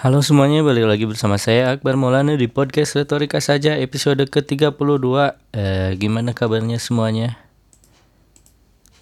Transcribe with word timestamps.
Halo 0.00 0.24
semuanya, 0.24 0.64
balik 0.64 0.88
lagi 0.88 1.04
bersama 1.04 1.36
saya 1.36 1.76
Akbar 1.76 1.92
Maulana 1.92 2.32
di 2.32 2.48
podcast 2.48 2.96
Retorika 2.96 3.36
Saja 3.36 3.76
episode 3.76 4.24
ke-32 4.32 4.72
eh, 5.52 5.92
Gimana 6.00 6.32
kabarnya 6.32 6.80
semuanya? 6.80 7.36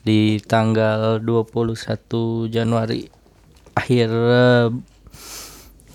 Di 0.02 0.42
tanggal 0.42 1.22
21 1.22 2.50
Januari 2.50 3.06
Akhir 3.78 4.10
eh, 4.10 4.74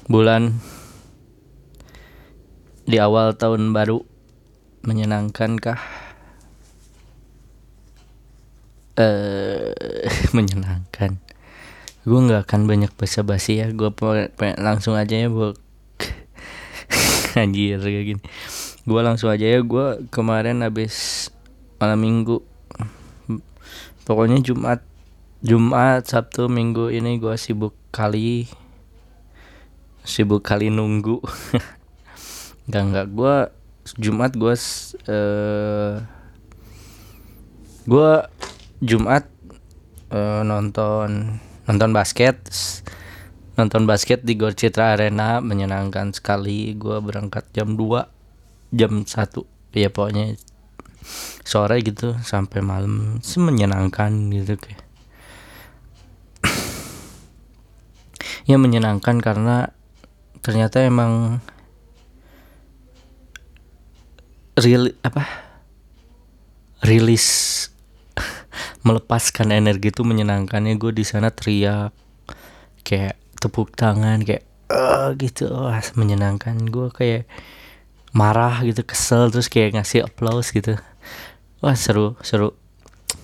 bulan 0.07 0.55
Di 2.87 2.95
awal 2.95 3.35
tahun 3.35 3.75
baru 3.75 4.07
Menyenangkankah? 4.87 5.83
Eh, 8.95 9.75
menyenangkan 10.39 11.32
gue 12.03 12.19
nggak 12.19 12.43
akan 12.47 12.61
banyak 12.67 12.91
basa-basi 12.95 13.63
ya. 13.63 13.67
Gue 13.71 13.91
langsung 14.59 14.99
aja 14.99 15.15
ya 15.15 15.31
buat 15.31 15.55
anjir 17.41 17.79
kayak 17.79 18.03
gini. 18.05 18.23
Gue 18.83 18.99
langsung 18.99 19.31
aja 19.31 19.47
ya. 19.47 19.59
Gue 19.63 20.03
kemarin 20.11 20.59
habis 20.63 21.27
malam 21.79 21.99
minggu 21.99 22.43
pokoknya 24.03 24.39
Jumat 24.43 24.83
Jumat 25.43 26.07
Sabtu 26.07 26.47
Minggu 26.47 26.87
ini 26.91 27.19
gue 27.19 27.35
sibuk 27.35 27.75
kali 27.91 28.47
sibuk 30.03 30.43
kali 30.43 30.67
nunggu. 30.71 31.23
Nggak 32.67 32.83
nggak. 32.87 33.07
Gue 33.11 33.35
Jumat 33.99 34.31
gue 34.35 34.55
uh, 35.11 35.93
gue 37.83 38.11
Jumat 38.79 39.27
uh, 40.11 40.43
nonton 40.47 41.39
nonton 41.63 41.95
basket 41.95 42.37
nonton 43.53 43.85
basket 43.85 44.25
di 44.25 44.33
Gor 44.33 44.57
Citra 44.57 44.97
Arena 44.97 45.37
menyenangkan 45.37 46.09
sekali. 46.13 46.73
Gue 46.73 46.97
berangkat 46.99 47.45
jam 47.53 47.77
2 47.77 48.73
jam 48.73 48.91
1 49.05 49.13
ya 49.77 49.89
pokoknya 49.93 50.37
sore 51.45 51.77
gitu 51.85 52.17
sampai 52.25 52.65
malam. 52.65 53.21
Semenyenangkan 53.21 54.33
gitu 54.33 54.57
kayak. 54.57 54.81
Ya 58.43 58.59
menyenangkan 58.59 59.23
karena 59.23 59.71
ternyata 60.43 60.83
emang 60.83 61.39
real 64.59 64.91
apa? 64.99 65.23
Rilis 66.83 67.71
melepaskan 68.85 69.53
energi 69.53 69.89
itu 69.89 70.05
menyenangkannya 70.05 70.77
gue 70.77 70.91
di 70.93 71.05
sana 71.05 71.33
teriak 71.33 71.93
kayak 72.83 73.15
tepuk 73.39 73.73
tangan 73.73 74.21
kayak 74.21 74.43
uh, 74.71 75.11
gitu. 75.17 75.49
Wah 75.51 75.79
menyenangkan. 75.95 76.59
Gue 76.69 76.91
kayak 76.91 77.27
marah 78.13 78.61
gitu 78.61 78.85
kesel 78.85 79.33
terus 79.33 79.49
kayak 79.49 79.79
ngasih 79.79 80.05
applause 80.05 80.53
gitu. 80.53 80.77
Wah 81.63 81.75
seru 81.75 82.19
seru. 82.21 82.53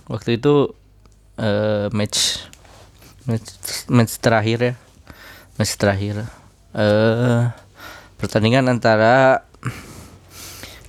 Waktu 0.09 0.41
itu 0.41 0.73
uh, 1.38 1.88
match 1.93 2.43
match 3.30 3.49
match 3.88 4.17
terakhir 4.17 4.59
ya. 4.59 4.73
Match 5.59 5.75
terakhir. 5.75 6.25
Uh, 6.71 7.52
pertandingan 8.21 8.69
antara 8.69 9.43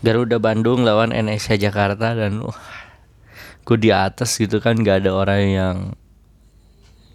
Garuda 0.00 0.40
Bandung 0.40 0.80
lawan 0.80 1.12
NSA 1.12 1.60
Jakarta 1.60 2.16
dan 2.16 2.40
uh, 2.40 2.56
gue 3.70 3.78
di 3.78 3.94
atas 3.94 4.34
gitu 4.34 4.58
kan 4.58 4.74
nggak 4.74 5.06
ada 5.06 5.10
orang 5.14 5.40
yang 5.46 5.76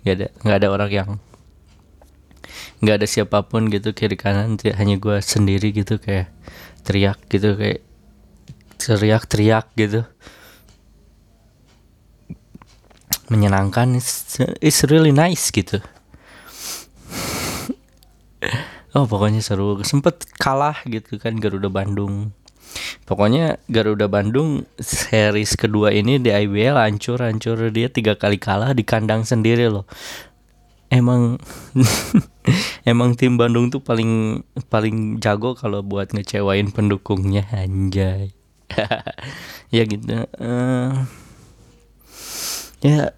nggak 0.07 0.15
ada 0.15 0.27
nggak 0.39 0.57
ada 0.63 0.67
orang 0.71 0.91
yang 0.95 1.09
nggak 2.79 3.03
ada 3.03 3.07
siapa 3.11 3.43
pun 3.43 3.67
gitu 3.67 3.91
kiri 3.91 4.15
kanan 4.15 4.55
hanya 4.55 4.95
gue 4.95 5.19
sendiri 5.19 5.75
gitu 5.75 5.99
kayak 5.99 6.31
teriak 6.87 7.19
gitu 7.27 7.59
kayak 7.59 7.83
teriak-teriak 8.79 9.67
gitu. 9.75 10.05
Menyenangkan 13.25 13.97
it's, 13.97 14.37
it's 14.61 14.85
really 14.87 15.11
nice 15.11 15.49
gitu. 15.49 15.81
Oh 18.95 19.03
pokoknya 19.03 19.43
seru. 19.43 19.75
Sempet 19.83 20.23
kalah 20.39 20.79
gitu 20.87 21.19
kan 21.19 21.35
Garuda 21.35 21.67
Bandung 21.67 22.31
Pokoknya 23.05 23.61
Garuda 23.69 24.09
Bandung 24.09 24.65
series 24.81 25.53
kedua 25.53 25.93
ini 25.93 26.17
di 26.17 26.33
IBL 26.33 26.75
hancur-hancur 26.75 27.69
dia 27.69 27.87
tiga 27.87 28.17
kali 28.17 28.41
kalah 28.41 28.73
di 28.73 28.81
kandang 28.81 29.23
sendiri 29.23 29.69
loh. 29.69 29.85
Emang 30.89 31.41
emang 32.91 33.17
tim 33.17 33.37
Bandung 33.37 33.69
tuh 33.69 33.81
paling 33.81 34.41
paling 34.69 35.21
jago 35.21 35.53
kalau 35.53 35.81
buat 35.81 36.13
ngecewain 36.13 36.73
pendukungnya 36.73 37.45
anjay. 37.53 38.33
ya 39.75 39.83
gitu. 39.85 40.25
Uh, 40.41 41.05
ya 42.85 43.13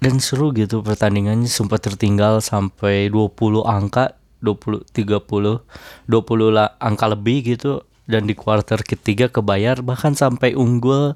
dan 0.00 0.16
seru 0.16 0.50
gitu 0.56 0.80
pertandingannya 0.80 1.46
sempat 1.46 1.84
tertinggal 1.84 2.40
sampai 2.40 3.12
20 3.12 3.36
angka 3.68 4.16
20 4.40 4.88
30 4.96 5.60
20 6.08 6.56
lah 6.56 6.72
angka 6.80 7.06
lebih 7.12 7.44
gitu 7.44 7.84
dan 8.10 8.26
di 8.26 8.34
kuarter 8.34 8.82
ketiga 8.82 9.30
kebayar 9.30 9.80
bahkan 9.80 10.12
sampai 10.18 10.58
unggul 10.58 11.14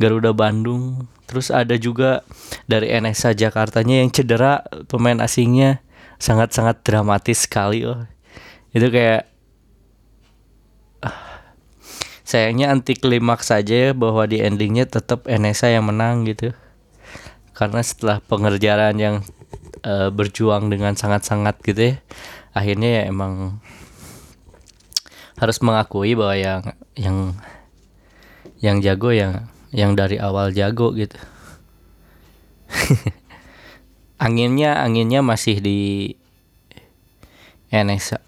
Garuda 0.00 0.32
Bandung. 0.32 1.06
Terus 1.28 1.52
ada 1.52 1.76
juga 1.78 2.26
dari 2.66 2.90
NSA 2.90 3.36
Jakartanya 3.36 4.02
yang 4.02 4.10
cedera 4.10 4.66
pemain 4.88 5.20
asingnya 5.22 5.84
sangat-sangat 6.18 6.82
dramatis 6.82 7.46
sekali 7.46 7.86
oh. 7.86 8.02
Itu 8.72 8.88
kayak 8.88 9.28
uh, 11.04 11.20
sayangnya 12.26 12.72
anti 12.72 12.96
klimaks 12.96 13.52
saja 13.52 13.90
ya 13.90 13.90
bahwa 13.92 14.24
di 14.24 14.42
endingnya 14.42 14.88
tetap 14.88 15.28
NSA 15.28 15.76
yang 15.76 15.86
menang 15.86 16.26
gitu. 16.26 16.56
Karena 17.54 17.84
setelah 17.84 18.24
pengerjaan 18.24 18.96
yang 18.96 19.22
uh, 19.84 20.08
berjuang 20.08 20.72
dengan 20.72 20.96
sangat-sangat 20.96 21.60
gitu 21.62 21.94
ya 21.94 21.96
akhirnya 22.50 23.02
ya 23.02 23.02
emang 23.10 23.62
harus 25.40 25.58
mengakui 25.64 26.12
bahwa 26.12 26.36
yang 26.36 26.60
yang 26.94 27.16
yang 28.60 28.76
jago 28.84 29.10
yang 29.10 29.48
yang 29.72 29.96
dari 29.96 30.20
awal 30.20 30.52
jago 30.52 30.92
gitu. 30.92 31.16
Anginnya 34.24 34.76
anginnya 34.84 35.24
masih 35.24 35.64
di 35.64 36.12
NSA 37.72 38.20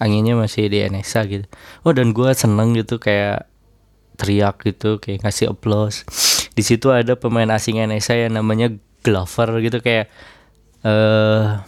anginnya 0.00 0.34
masih 0.34 0.72
di 0.72 0.80
NSA 0.80 1.28
gitu. 1.28 1.46
Oh 1.84 1.92
dan 1.92 2.16
gue 2.16 2.32
seneng 2.32 2.72
gitu 2.72 2.96
kayak 2.96 3.46
teriak 4.16 4.64
gitu 4.64 4.96
kayak 4.96 5.22
ngasih 5.22 5.52
applause. 5.52 6.08
Di 6.56 6.64
situ 6.64 6.88
ada 6.88 7.14
pemain 7.20 7.46
asing 7.52 7.84
NSA 7.84 8.26
yang 8.26 8.40
namanya 8.40 8.72
Glover 9.04 9.60
gitu 9.60 9.84
kayak 9.84 10.08
eh 10.80 10.88
uh, 10.88 11.60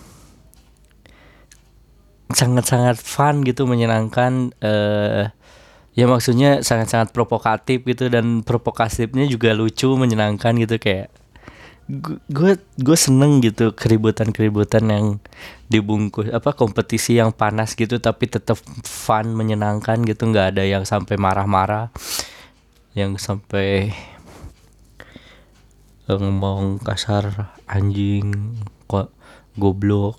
sangat-sangat 2.32 2.98
fun 3.00 3.47
gitu 3.47 3.65
menyenangkan 3.65 4.53
uh, 4.60 5.31
ya 5.93 6.04
maksudnya 6.09 6.65
sangat-sangat 6.65 7.12
provokatif 7.12 7.84
gitu 7.84 8.09
dan 8.09 8.41
provokatifnya 8.41 9.28
juga 9.28 9.53
lucu 9.53 9.93
menyenangkan 9.93 10.56
gitu 10.56 10.81
kayak 10.81 11.12
gue 12.31 12.56
gue 12.78 12.97
seneng 12.97 13.43
gitu 13.44 13.75
keributan-keributan 13.75 14.84
yang 14.88 15.06
dibungkus 15.69 16.31
apa 16.32 16.56
kompetisi 16.56 17.19
yang 17.20 17.34
panas 17.34 17.76
gitu 17.76 18.00
tapi 18.00 18.31
tetap 18.31 18.56
fun 18.87 19.34
menyenangkan 19.34 20.00
gitu 20.06 20.31
nggak 20.31 20.56
ada 20.56 20.64
yang 20.64 20.87
sampai 20.88 21.20
marah-marah 21.20 21.93
yang 22.97 23.19
sampai 23.20 23.93
ngomong 26.06 26.81
kasar 26.81 27.53
anjing 27.69 28.56
kok 28.88 29.12
goblok 29.59 30.16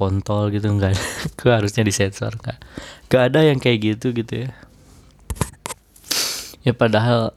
kontol 0.00 0.48
gitu 0.48 0.72
enggak 0.72 0.96
gue 1.38 1.52
harusnya 1.52 1.84
disensor 1.84 2.32
nggak. 2.40 2.58
Nggak 3.12 3.22
ada 3.28 3.40
yang 3.44 3.58
kayak 3.60 3.78
gitu 3.84 4.16
gitu 4.16 4.48
ya. 4.48 4.50
Ya 6.64 6.72
padahal 6.72 7.36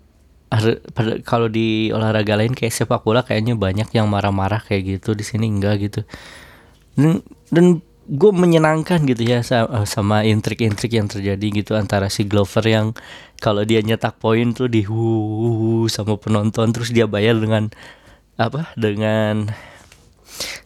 pada 0.94 1.18
kalau 1.26 1.52
di 1.52 1.90
olahraga 1.92 2.40
lain 2.40 2.56
kayak 2.56 2.72
sepak 2.72 3.04
bola 3.04 3.26
kayaknya 3.26 3.60
banyak 3.60 3.90
yang 3.92 4.08
marah-marah 4.08 4.64
kayak 4.64 5.00
gitu 5.00 5.12
di 5.12 5.26
sini 5.28 5.52
enggak 5.52 5.92
gitu. 5.92 6.08
Dan, 6.96 7.26
dan 7.52 7.84
gue 8.04 8.32
menyenangkan 8.36 9.08
gitu 9.08 9.24
ya 9.24 9.40
sama, 9.42 9.88
sama 9.88 10.18
intrik-intrik 10.28 10.92
yang 10.92 11.08
terjadi 11.08 11.64
gitu 11.64 11.80
antara 11.80 12.12
si 12.12 12.28
Glover 12.28 12.64
yang 12.68 12.88
kalau 13.40 13.64
dia 13.64 13.80
nyetak 13.80 14.20
poin 14.20 14.52
tuh 14.52 14.68
di 14.68 14.84
sama 15.88 16.20
penonton 16.20 16.76
terus 16.76 16.92
dia 16.92 17.08
bayar 17.08 17.40
dengan 17.40 17.72
apa 18.36 18.76
dengan 18.76 19.52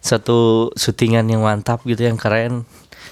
satu 0.00 0.70
syutingan 0.74 1.28
yang 1.28 1.44
mantap 1.44 1.84
gitu 1.84 2.06
yang 2.06 2.16
keren. 2.16 2.64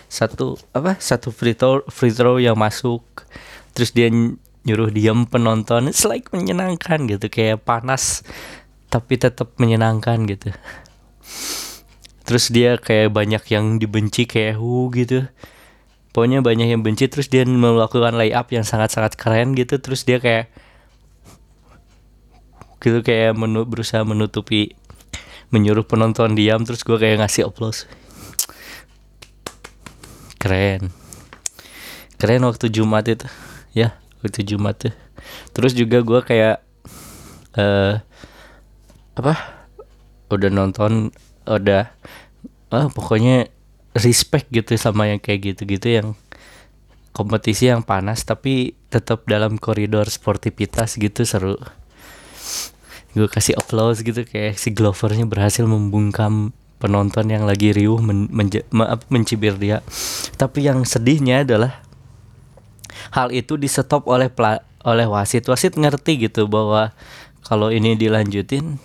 Satu 0.07 0.57
apa? 0.73 0.97
Satu 0.99 1.35
free 1.35 1.57
throw 1.59 1.83
free 1.91 2.15
throw 2.15 2.39
yang 2.41 2.57
masuk. 2.57 3.03
Terus 3.77 3.93
dia 3.93 4.09
nyuruh 4.67 4.91
diam 4.91 5.29
penonton. 5.29 5.91
It's 5.91 6.07
like 6.09 6.33
menyenangkan 6.33 7.07
gitu 7.07 7.27
kayak 7.29 7.63
panas 7.63 8.27
tapi 8.91 9.19
tetap 9.19 9.55
menyenangkan 9.61 10.25
gitu. 10.25 10.55
Terus 12.27 12.51
dia 12.51 12.75
kayak 12.81 13.15
banyak 13.15 13.43
yang 13.55 13.79
dibenci 13.79 14.27
kayak 14.27 14.59
hu 14.59 14.91
gitu. 14.91 15.31
Pokoknya 16.11 16.41
banyak 16.41 16.73
yang 16.73 16.81
benci 16.81 17.13
terus 17.13 17.29
dia 17.29 17.45
melakukan 17.45 18.17
layup 18.17 18.49
yang 18.51 18.65
sangat-sangat 18.65 19.15
keren 19.21 19.53
gitu. 19.53 19.79
Terus 19.79 20.03
dia 20.03 20.19
kayak 20.19 20.49
gitu 22.81 23.03
kayak 23.03 23.35
menu 23.35 23.67
berusaha 23.67 24.07
menutupi 24.07 24.79
menyuruh 25.57 25.89
penonton 25.89 26.37
diam 26.37 26.61
terus 26.69 26.85
gue 26.85 27.01
kayak 27.01 27.25
ngasih 27.25 27.49
applause. 27.49 27.89
Keren. 30.37 30.93
Keren 32.21 32.45
waktu 32.45 32.69
Jumat 32.69 33.09
itu. 33.09 33.25
Ya 33.73 33.97
waktu 34.21 34.45
Jumat 34.45 34.77
tuh. 34.77 34.95
Terus 35.57 35.73
juga 35.73 36.05
gue 36.05 36.21
kayak 36.21 36.61
eh 37.57 37.95
apa? 39.17 39.35
Udah 40.29 40.53
nonton 40.53 41.09
udah 41.49 41.89
ah 42.69 42.87
pokoknya 42.93 43.49
respect 43.97 44.53
gitu 44.53 44.77
sama 44.77 45.09
yang 45.09 45.23
kayak 45.23 45.57
gitu-gitu 45.57 45.89
yang 45.89 46.09
kompetisi 47.17 47.73
yang 47.73 47.81
panas 47.81 48.29
tapi 48.29 48.77
tetap 48.93 49.25
dalam 49.25 49.57
koridor 49.57 50.05
sportivitas 50.05 51.01
gitu 51.01 51.25
seru 51.25 51.57
gue 53.17 53.33
kasih 53.33 53.57
applause 53.57 54.05
gitu 54.05 54.29
kayak 54.29 54.61
si 54.61 54.77
Glovernya 54.77 55.25
berhasil 55.25 55.65
membungkam 55.65 56.53
penonton 56.77 57.33
yang 57.33 57.49
lagi 57.49 57.73
riuh 57.73 57.97
men, 58.05 58.29
menje, 58.29 58.69
maaf, 58.69 59.09
mencibir 59.09 59.57
dia. 59.57 59.81
Tapi 60.37 60.69
yang 60.69 60.85
sedihnya 60.85 61.49
adalah 61.49 61.81
hal 63.17 63.33
itu 63.33 63.57
disetop 63.57 64.05
oleh 64.05 64.29
pela, 64.29 64.61
oleh 64.85 65.09
wasit. 65.09 65.49
Wasit 65.49 65.81
ngerti 65.81 66.29
gitu 66.29 66.45
bahwa 66.45 66.93
kalau 67.41 67.73
ini 67.73 67.97
dilanjutin 67.97 68.77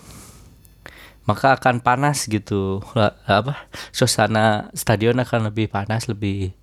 maka 1.27 1.59
akan 1.59 1.83
panas 1.83 2.23
gitu. 2.31 2.79
Apa 3.27 3.67
suasana 3.91 4.71
stadion 4.71 5.19
akan 5.19 5.51
lebih 5.51 5.67
panas 5.67 6.07
lebih 6.07 6.55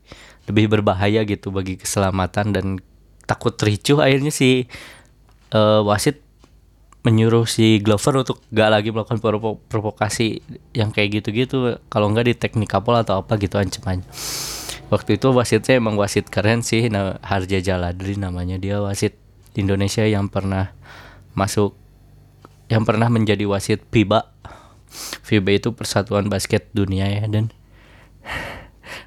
lebih 0.49 0.73
berbahaya 0.73 1.21
gitu 1.29 1.53
bagi 1.53 1.77
keselamatan 1.77 2.57
dan 2.57 2.67
takut 3.29 3.53
ricuh. 3.61 4.01
Akhirnya 4.01 4.33
si 4.33 4.65
uh, 5.53 5.85
wasit 5.85 6.25
menyuruh 7.07 7.47
si 7.47 7.79
Glover 7.79 8.27
untuk 8.27 8.43
gak 8.51 8.71
lagi 8.75 8.91
melakukan 8.91 9.23
provo 9.23 9.63
provokasi 9.71 10.43
yang 10.75 10.91
kayak 10.91 11.23
gitu-gitu. 11.23 11.79
Kalau 11.89 12.11
nggak 12.11 12.27
di 12.27 12.35
teknik 12.35 12.69
kapal 12.69 12.99
atau 13.01 13.23
apa 13.23 13.39
gitu 13.39 13.57
ancaman. 13.57 14.03
Waktu 14.89 15.21
itu 15.21 15.29
wasitnya 15.31 15.79
emang 15.79 16.01
wasit 16.01 16.33
keren 16.33 16.65
sih. 16.65 16.89
Nah, 16.89 17.21
Harja 17.21 17.61
Jaladri 17.61 18.17
namanya 18.17 18.57
dia 18.57 18.81
wasit 18.81 19.15
Indonesia 19.55 20.03
yang 20.07 20.27
pernah 20.33 20.73
masuk 21.39 21.79
yang 22.69 22.85
pernah 22.85 23.09
menjadi 23.09 23.49
wasit 23.49 23.81
FIBA 23.89 24.27
FIBA 25.25 25.51
itu 25.63 25.69
persatuan 25.73 26.29
basket 26.29 26.69
dunia 26.73 27.09
ya 27.09 27.25
dan 27.29 27.53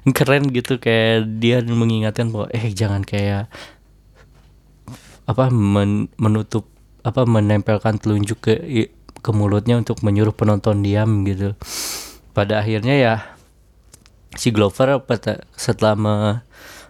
keren 0.16 0.50
gitu 0.50 0.78
kayak 0.78 1.28
dia 1.38 1.62
mengingatkan 1.62 2.30
bahwa 2.30 2.50
eh 2.50 2.70
jangan 2.74 3.06
kayak 3.06 3.50
apa 5.22 5.44
men 5.54 6.10
menutup 6.18 6.66
apa 7.02 7.26
menempelkan 7.26 7.98
telunjuk 7.98 8.38
ke 8.42 8.54
ke 9.22 9.30
mulutnya 9.30 9.78
untuk 9.78 10.02
menyuruh 10.02 10.34
penonton 10.34 10.82
diam 10.82 11.22
gitu. 11.22 11.54
Pada 12.34 12.62
akhirnya 12.62 12.94
ya 12.98 13.14
si 14.34 14.50
Glover 14.50 14.98
setelah 15.54 15.94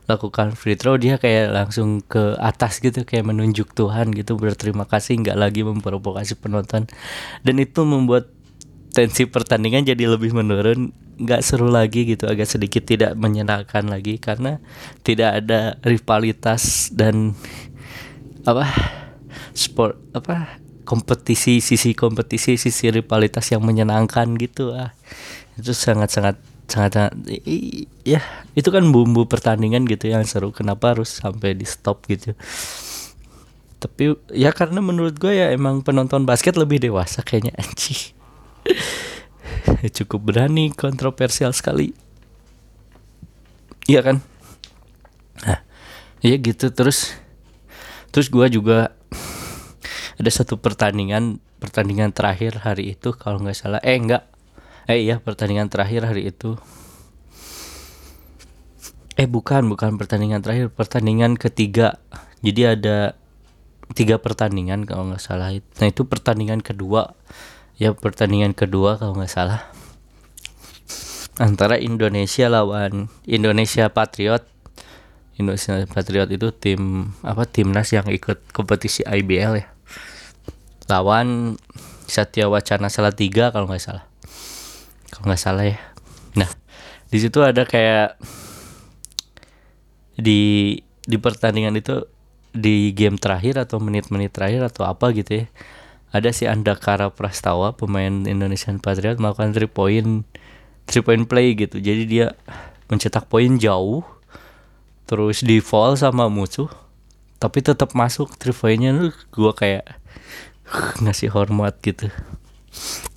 melakukan 0.06 0.54
free 0.54 0.78
throw 0.78 0.94
dia 0.94 1.18
kayak 1.18 1.50
langsung 1.50 2.02
ke 2.02 2.38
atas 2.38 2.78
gitu 2.78 3.02
kayak 3.02 3.26
menunjuk 3.26 3.74
Tuhan 3.74 4.14
gitu 4.14 4.38
berterima 4.38 4.86
kasih 4.86 5.18
nggak 5.22 5.38
lagi 5.38 5.60
memprovokasi 5.66 6.38
penonton 6.38 6.86
dan 7.42 7.54
itu 7.58 7.80
membuat 7.82 8.30
tensi 8.92 9.24
pertandingan 9.24 9.88
jadi 9.88 10.04
lebih 10.06 10.36
menurun 10.36 10.92
nggak 11.22 11.42
seru 11.44 11.70
lagi 11.70 12.04
gitu 12.04 12.28
agak 12.28 12.48
sedikit 12.48 12.84
tidak 12.84 13.16
menyenangkan 13.16 13.88
lagi 13.88 14.20
karena 14.20 14.60
tidak 15.06 15.42
ada 15.44 15.80
rivalitas 15.82 16.92
dan 16.92 17.32
apa 18.42 18.68
sport 19.52 19.98
apa 20.16 20.60
kompetisi 20.82 21.62
sisi 21.62 21.94
kompetisi 21.94 22.58
sisi 22.58 22.90
rivalitas 22.90 23.48
yang 23.54 23.62
menyenangkan 23.62 24.34
gitu 24.38 24.74
ah. 24.74 24.90
Itu 25.54 25.76
sangat 25.76 26.10
sangat 26.10 26.36
sangat, 26.66 26.94
sangat 26.94 27.12
ya 28.06 28.20
itu 28.56 28.68
kan 28.72 28.84
bumbu 28.88 29.28
pertandingan 29.28 29.84
gitu 29.86 30.10
yang 30.10 30.24
seru. 30.26 30.50
Kenapa 30.50 30.96
harus 30.96 31.12
sampai 31.12 31.54
di 31.54 31.66
stop 31.68 32.04
gitu? 32.08 32.34
Tapi 33.82 34.14
ya 34.30 34.54
karena 34.54 34.78
menurut 34.78 35.18
gue 35.18 35.34
ya 35.34 35.50
emang 35.50 35.82
penonton 35.82 36.22
basket 36.22 36.54
lebih 36.54 36.78
dewasa 36.78 37.20
kayaknya 37.26 37.54
anjing. 37.58 38.14
Cukup 39.98 40.22
berani 40.22 40.70
kontroversial 40.70 41.50
sekali. 41.50 41.90
Iya 43.90 44.00
kan? 44.06 44.16
Nah 45.42 45.58
iya 46.22 46.38
gitu 46.38 46.70
terus 46.70 47.21
terus 48.12 48.28
gue 48.28 48.46
juga 48.52 48.92
ada 50.20 50.30
satu 50.30 50.60
pertandingan 50.60 51.40
pertandingan 51.56 52.12
terakhir 52.12 52.60
hari 52.60 52.94
itu 52.98 53.16
kalau 53.16 53.40
nggak 53.40 53.56
salah. 53.56 53.80
Eh 53.80 53.96
enggak 53.96 54.28
eh 54.90 54.98
iya 55.00 55.22
pertandingan 55.22 55.70
terakhir 55.72 56.04
hari 56.04 56.28
itu. 56.28 56.58
Eh 59.16 59.30
bukan 59.30 59.64
bukan 59.70 59.96
pertandingan 59.96 60.44
terakhir 60.44 60.68
pertandingan 60.74 61.38
ketiga. 61.40 62.02
Jadi 62.42 62.62
ada 62.66 63.14
tiga 63.92 64.18
pertandingan 64.18 64.88
kalau 64.88 65.12
nggak 65.12 65.20
salah 65.20 65.52
nah 65.52 65.86
itu 65.86 66.02
pertandingan 66.04 66.60
kedua. 66.60 67.14
Ya 67.80 67.96
pertandingan 67.96 68.52
kedua 68.52 69.00
kalau 69.00 69.16
nggak 69.16 69.32
salah. 69.32 69.72
Antara 71.40 71.80
Indonesia 71.80 72.50
lawan 72.52 73.08
Indonesia 73.24 73.88
Patriot 73.88 74.51
Indonesia 75.40 75.80
Patriot 75.88 76.28
itu 76.28 76.52
tim 76.52 77.12
apa 77.24 77.48
timnas 77.48 77.88
yang 77.92 78.08
ikut 78.08 78.52
kompetisi 78.52 79.04
IBL 79.04 79.52
ya. 79.60 79.66
Lawan 80.90 81.56
Satya 82.04 82.50
Wacana 82.52 82.92
tiga 83.16 83.48
kalau 83.54 83.64
nggak 83.70 83.80
salah. 83.80 84.04
Kalau 85.08 85.32
nggak 85.32 85.40
salah 85.40 85.64
ya. 85.64 85.78
Nah 86.36 86.50
di 87.08 87.18
situ 87.20 87.40
ada 87.40 87.64
kayak 87.64 88.20
di 90.16 90.76
di 91.02 91.16
pertandingan 91.16 91.76
itu 91.76 92.04
di 92.52 92.92
game 92.92 93.16
terakhir 93.16 93.56
atau 93.56 93.80
menit-menit 93.80 94.28
terakhir 94.36 94.68
atau 94.68 94.84
apa 94.84 95.08
gitu 95.16 95.44
ya 95.44 95.46
ada 96.12 96.28
si 96.30 96.44
Andakara 96.44 97.08
Prastawa 97.08 97.72
pemain 97.72 98.28
Indonesian 98.28 98.76
Patriot 98.76 99.16
melakukan 99.16 99.56
three 99.56 99.72
point 99.72 100.28
three 100.84 101.00
point 101.00 101.24
play 101.24 101.56
gitu. 101.56 101.80
Jadi 101.80 102.04
dia 102.04 102.36
mencetak 102.92 103.32
poin 103.32 103.56
jauh 103.56 104.04
terus 105.06 105.42
di 105.42 105.58
fall 105.58 105.98
sama 105.98 106.30
musuh 106.30 106.70
tapi 107.42 107.58
tetap 107.58 107.98
masuk 107.98 108.38
pointnya 108.38 108.94
tuh 108.94 109.14
gue 109.34 109.52
kayak 109.58 109.86
ngasih 111.02 111.34
hormat 111.34 111.74
gitu. 111.82 112.06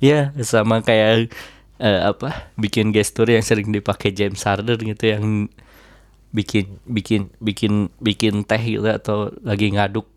Ya 0.00 0.32
sama 0.40 0.80
kayak 0.80 1.28
uh, 1.76 2.16
apa 2.16 2.48
bikin 2.56 2.88
gestur 2.88 3.28
yang 3.28 3.44
sering 3.44 3.68
dipakai 3.68 4.16
James 4.16 4.40
Harden 4.48 4.80
gitu 4.80 5.12
yang 5.12 5.52
bikin 6.32 6.80
bikin 6.88 7.28
bikin 7.36 7.92
bikin 8.00 8.48
teh 8.48 8.64
gitu 8.64 8.88
atau 8.88 9.28
lagi 9.44 9.68
ngaduk 9.68 10.08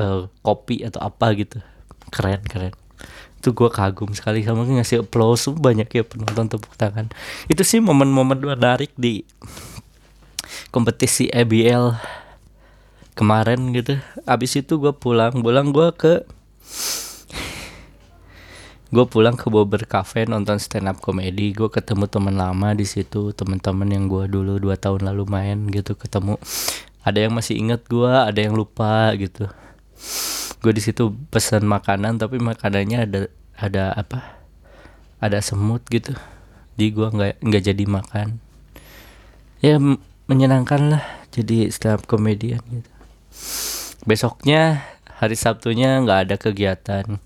uh, 0.00 0.32
kopi 0.40 0.80
atau 0.80 1.04
apa 1.04 1.36
gitu. 1.36 1.60
Keren 2.08 2.40
keren 2.48 2.72
itu 3.38 3.54
gue 3.54 3.70
kagum 3.70 4.10
sekali 4.10 4.42
sama 4.42 4.66
ngasih 4.66 5.06
applause. 5.06 5.46
Banyak 5.54 5.88
ya 5.94 6.02
penonton 6.02 6.50
tepuk 6.50 6.74
tangan. 6.74 7.06
Itu 7.46 7.62
sih 7.62 7.78
momen-momen 7.78 8.42
menarik 8.42 8.90
di 8.98 9.22
kompetisi 10.74 11.30
ABL 11.30 11.94
kemarin 13.14 13.70
gitu. 13.70 14.02
Abis 14.26 14.58
itu 14.58 14.82
gue 14.82 14.90
pulang. 14.90 15.38
Pulang 15.38 15.70
gue 15.70 15.88
ke 15.94 16.26
gue 18.88 19.04
pulang 19.04 19.36
ke 19.36 19.52
Bobber 19.52 19.84
Cafe 19.84 20.24
nonton 20.24 20.56
stand 20.56 20.88
up 20.88 20.98
comedy 21.04 21.52
gue 21.52 21.68
ketemu 21.68 22.08
teman 22.08 22.40
lama 22.40 22.72
di 22.72 22.88
situ 22.88 23.36
teman-teman 23.36 23.84
yang 23.84 24.08
gue 24.08 24.24
dulu 24.32 24.56
dua 24.56 24.80
tahun 24.80 25.06
lalu 25.14 25.24
main 25.30 25.58
gitu 25.70 25.94
ketemu. 25.94 26.42
Ada 27.06 27.28
yang 27.30 27.38
masih 27.38 27.54
inget 27.54 27.86
gue 27.86 28.10
ada 28.10 28.36
yang 28.36 28.58
lupa 28.58 29.14
gitu 29.14 29.46
gue 30.68 30.76
di 30.76 30.84
situ 30.84 31.16
pesan 31.32 31.64
makanan 31.64 32.20
tapi 32.20 32.36
makanannya 32.36 33.08
ada 33.08 33.20
ada 33.56 33.84
apa? 33.96 34.36
Ada 35.16 35.40
semut 35.40 35.80
gitu. 35.88 36.12
Di 36.76 36.92
gue 36.92 37.08
nggak 37.08 37.40
nggak 37.40 37.62
jadi 37.72 37.84
makan. 37.88 38.36
Ya 39.64 39.80
menyenangkan 40.28 40.92
lah 40.92 41.04
jadi 41.32 41.72
up 41.88 42.04
komedian 42.04 42.60
gitu. 42.68 42.90
Besoknya 44.04 44.84
hari 45.08 45.40
Sabtunya 45.40 46.04
nggak 46.04 46.28
ada 46.28 46.36
kegiatan. 46.36 47.16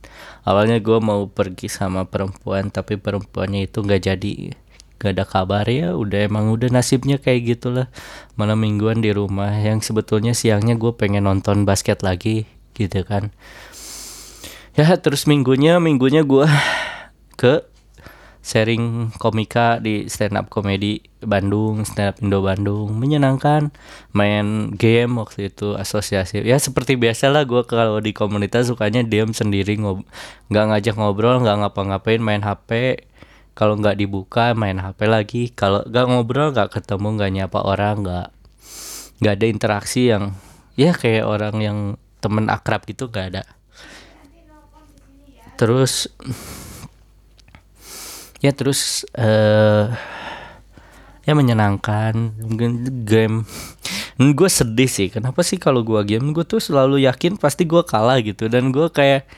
Awalnya 0.47 0.79
gue 0.79 1.03
mau 1.03 1.27
pergi 1.27 1.67
sama 1.67 2.07
perempuan 2.07 2.71
tapi 2.71 2.95
perempuannya 2.95 3.67
itu 3.67 3.83
nggak 3.83 4.03
jadi. 4.07 4.55
Gak 5.03 5.19
ada 5.19 5.27
kabar. 5.27 5.67
Ya 5.67 5.99
udah 5.99 6.31
emang 6.31 6.55
udah 6.55 6.71
nasibnya 6.71 7.19
kayak 7.19 7.59
gitulah. 7.59 7.91
Malam 8.39 8.63
mingguan 8.63 9.03
di 9.03 9.11
rumah. 9.11 9.51
Yang 9.51 9.91
sebetulnya 9.91 10.31
siangnya 10.31 10.79
gue 10.79 10.95
pengen 10.95 11.27
nonton 11.27 11.67
basket 11.67 12.07
lagi 12.07 12.47
gitu 12.77 13.05
kan 13.05 13.33
ya 14.73 14.89
terus 14.97 15.29
minggunya 15.29 15.77
minggunya 15.79 16.25
gue 16.25 16.49
ke 17.41 17.73
sharing 18.43 19.15
komika 19.23 19.79
di 19.79 20.11
stand 20.11 20.35
up 20.35 20.51
comedy 20.51 20.99
Bandung, 21.23 21.87
stand 21.87 22.11
up 22.11 22.17
Indo 22.19 22.43
Bandung, 22.43 22.91
menyenangkan. 22.99 23.71
Main 24.11 24.75
game 24.75 25.23
waktu 25.23 25.49
itu 25.55 25.79
asosiasi. 25.79 26.43
Ya 26.43 26.59
seperti 26.59 26.99
biasa 26.99 27.31
lah 27.31 27.47
gue 27.47 27.63
kalau 27.65 28.03
di 28.03 28.11
komunitas 28.11 28.67
sukanya 28.67 29.07
diam 29.07 29.31
sendiri 29.31 29.79
ngob 29.79 30.03
nggak 30.51 30.65
ngajak 30.75 30.95
ngobrol, 30.99 31.39
nggak 31.41 31.63
ngapa-ngapain, 31.63 32.19
main 32.19 32.43
HP. 32.43 32.99
Kalau 33.55 33.79
nggak 33.79 34.03
dibuka 34.03 34.53
main 34.59 34.83
HP 34.83 35.01
lagi. 35.07 35.43
Kalau 35.55 35.87
nggak 35.87 36.07
ngobrol, 36.11 36.51
nggak 36.51 36.75
ketemu, 36.75 37.09
nggak 37.15 37.31
nyapa 37.31 37.59
orang, 37.63 37.97
nggak 38.03 38.29
nggak 39.23 39.35
ada 39.39 39.47
interaksi 39.47 40.11
yang 40.11 40.35
ya 40.75 40.91
kayak 40.91 41.23
orang 41.23 41.57
yang 41.63 41.79
temen 42.23 42.47
akrab 42.47 42.87
gitu 42.87 43.11
nggak 43.11 43.27
ada. 43.35 43.43
Terus 45.59 46.07
ya 48.39 48.51
terus 48.55 49.07
eh 49.15 49.87
ya 51.23 51.33
menyenangkan 51.39 52.35
mungkin 52.43 52.83
game 53.07 53.47
gue 54.19 54.51
sedih 54.51 54.91
sih 54.91 55.09
kenapa 55.15 55.47
sih 55.47 55.55
kalau 55.55 55.87
gue 55.87 56.03
game 56.03 56.35
gue 56.35 56.43
tuh 56.43 56.59
selalu 56.59 57.07
yakin 57.07 57.39
pasti 57.39 57.63
gue 57.63 57.83
kalah 57.87 58.19
gitu 58.19 58.51
dan 58.51 58.75
gue 58.75 58.91
kayak 58.91 59.31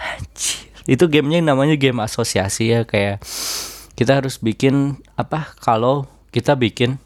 anjir, 0.00 0.64
itu 0.88 1.04
gamenya 1.04 1.44
namanya 1.52 1.76
game 1.76 2.00
asosiasi 2.00 2.72
ya 2.72 2.80
kayak 2.88 3.20
kita 3.92 4.24
harus 4.24 4.40
bikin 4.40 4.96
apa 5.20 5.52
kalau 5.60 6.08
kita 6.32 6.56
bikin 6.56 6.96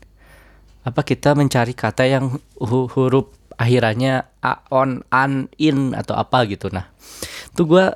apa 0.87 1.03
kita 1.03 1.35
mencari 1.35 1.75
kata 1.75 2.07
yang 2.07 2.39
hu- 2.55 2.91
huruf 2.95 3.27
akhirannya 3.57 4.27
on 4.71 5.07
an 5.11 5.49
in 5.59 5.95
atau 5.95 6.15
apa 6.19 6.47
gitu. 6.51 6.71
Nah 6.73 6.91
tuh 7.55 7.67
gue 7.69 7.87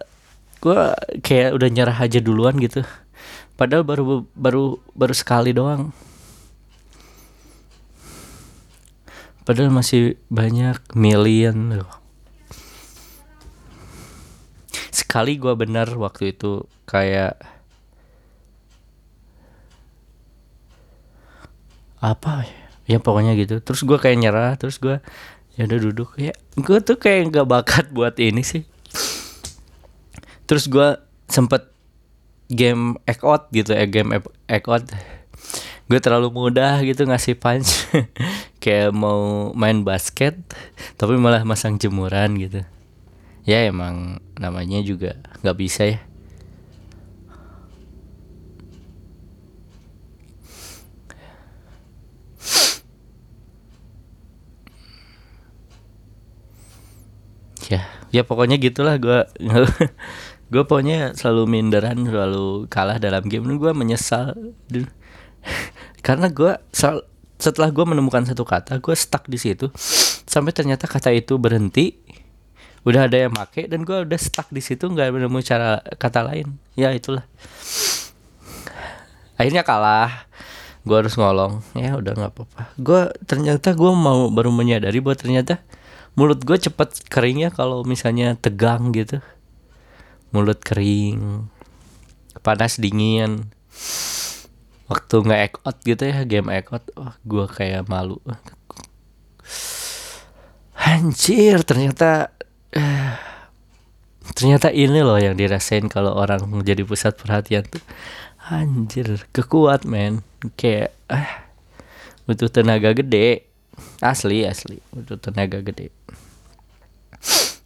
gue 0.59 0.81
kayak 1.23 1.55
udah 1.55 1.69
nyerah 1.71 1.99
aja 1.99 2.19
duluan 2.19 2.59
gitu. 2.59 2.83
Padahal 3.59 3.83
baru 3.83 4.23
baru 4.39 4.79
baru 4.95 5.15
sekali 5.15 5.51
doang. 5.51 5.91
Padahal 9.43 9.73
masih 9.73 10.21
banyak 10.29 10.77
million 10.93 11.81
loh. 11.81 11.89
Sekali 14.93 15.41
gue 15.41 15.57
bener 15.57 15.89
waktu 15.97 16.37
itu 16.37 16.69
kayak 16.85 17.41
apa 21.99 22.45
ya? 22.45 22.63
Ya 22.89 22.99
pokoknya 23.01 23.35
gitu. 23.41 23.59
Terus 23.65 23.83
gue 23.89 23.99
kayak 23.99 24.21
nyerah 24.21 24.53
terus 24.61 24.77
gue 24.79 25.01
ya 25.59 25.67
udah 25.67 25.79
duduk. 25.91 26.15
Ya 26.17 26.33
gue 26.55 26.79
tuh 26.79 26.97
kayak 26.97 27.35
nggak 27.35 27.47
bakat 27.51 27.87
buat 27.91 28.15
ini 28.23 28.47
sih. 28.47 28.63
Terus 30.47 30.71
gue 30.71 30.97
sempet 31.27 31.69
game 32.49 32.97
egg 33.05 33.21
gitu 33.53 33.75
ya 33.75 33.85
game 33.91 34.23
egg 34.47 34.65
out. 34.71 34.87
Gue 35.91 35.99
terlalu 36.01 36.33
mudah 36.33 36.81
gitu 36.87 37.05
ngasih 37.05 37.37
punch. 37.37 37.91
Kayak 38.63 38.93
mau 38.93 39.53
main 39.57 39.87
basket 39.87 40.37
tapi 41.01 41.17
malah 41.17 41.45
masang 41.45 41.77
jemuran 41.81 42.37
gitu. 42.41 42.61
Ya 43.49 43.65
emang 43.65 44.21
namanya 44.37 44.81
juga 44.85 45.17
nggak 45.41 45.57
bisa 45.57 45.83
ya 45.89 46.08
ya 57.69 57.85
ya 58.09 58.23
pokoknya 58.25 58.57
gitulah 58.57 58.97
gue 58.97 59.21
gue 60.49 60.63
pokoknya 60.65 61.13
selalu 61.13 61.45
minderan 61.45 62.09
selalu 62.09 62.67
kalah 62.73 62.97
dalam 62.97 63.25
game 63.29 63.45
ini. 63.45 63.55
Gue 63.61 63.73
menyesal. 63.77 64.33
Karena 66.07 66.33
gue 66.33 66.57
setelah 67.39 67.71
gue 67.71 67.85
menemukan 67.85 68.25
satu 68.25 68.49
kata 68.49 68.81
gue 68.81 68.95
stuck 68.97 69.29
di 69.29 69.37
situ. 69.37 69.69
Sampai 70.25 70.57
ternyata 70.57 70.89
kata 70.89 71.13
itu 71.13 71.37
berhenti. 71.37 72.01
Udah 72.87 73.05
ada 73.11 73.29
yang 73.29 73.35
make 73.35 73.69
dan 73.69 73.85
gue 73.85 74.09
udah 74.09 74.17
stuck 74.17 74.49
di 74.49 74.65
situ 74.65 74.89
nggak 74.89 75.13
menemu 75.13 75.39
cara 75.45 75.85
kata 76.01 76.25
lain. 76.25 76.57
Ya 76.73 76.97
itulah. 76.97 77.29
Akhirnya 79.37 79.61
kalah. 79.69 80.25
Gue 80.89 80.97
harus 81.05 81.13
ngolong. 81.21 81.61
Ya 81.77 81.93
udah 82.01 82.17
nggak 82.17 82.33
apa-apa. 82.33 82.73
Gue 82.81 83.13
ternyata 83.29 83.77
gue 83.77 83.93
mau 83.93 84.33
baru 84.33 84.49
menyadari 84.49 85.05
bahwa 85.05 85.21
ternyata 85.21 85.61
mulut 86.19 86.43
gue 86.43 86.59
cepet 86.59 87.07
keringnya 87.07 87.55
kalau 87.55 87.87
misalnya 87.87 88.35
tegang 88.35 88.91
gitu. 88.91 89.23
Mulut 90.35 90.59
kering 90.67 91.47
panas 92.43 92.83
dingin. 92.83 93.55
Waktu 94.91 95.15
nggak 95.23 95.41
egg 95.47 95.55
out 95.63 95.79
gitu 95.87 96.03
ya 96.11 96.27
game 96.27 96.51
egg 96.51 96.67
out 96.75 96.83
wah 96.99 97.15
gue 97.23 97.47
kayak 97.47 97.87
malu. 97.87 98.19
Anjir 100.75 101.63
ternyata 101.63 102.35
eh, 102.75 103.15
ternyata 104.35 104.75
ini 104.75 104.99
loh 104.99 105.23
yang 105.23 105.39
dirasain 105.39 105.87
kalau 105.87 106.19
orang 106.19 106.43
menjadi 106.51 106.83
pusat 106.83 107.15
perhatian 107.15 107.63
tuh. 107.63 107.85
Anjir 108.51 109.23
kekuat 109.31 109.87
men. 109.87 110.27
Kayak 110.59 110.99
ah 111.07 111.47
butuh 112.27 112.51
tenaga 112.51 112.91
gede. 112.91 113.47
Asli 114.03 114.43
asli 114.43 114.83
butuh 114.91 115.23
tenaga 115.23 115.63
gede 115.63 115.95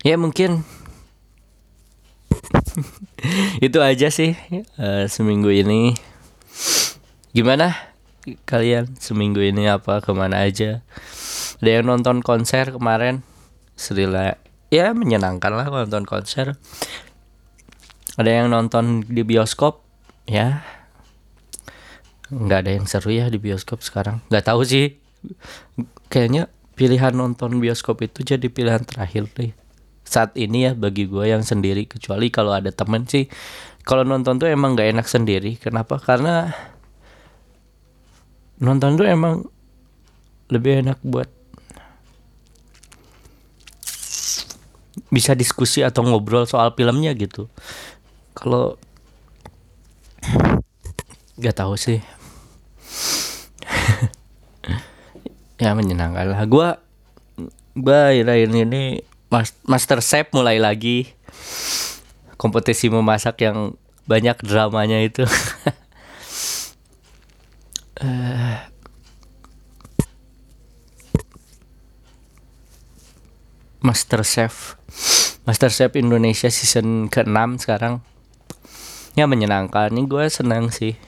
ya 0.03 0.19
mungkin. 0.19 0.67
Itu 3.67 3.79
aja 3.81 4.11
sih 4.11 4.35
eh, 4.55 5.05
seminggu 5.07 5.51
ini. 5.53 5.95
Gimana 7.33 7.75
kalian 8.45 8.99
seminggu 8.99 9.41
ini? 9.41 9.67
Apa 9.71 10.03
ke 10.05 10.13
mana 10.13 10.45
aja? 10.45 10.85
Ada 11.63 11.81
yang 11.81 11.87
nonton 11.89 12.21
konser 12.21 12.75
kemarin? 12.75 13.23
Serila 13.79 14.37
ya 14.73 14.97
menyenangkan 14.97 15.53
lah 15.53 15.69
nonton 15.69 16.05
konser. 16.09 16.57
Ada 18.17 18.31
yang 18.45 18.49
nonton 18.53 19.05
di 19.09 19.25
bioskop? 19.25 19.81
Ya. 20.29 20.65
Nggak 22.33 22.59
ada 22.65 22.71
yang 22.81 22.87
seru 22.89 23.13
ya 23.13 23.29
di 23.29 23.37
bioskop 23.37 23.85
sekarang. 23.85 24.25
Nggak 24.29 24.45
tahu 24.49 24.65
sih. 24.65 24.97
Kayaknya 26.09 26.49
pilihan 26.73 27.13
nonton 27.13 27.61
bioskop 27.61 28.01
itu 28.05 28.25
jadi 28.25 28.47
pilihan 28.49 28.83
terakhir 28.83 29.29
deh. 29.37 29.53
Saat 30.03 30.37
ini 30.37 30.69
ya 30.69 30.73
bagi 30.77 31.09
gue 31.09 31.25
yang 31.31 31.45
sendiri 31.45 31.89
kecuali 31.89 32.29
kalau 32.29 32.53
ada 32.53 32.69
temen 32.69 33.07
sih 33.09 33.31
kalau 33.83 34.07
nonton 34.07 34.39
tuh 34.39 34.49
emang 34.51 34.79
nggak 34.79 34.95
enak 34.95 35.07
sendiri. 35.07 35.59
Kenapa? 35.59 35.99
Karena 35.99 36.51
nonton 38.63 38.95
tuh 38.95 39.07
emang 39.07 39.43
lebih 40.53 40.87
enak 40.87 41.01
buat 41.03 41.27
bisa 45.13 45.37
diskusi 45.37 45.85
atau 45.85 46.05
ngobrol 46.07 46.49
soal 46.49 46.73
filmnya 46.73 47.13
gitu. 47.13 47.51
Kalau 48.33 48.81
nggak 51.41 51.57
tahu 51.59 51.75
sih 51.75 52.22
ya 55.63 55.79
menyenangkan 55.79 56.35
lah. 56.35 56.43
Gue 56.51 56.75
gue 57.79 57.95
akhir-akhir 57.95 58.51
ini 58.51 59.07
mas- 59.31 59.55
master 59.63 60.03
chef 60.03 60.27
mulai 60.35 60.59
lagi. 60.59 61.07
Kompetisi 62.35 62.91
memasak 62.91 63.47
yang 63.47 63.79
banyak 64.11 64.35
dramanya 64.43 64.99
itu. 64.99 65.23
Eh, 68.03 68.59
Master 73.79 74.27
Chef. 74.27 74.75
Master 75.47 75.71
Chef 75.71 75.95
Indonesia 75.95 76.51
season 76.51 77.07
ke-6 77.07 77.63
sekarang. 77.63 78.03
Ya 79.15 79.31
menyenangkan. 79.31 79.95
Ini 79.95 80.11
gue 80.11 80.27
senang 80.35 80.75
sih 80.75 80.99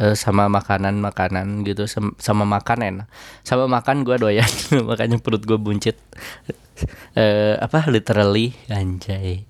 eh, 0.00 0.14
sama 0.16 0.48
makanan-makanan 0.52 1.64
gitu 1.64 1.88
sem- 1.88 2.16
sama 2.20 2.44
makan 2.44 2.78
enak. 2.84 3.08
Sama 3.42 3.64
makan 3.68 4.04
gue 4.04 4.16
doyan 4.20 4.48
makanya 4.88 5.16
perut 5.20 5.42
gue 5.44 5.58
buncit. 5.58 5.96
Eh 7.16 7.56
apa 7.56 7.88
literally 7.88 8.52
anjay. 8.68 9.44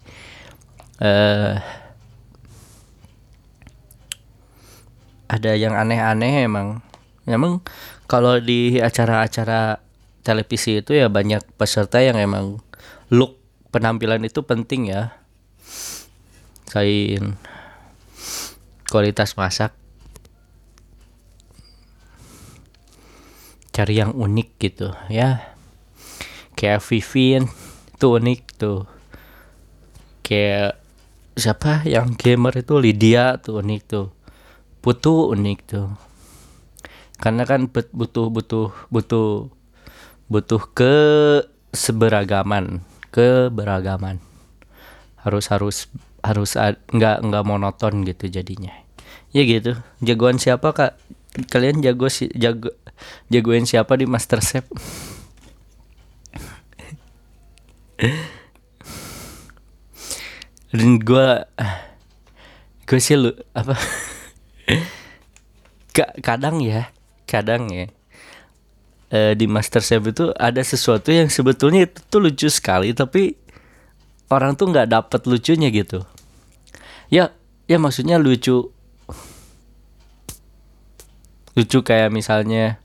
Eh 1.02 1.54
ada 5.26 5.52
yang 5.58 5.74
aneh-aneh 5.74 6.46
emang. 6.46 6.80
Emang 7.26 7.58
kalau 8.06 8.38
di 8.38 8.78
acara-acara 8.78 9.82
televisi 10.22 10.78
itu 10.82 10.94
ya 10.94 11.10
banyak 11.10 11.42
peserta 11.58 11.98
yang 11.98 12.18
emang 12.18 12.62
look 13.10 13.38
penampilan 13.74 14.22
itu 14.22 14.46
penting 14.46 14.94
ya. 14.94 15.10
Kain 16.70 17.34
kualitas 18.86 19.34
masak 19.34 19.74
cari 23.76 24.00
yang 24.00 24.16
unik 24.16 24.48
gitu 24.56 24.88
ya. 25.12 25.52
Kayak 26.56 26.80
Vivien 26.88 27.44
itu 27.92 28.06
unik 28.08 28.40
tuh. 28.56 28.88
Kayak 30.24 30.80
siapa 31.36 31.84
yang 31.84 32.16
gamer 32.16 32.56
itu? 32.56 32.80
Lydia 32.80 33.36
tuh 33.36 33.60
unik 33.60 33.82
tuh. 33.84 34.08
Putu 34.80 35.28
unik 35.36 35.58
tuh. 35.68 35.92
Karena 37.20 37.44
kan 37.44 37.68
butuh 37.68 38.32
butuh 38.32 38.72
butuh 38.88 39.52
butuh 40.32 40.62
ke 40.72 40.96
seberagaman 41.76 42.80
keberagaman. 43.12 44.24
Harus 45.20 45.52
harus 45.52 45.92
harus 46.24 46.56
nggak 46.96 47.28
nggak 47.28 47.44
monoton 47.44 48.08
gitu 48.08 48.32
jadinya. 48.32 48.72
Ya 49.36 49.44
gitu. 49.44 49.76
Jagoan 50.00 50.40
siapa 50.40 50.72
kak 50.72 50.96
kalian 51.52 51.84
jago 51.84 52.08
si 52.08 52.32
jago 52.32 52.72
jagoin 53.28 53.68
siapa 53.68 53.96
di 54.00 54.08
Master 54.08 54.40
Chef 54.40 54.64
dan 60.72 61.00
gue 61.00 61.28
gue 62.86 63.00
sih 63.00 63.16
lu 63.18 63.32
apa? 63.56 63.74
Ka- 65.96 66.14
kadang 66.20 66.60
ya 66.60 66.92
kadang 67.26 67.72
ya. 67.72 67.90
Eh, 69.06 69.38
di 69.38 69.46
Master 69.46 69.80
Chef 69.80 70.02
itu 70.02 70.34
ada 70.34 70.58
sesuatu 70.60 71.14
yang 71.14 71.30
sebetulnya 71.30 71.86
itu 71.86 72.02
tuh 72.10 72.20
lucu 72.20 72.50
sekali 72.50 72.90
tapi 72.90 73.38
orang 74.28 74.58
tuh 74.58 74.68
nggak 74.70 74.90
dapet 74.90 75.20
lucunya 75.30 75.70
gitu. 75.70 76.02
Ya 77.08 77.30
ya 77.70 77.78
maksudnya 77.78 78.18
lucu 78.18 78.74
lucu 81.56 81.80
kayak 81.80 82.12
misalnya 82.12 82.78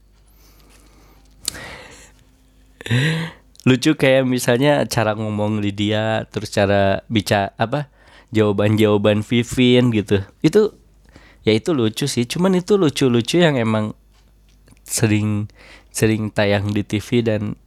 lucu 3.67 3.93
kayak 3.93 4.25
misalnya 4.25 4.87
cara 4.89 5.13
ngomong 5.13 5.61
Lydia 5.61 6.25
terus 6.33 6.49
cara 6.49 7.05
bicara 7.11 7.53
apa 7.61 7.91
jawaban-jawaban 8.33 9.21
Vivin 9.21 9.91
gitu. 9.93 10.23
Itu 10.41 10.73
ya 11.45 11.53
itu 11.53 11.75
lucu 11.75 12.07
sih. 12.07 12.25
Cuman 12.25 12.57
itu 12.57 12.79
lucu-lucu 12.79 13.37
yang 13.37 13.59
emang 13.59 13.93
sering 14.87 15.51
sering 15.91 16.31
tayang 16.31 16.71
di 16.71 16.81
TV 16.87 17.21
dan 17.21 17.59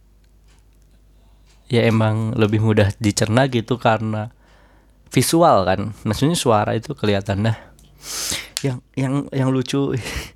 ya 1.69 1.85
emang 1.85 2.33
lebih 2.35 2.61
mudah 2.61 2.91
dicerna 2.97 3.47
gitu 3.47 3.77
karena 3.79 4.33
visual 5.13 5.63
kan. 5.63 5.93
Maksudnya 6.03 6.35
suara 6.35 6.75
itu 6.75 6.91
kelihatan 6.97 7.47
nah 7.47 7.57
yang 8.65 8.81
yang 8.97 9.29
yang 9.29 9.49
lucu 9.53 9.93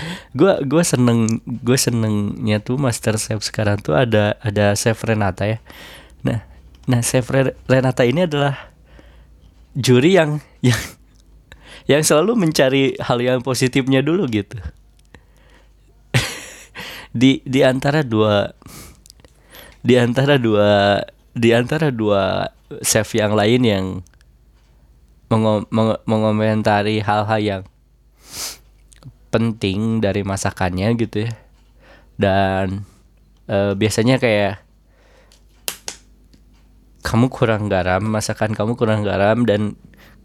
gue 0.38 0.52
gue 0.64 0.82
seneng 0.84 1.40
gue 1.44 1.78
senengnya 1.78 2.58
tuh 2.62 2.80
Master 2.80 3.16
Chef 3.20 3.40
sekarang 3.44 3.80
tuh 3.80 3.96
ada 3.96 4.36
ada 4.40 4.72
Chef 4.78 4.98
Renata 5.04 5.46
ya. 5.46 5.58
Nah 6.24 6.44
nah 6.88 7.00
Chef 7.04 7.26
Re- 7.30 7.56
Renata 7.68 8.02
ini 8.02 8.26
adalah 8.26 8.72
juri 9.76 10.16
yang 10.18 10.40
yang 10.64 10.78
yang 11.90 12.02
selalu 12.02 12.38
mencari 12.38 12.96
hal 13.00 13.18
yang 13.20 13.38
positifnya 13.44 14.00
dulu 14.00 14.28
gitu. 14.30 14.58
Di 17.20 17.44
di 17.44 17.60
antara 17.60 18.00
dua 18.00 18.54
di 19.82 19.98
antara 19.98 20.38
dua 20.38 21.02
di 21.34 21.50
antara 21.50 21.90
dua 21.90 22.54
chef 22.86 23.12
yang 23.18 23.34
lain 23.34 23.60
yang 23.66 23.86
mengo- 25.32 25.66
mengo- 25.68 26.00
mengomentari 26.04 27.00
hal-hal 27.02 27.40
yang 27.40 27.62
penting 29.32 30.04
dari 30.04 30.22
masakannya 30.22 30.92
gitu 31.00 31.26
ya. 31.26 31.32
Dan 32.20 32.84
eh, 33.48 33.72
biasanya 33.72 34.20
kayak 34.20 34.60
kamu 37.02 37.26
kurang 37.34 37.66
garam 37.66 37.98
masakan 38.06 38.54
kamu 38.54 38.78
kurang 38.78 39.02
garam 39.02 39.42
dan 39.42 39.74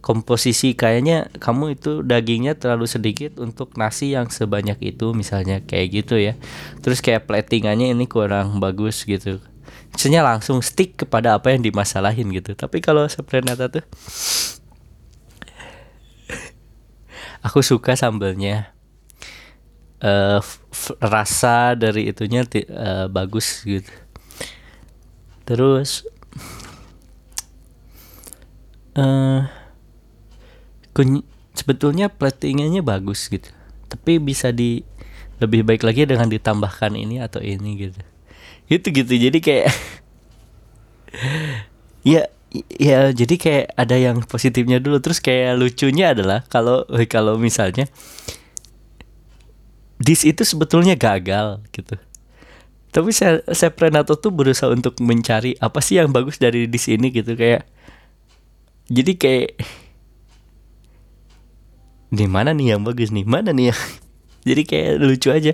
komposisi 0.06 0.78
kayaknya 0.78 1.28
kamu 1.42 1.76
itu 1.76 2.06
dagingnya 2.06 2.56
terlalu 2.56 2.86
sedikit 2.86 3.42
untuk 3.42 3.76
nasi 3.76 4.14
yang 4.14 4.30
sebanyak 4.30 4.78
itu 4.80 5.12
misalnya 5.12 5.60
kayak 5.66 6.06
gitu 6.06 6.16
ya. 6.22 6.40
Terus 6.80 7.02
kayak 7.02 7.28
platingannya 7.28 7.92
ini 7.92 8.06
kurang 8.08 8.62
bagus 8.62 9.04
gitu. 9.04 9.41
Misalnya 9.91 10.22
langsung 10.24 10.62
stick 10.62 10.96
kepada 10.96 11.36
apa 11.36 11.52
yang 11.52 11.65
dimasalahin 11.65 12.30
gitu. 12.32 12.54
Tapi 12.54 12.80
kalau 12.80 13.10
Seprenata 13.10 13.67
tuh 13.67 13.84
aku 17.48 17.60
suka 17.65 17.98
sambelnya 17.98 18.77
f- 20.72 20.98
rasa 21.02 21.74
dari 21.74 22.10
itunya 22.12 22.46
eh, 22.46 23.06
bagus 23.10 23.66
gitu. 23.66 23.90
Terus 25.48 26.04
eh 28.98 29.42
kun- 30.94 31.26
sebetulnya 31.54 32.10
platingannya 32.12 32.82
bagus 32.86 33.30
gitu. 33.30 33.50
Tapi 33.88 34.20
bisa 34.20 34.52
di 34.52 34.84
lebih 35.38 35.62
baik 35.66 35.86
lagi 35.86 36.10
dengan 36.10 36.28
ditambahkan 36.30 36.98
ini 36.98 37.22
atau 37.22 37.40
ini 37.42 37.90
gitu. 37.90 38.00
Gitu 38.68 38.88
gitu 38.92 39.14
jadi 39.30 39.40
kayak 39.40 39.68
ya 42.12 42.28
ya 42.80 43.12
jadi 43.12 43.36
kayak 43.38 43.66
ada 43.78 43.96
yang 43.98 44.18
positifnya 44.26 44.80
dulu. 44.82 45.00
Terus 45.04 45.20
kayak 45.22 45.58
lucunya 45.60 46.14
adalah 46.14 46.44
kalau 46.50 46.86
kalau 47.10 47.36
misalnya 47.40 47.88
dis 49.98 50.22
itu 50.26 50.46
sebetulnya 50.46 50.94
gagal 50.94 51.62
gitu. 51.74 51.98
Tapi 52.94 53.10
saya 53.14 53.44
saya 53.52 53.70
Prenato 53.74 54.18
tuh 54.18 54.34
berusaha 54.34 54.72
untuk 54.72 54.98
mencari 55.04 55.58
apa 55.60 55.84
sih 55.84 56.00
yang 56.00 56.14
bagus 56.14 56.42
dari 56.42 56.66
dis 56.70 56.88
ini 56.90 57.14
gitu. 57.14 57.38
Kayak 57.38 57.68
jadi 58.88 59.14
kayak 59.20 59.50
di 62.08 62.26
mana 62.26 62.56
nih 62.56 62.78
yang 62.78 62.82
bagus 62.88 63.12
nih? 63.12 63.28
Mana 63.28 63.52
nih 63.52 63.74
yang 63.74 63.82
jadi 64.50 64.62
kayak 64.64 64.92
lucu 65.04 65.30
aja. 65.34 65.54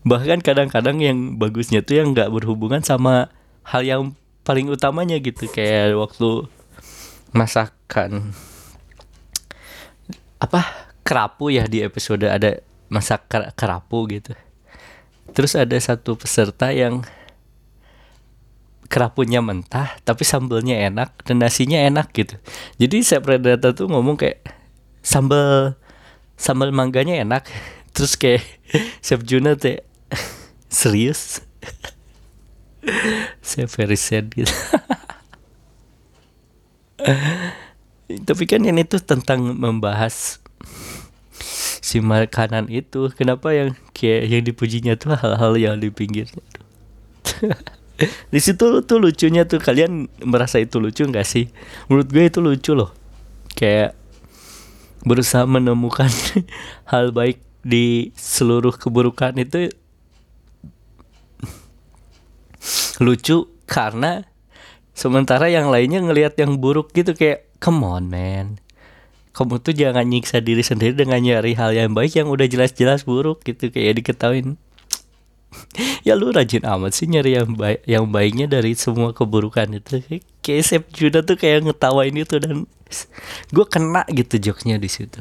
Bahkan 0.00 0.40
kadang-kadang 0.40 0.96
yang 1.02 1.36
bagusnya 1.36 1.84
tuh 1.84 2.00
yang 2.00 2.16
nggak 2.16 2.32
berhubungan 2.32 2.80
sama 2.80 3.28
hal 3.66 3.84
yang 3.84 4.16
paling 4.46 4.70
utamanya 4.72 5.20
gitu. 5.20 5.50
Kayak 5.50 5.98
waktu 5.98 6.48
masakan 7.30 8.32
apa 10.40 10.64
kerapu 11.04 11.52
ya 11.52 11.68
di 11.68 11.84
episode 11.84 12.24
ada 12.24 12.64
masak 12.90 13.30
ker- 13.30 13.54
kerapu 13.54 14.04
gitu. 14.10 14.34
Terus 15.30 15.54
ada 15.54 15.78
satu 15.78 16.18
peserta 16.18 16.74
yang 16.74 17.06
kerapunya 18.90 19.38
mentah 19.38 19.94
tapi 20.02 20.26
sambelnya 20.26 20.74
enak 20.90 21.22
dan 21.22 21.38
nasinya 21.38 21.78
enak 21.78 22.10
gitu. 22.10 22.34
Jadi 22.82 23.06
saya 23.06 23.22
Predator 23.22 23.70
tuh 23.70 23.86
ngomong 23.86 24.18
kayak 24.18 24.42
sambal 25.00 25.78
sambal 26.34 26.74
mangganya 26.74 27.22
enak. 27.22 27.46
Terus 27.94 28.18
kayak 28.18 28.42
Chef 29.06 29.22
Juna 29.22 29.54
teh 29.54 29.86
serius? 30.68 31.46
Saya 33.38 33.70
very 33.70 33.94
sad 33.94 34.34
gitu. 34.34 34.50
Tapi 38.10 38.44
kan 38.50 38.66
ini 38.66 38.82
tuh 38.82 38.98
tentang 38.98 39.54
membahas 39.54 40.42
si 41.80 42.04
makanan 42.04 42.68
itu 42.68 43.08
kenapa 43.16 43.56
yang 43.56 43.76
kayak 43.96 44.28
yang 44.28 44.42
dipujinya 44.44 44.94
tuh 45.00 45.16
hal-hal 45.16 45.56
yang 45.56 45.76
di 45.80 45.88
pinggirnya 45.88 46.44
di 48.32 48.40
situ 48.40 48.80
tuh 48.84 48.98
lucunya 48.98 49.44
tuh 49.44 49.60
kalian 49.60 50.08
merasa 50.24 50.56
itu 50.60 50.80
lucu 50.80 51.04
nggak 51.04 51.26
sih? 51.26 51.52
Menurut 51.88 52.08
gue 52.08 52.24
itu 52.24 52.40
lucu 52.40 52.72
loh. 52.72 52.90
Kayak 53.52 53.96
berusaha 55.04 55.44
menemukan 55.48 56.08
hal 56.92 57.12
baik 57.12 57.40
di 57.60 58.12
seluruh 58.16 58.72
keburukan 58.72 59.36
itu 59.36 59.68
lucu 63.04 63.48
karena 63.68 64.24
sementara 64.96 65.48
yang 65.52 65.68
lainnya 65.68 66.00
ngelihat 66.04 66.36
yang 66.40 66.56
buruk 66.60 66.92
gitu 66.96 67.12
kayak 67.12 67.48
come 67.60 67.84
on 67.84 68.08
man 68.08 68.60
kamu 69.30 69.62
tuh 69.62 69.74
jangan 69.74 70.02
nyiksa 70.02 70.42
diri 70.42 70.66
sendiri 70.66 70.98
dengan 70.98 71.22
nyari 71.22 71.54
hal 71.54 71.70
yang 71.70 71.94
baik 71.94 72.18
yang 72.18 72.26
udah 72.26 72.50
jelas-jelas 72.50 73.06
buruk 73.06 73.46
gitu 73.46 73.70
kayak 73.70 74.02
diketahuin. 74.02 74.58
Ya 76.06 76.16
lu 76.16 76.32
rajin 76.32 76.64
amat 76.64 76.96
sih 76.96 77.10
nyari 77.10 77.36
yang 77.36 77.58
baik 77.58 77.84
yang 77.84 78.08
baiknya 78.08 78.46
dari 78.48 78.72
semua 78.72 79.12
keburukan 79.12 79.68
itu. 79.74 80.00
Kayak 80.40 80.64
Sep 80.64 80.82
Judah 80.94 81.26
tuh 81.26 81.36
kayak 81.36 81.66
ngetawain 81.66 82.14
itu 82.14 82.38
dan 82.40 82.64
gue 83.54 83.66
kena 83.68 84.06
gitu 84.08 84.40
jokesnya 84.40 84.80
di 84.80 84.88
situ. 84.88 85.20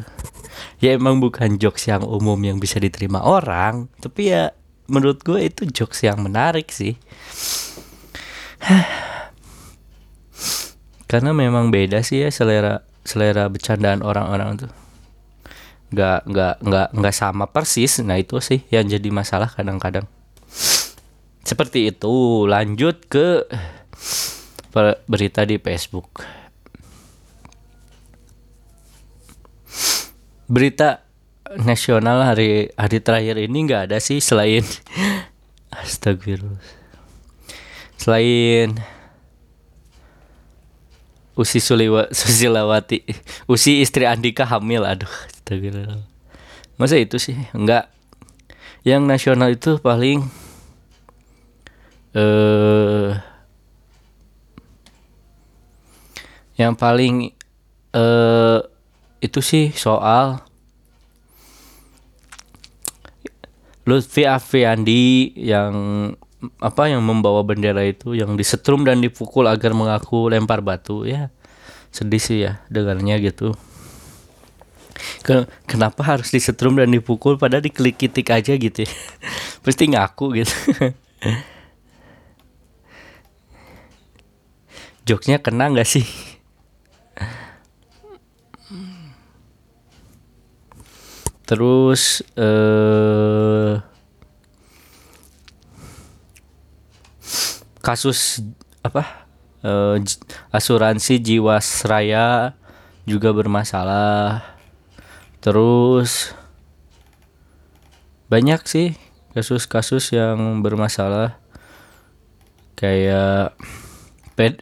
Ya 0.80 0.96
emang 0.96 1.20
bukan 1.20 1.60
jokes 1.60 1.90
yang 1.90 2.06
umum 2.06 2.40
yang 2.40 2.62
bisa 2.62 2.80
diterima 2.80 3.26
orang 3.26 3.90
tapi 4.00 4.32
ya 4.32 4.56
menurut 4.88 5.20
gue 5.26 5.50
itu 5.50 5.66
jokes 5.68 6.06
yang 6.06 6.24
menarik 6.24 6.72
sih. 6.72 6.96
Karena 11.10 11.34
memang 11.34 11.74
beda 11.74 12.06
sih 12.06 12.22
ya 12.22 12.30
selera 12.30 12.86
selera 13.10 13.50
bercandaan 13.50 14.06
orang-orang 14.06 14.62
tuh. 14.62 14.72
Nggak 15.90 16.30
nggak 16.30 16.56
nggak 16.62 16.88
nggak 16.94 17.16
sama 17.18 17.50
persis. 17.50 17.98
Nah 18.06 18.22
itu 18.22 18.38
sih 18.38 18.62
yang 18.70 18.86
jadi 18.86 19.10
masalah 19.10 19.50
kadang-kadang. 19.50 20.06
Seperti 21.42 21.90
itu. 21.90 22.46
Lanjut 22.46 23.10
ke 23.10 23.50
berita 25.10 25.42
di 25.50 25.58
Facebook. 25.58 26.22
Berita 30.46 31.02
nasional 31.58 32.22
hari 32.22 32.70
hari 32.78 32.98
terakhir 33.02 33.42
ini 33.42 33.66
nggak 33.66 33.90
ada 33.90 33.98
sih 33.98 34.22
selain 34.22 34.62
astagfirullah. 35.82 36.62
Selain 37.98 38.78
Usi 41.40 41.64
Suliwa 41.64 42.12
Susilawati. 42.20 43.08
Usi 43.48 43.80
istri 43.80 44.04
Andika 44.04 44.44
hamil 44.44 44.84
aduh 44.84 45.08
masa 46.76 47.00
itu 47.00 47.16
sih? 47.16 47.40
Enggak. 47.56 47.88
Yang 48.84 49.02
nasional 49.08 49.50
itu 49.56 49.80
paling 49.80 50.28
eh 52.12 53.16
yang 56.60 56.76
paling 56.76 57.32
eh 57.96 58.60
itu 59.24 59.40
sih 59.40 59.72
soal 59.76 60.44
Lutfi 63.90 64.22
Afriandi 64.30 65.34
yang 65.34 65.74
apa 66.64 66.88
yang 66.88 67.04
membawa 67.04 67.44
bendera 67.44 67.84
itu 67.84 68.16
yang 68.16 68.40
disetrum 68.40 68.88
dan 68.88 69.04
dipukul 69.04 69.44
agar 69.44 69.76
mengaku 69.76 70.32
lempar 70.32 70.64
batu 70.64 71.04
ya 71.04 71.28
sedih 71.92 72.22
sih 72.22 72.46
ya 72.48 72.62
dengarnya 72.72 73.18
gitu. 73.20 73.52
Ke, 75.24 75.48
kenapa 75.68 76.04
harus 76.04 76.32
disetrum 76.32 76.76
dan 76.76 76.92
dipukul? 76.92 77.40
Pada 77.40 77.60
diklik 77.64 77.98
kitik 78.00 78.30
aja 78.32 78.56
gitu 78.56 78.84
ya. 78.84 78.92
Pasti 79.64 79.88
ngaku 79.90 80.44
gitu. 80.44 80.56
Jokesnya 85.08 85.42
kena 85.42 85.72
nggak 85.74 85.88
sih? 85.90 86.06
Terus 91.50 92.22
eh 92.38 93.82
kasus 97.90 98.46
apa 98.86 99.26
eh, 99.66 99.98
j- 100.06 100.22
asuransi 100.54 101.18
jiwasraya 101.18 102.54
juga 103.10 103.34
bermasalah. 103.34 104.46
Terus 105.42 106.38
banyak 108.30 108.62
sih 108.70 108.88
kasus-kasus 109.34 110.14
yang 110.14 110.62
bermasalah. 110.62 111.42
Kayak 112.78 113.58
ped 114.38 114.62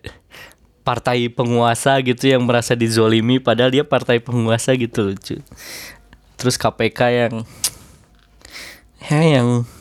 partai 0.88 1.28
penguasa 1.28 2.00
gitu 2.00 2.32
yang 2.32 2.48
merasa 2.48 2.72
dizolimi 2.72 3.44
padahal 3.44 3.76
dia 3.76 3.84
partai 3.84 4.24
penguasa 4.24 4.72
gitu 4.80 5.12
lucu. 5.12 5.36
Terus 6.40 6.56
KPK 6.56 7.00
yang 7.12 7.34
ya 9.12 9.20
yang 9.22 9.48
ya, 9.68 9.77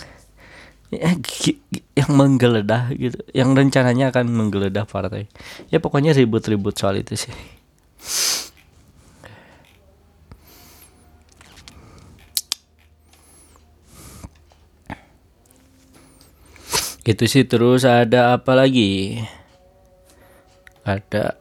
yang 1.97 2.11
menggeledah 2.11 2.93
gitu. 2.97 3.19
Yang 3.33 3.51
rencananya 3.55 4.11
akan 4.13 4.27
menggeledah 4.33 4.85
partai. 4.89 5.29
Ya 5.69 5.79
pokoknya 5.79 6.17
ribut-ribut 6.17 6.77
soal 6.77 7.01
itu 7.01 7.15
sih. 7.17 7.35
Itu 17.07 17.23
sih 17.31 17.47
terus 17.47 17.87
ada 17.87 18.35
apa 18.35 18.59
lagi? 18.59 19.23
Ada 20.83 21.39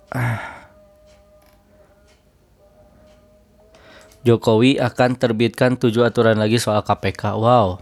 Jokowi 4.26 4.82
akan 4.82 5.22
terbitkan 5.22 5.78
tujuh 5.78 6.02
aturan 6.02 6.42
lagi 6.42 6.58
soal 6.58 6.82
KPK 6.82 7.38
wow 7.38 7.78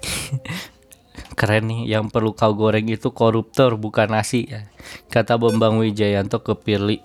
keren 1.38 1.68
nih 1.68 1.80
yang 1.84 2.08
perlu 2.08 2.32
kau 2.32 2.56
goreng 2.56 2.88
itu 2.88 3.12
koruptor 3.12 3.76
bukan 3.76 4.08
nasi. 4.08 4.48
Ya 4.48 4.64
kata 5.12 5.36
Bambang 5.36 5.76
Wijayanto 5.78 6.40
ke 6.40 6.56
Pirli. 6.56 6.98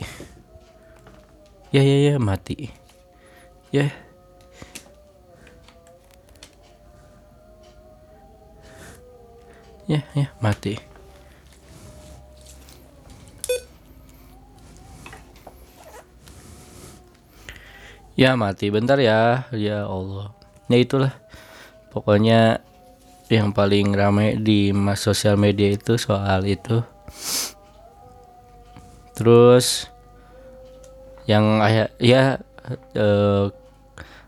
Ya 1.71 1.83
ya 1.83 1.97
ya 2.11 2.15
mati. 2.19 2.71
Ya. 3.71 3.87
Ya 9.87 10.03
ya 10.15 10.27
mati. 10.39 10.79
Ya 18.19 18.35
mati. 18.35 18.67
Bentar 18.67 18.99
ya. 18.99 19.47
Ya 19.55 19.87
Allah. 19.87 20.35
Ya 20.67 20.77
itulah. 20.79 21.15
Pokoknya 21.91 22.63
yang 23.31 23.55
paling 23.55 23.95
ramai 23.95 24.35
di 24.35 24.75
mas 24.75 24.99
sosial 24.99 25.39
media 25.39 25.71
itu 25.71 25.95
soal 25.95 26.43
itu. 26.43 26.83
Terus 29.15 29.87
yang 31.23 31.63
ya 32.03 32.43
eh, 32.91 33.45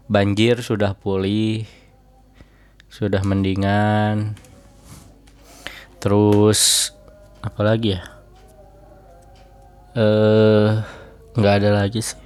banjir 0.08 0.63
sudah 0.63 0.96
pulih 0.96 1.68
sudah 2.88 3.20
mendingan. 3.28 4.39
Terus 6.00 6.92
apa 7.44 7.60
lagi 7.60 8.00
ya? 8.00 8.02
Eh 10.00 10.70
nggak 11.36 11.56
ada 11.60 11.70
lagi 11.84 12.00
sih. 12.00 12.20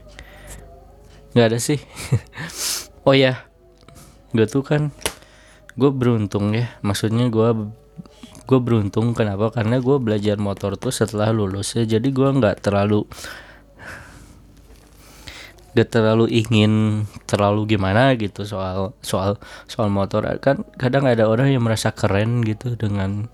Nggak 1.33 1.47
ada 1.49 1.59
sih. 1.59 1.79
Oh 3.07 3.15
ya 3.15 3.47
gue 4.35 4.43
tuh 4.43 4.67
kan 4.67 4.91
gue 5.77 5.89
beruntung 5.93 6.57
ya 6.57 6.73
maksudnya 6.81 7.29
gue 7.29 7.69
gue 8.47 8.59
beruntung. 8.63 9.11
Kenapa? 9.11 9.51
Karena 9.51 9.83
gue 9.83 9.97
belajar 9.99 10.39
motor 10.39 10.79
tuh 10.79 10.95
setelah 10.95 11.35
lulus 11.35 11.75
ya. 11.75 11.83
Jadi 11.83 12.15
gue 12.15 12.29
nggak 12.31 12.63
terlalu 12.63 13.03
gak 15.77 15.93
terlalu 15.93 16.25
ingin 16.33 17.05
terlalu 17.29 17.77
gimana 17.77 18.17
gitu 18.17 18.47
soal 18.47 18.97
soal 19.03 19.37
soal 19.69 19.91
motor. 19.91 20.25
Kan 20.41 20.65
kadang 20.79 21.05
ada 21.05 21.29
orang 21.29 21.53
yang 21.53 21.61
merasa 21.61 21.93
keren 21.93 22.41
gitu 22.41 22.73
dengan 22.73 23.29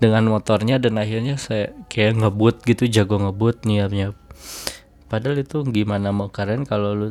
dengan 0.00 0.28
motornya 0.28 0.80
dan 0.80 0.96
akhirnya 0.96 1.36
saya 1.36 1.72
kayak 1.88 2.20
ngebut 2.20 2.64
gitu 2.68 2.84
jago 2.84 3.16
ngebut 3.16 3.64
nyiap 3.64 4.12
padahal 5.08 5.40
itu 5.40 5.64
gimana 5.72 6.12
mau 6.12 6.28
keren 6.28 6.68
kalau 6.68 6.92
lu 6.92 7.08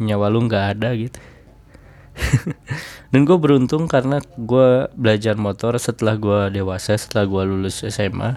nyawa 0.00 0.32
lu 0.32 0.48
nggak 0.48 0.64
ada 0.72 0.96
gitu 0.96 1.20
dan 3.14 3.20
gue 3.24 3.38
beruntung 3.38 3.86
karena 3.86 4.18
gue 4.36 4.90
belajar 4.98 5.38
motor 5.38 5.78
setelah 5.78 6.18
gue 6.18 6.60
dewasa 6.60 6.98
setelah 6.98 7.24
gue 7.24 7.42
lulus 7.46 7.86
SMA 7.86 8.36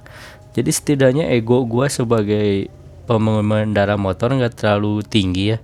jadi 0.51 0.71
setidaknya 0.71 1.31
ego 1.31 1.63
gue 1.63 1.87
sebagai 1.87 2.67
pengendara 3.07 3.95
motor 3.95 4.35
nggak 4.35 4.55
terlalu 4.55 5.03
tinggi 5.03 5.55
ya. 5.55 5.59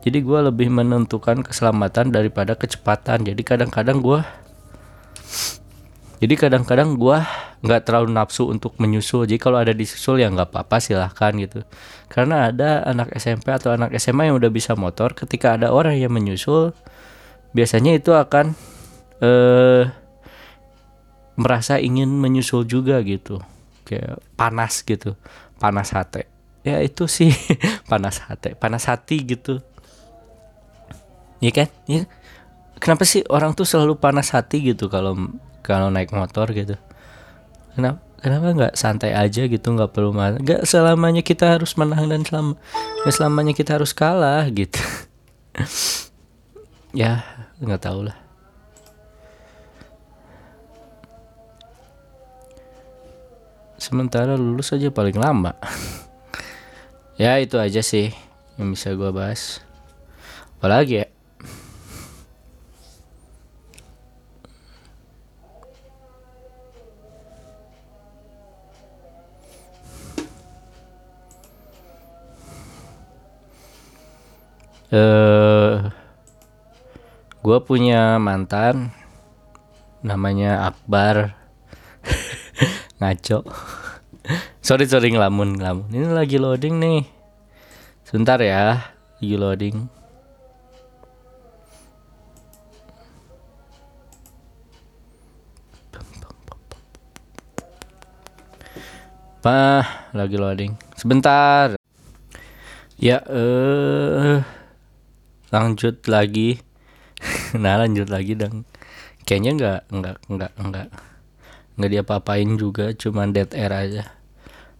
Jadi 0.00 0.24
gue 0.24 0.38
lebih 0.48 0.72
menentukan 0.72 1.44
keselamatan 1.44 2.08
daripada 2.08 2.56
kecepatan. 2.56 3.20
Jadi 3.24 3.42
kadang-kadang 3.44 4.00
gue 4.00 4.20
jadi 6.20 6.36
kadang-kadang 6.36 7.00
gue 7.00 7.16
nggak 7.64 7.82
terlalu 7.84 8.12
nafsu 8.16 8.48
untuk 8.48 8.80
menyusul. 8.80 9.28
Jadi 9.28 9.36
kalau 9.36 9.60
ada 9.60 9.76
disusul 9.76 10.24
ya 10.24 10.32
nggak 10.32 10.56
apa-apa 10.56 10.80
silahkan 10.80 11.36
gitu. 11.36 11.60
Karena 12.08 12.48
ada 12.48 12.80
anak 12.88 13.12
SMP 13.16 13.52
atau 13.52 13.76
anak 13.76 13.92
SMA 14.00 14.32
yang 14.32 14.40
udah 14.40 14.48
bisa 14.48 14.72
motor 14.72 15.12
ketika 15.12 15.60
ada 15.60 15.68
orang 15.68 16.00
yang 16.00 16.12
menyusul 16.12 16.72
biasanya 17.50 17.96
itu 17.96 18.14
akan 18.14 18.54
eh 19.20 19.84
merasa 21.40 21.80
ingin 21.80 22.08
menyusul 22.08 22.68
juga 22.68 23.00
gitu. 23.00 23.40
Kayak 23.88 24.20
panas 24.36 24.84
gitu. 24.84 25.16
Panas 25.56 25.96
hati. 25.96 26.28
Ya 26.60 26.84
itu 26.84 27.08
sih. 27.08 27.32
Panas 27.90 28.20
hati. 28.20 28.52
Panas 28.52 28.84
hati 28.84 29.24
gitu. 29.24 29.64
Iya 31.40 31.64
kan? 31.64 31.68
Ya 31.88 32.04
kenapa 32.76 33.08
sih 33.08 33.24
orang 33.32 33.56
tuh 33.56 33.64
selalu 33.64 33.96
panas 33.96 34.32
hati 34.36 34.60
gitu 34.60 34.92
kalau 34.92 35.16
kalau 35.64 35.88
naik 35.88 36.12
motor 36.12 36.52
gitu? 36.52 36.76
Kenapa 37.72 38.04
kenapa 38.20 38.46
nggak 38.52 38.74
santai 38.76 39.16
aja 39.16 39.48
gitu? 39.48 39.72
Nggak 39.72 39.96
perlu 39.96 40.12
nggak 40.12 40.68
selamanya 40.68 41.24
kita 41.24 41.56
harus 41.56 41.72
menang 41.80 42.12
dan 42.12 42.20
nggak 42.24 43.14
selamanya 43.16 43.56
kita 43.56 43.80
harus 43.80 43.96
kalah 43.96 44.44
gitu 44.52 44.80
ya 46.90 47.22
nggak 47.62 47.82
tahu 47.82 48.06
lah. 48.08 48.16
Sementara 53.80 54.36
lulus 54.36 54.74
aja 54.76 54.92
paling 54.92 55.16
lama. 55.16 55.54
Ya 57.20 57.36
itu 57.36 57.60
aja 57.60 57.84
sih 57.84 58.16
yang 58.56 58.72
bisa 58.72 58.96
gua 58.96 59.12
bahas. 59.12 59.60
Apalagi 60.56 61.04
ya? 61.04 61.06
Eh 74.88 75.99
gue 77.40 77.58
punya 77.64 78.20
mantan 78.20 78.92
namanya 80.04 80.68
Akbar 80.68 81.32
ngaco 83.00 83.48
sorry 84.60 84.84
sorry 84.84 85.08
ngelamun 85.08 85.56
ngelamun 85.56 85.88
ini 85.88 86.08
lagi 86.12 86.36
loading 86.36 86.76
nih 86.76 87.00
sebentar 88.04 88.36
ya 88.44 88.92
lagi 89.16 89.36
loading 89.40 89.88
Pah, 99.40 100.12
lagi 100.12 100.36
loading. 100.36 100.76
Sebentar. 101.00 101.72
Ya, 103.00 103.24
eh 103.24 104.44
lanjut 105.48 106.04
lagi. 106.04 106.60
nah, 107.62 107.80
lanjut 107.80 108.08
lagi 108.08 108.36
dong. 108.36 108.64
Kayaknya 109.24 109.52
nggak 109.56 109.80
nggak 109.92 110.16
nggak 110.26 110.52
nggak 110.58 110.88
nggak 111.76 111.90
diapa-apain 111.90 112.50
juga, 112.56 112.92
cuman 112.96 113.32
dead 113.32 113.50
air 113.56 113.72
aja. 113.72 114.02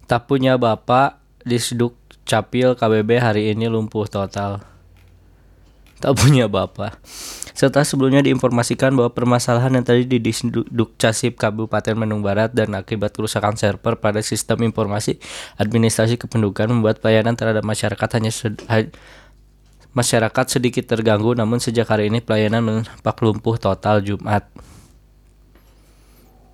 Tak 0.09 0.27
punya 0.27 0.59
bapak 0.59 1.21
di 1.41 1.57
Seduk 1.57 1.95
Capil 2.27 2.77
KBB 2.77 3.17
hari 3.17 3.53
ini 3.53 3.65
lumpuh 3.71 4.05
total. 4.05 4.61
Tak 6.01 6.17
punya 6.17 6.49
bapak. 6.49 6.97
Serta 7.53 7.85
sebelumnya 7.85 8.25
diinformasikan 8.25 8.89
bahwa 8.97 9.13
permasalahan 9.13 9.77
yang 9.77 9.85
tadi 9.85 10.09
di 10.09 10.17
Dukcasib 10.73 11.37
Kabupaten 11.37 11.93
Bandung 11.93 12.25
Barat 12.25 12.49
dan 12.57 12.73
akibat 12.73 13.13
kerusakan 13.13 13.53
server 13.53 14.01
pada 14.01 14.23
sistem 14.25 14.65
informasi 14.65 15.21
administrasi 15.61 16.17
kependudukan 16.17 16.73
membuat 16.73 17.03
pelayanan 17.03 17.37
terhadap 17.37 17.61
masyarakat 17.61 18.09
hanya 18.17 18.33
masyarakat 19.91 20.45
sedikit 20.59 20.87
terganggu 20.87 21.35
namun 21.35 21.59
sejak 21.59 21.87
hari 21.87 22.07
ini 22.07 22.23
pelayanan 22.23 22.63
menampak 22.63 23.17
lumpuh 23.23 23.55
total 23.59 23.99
Jumat. 24.03 24.47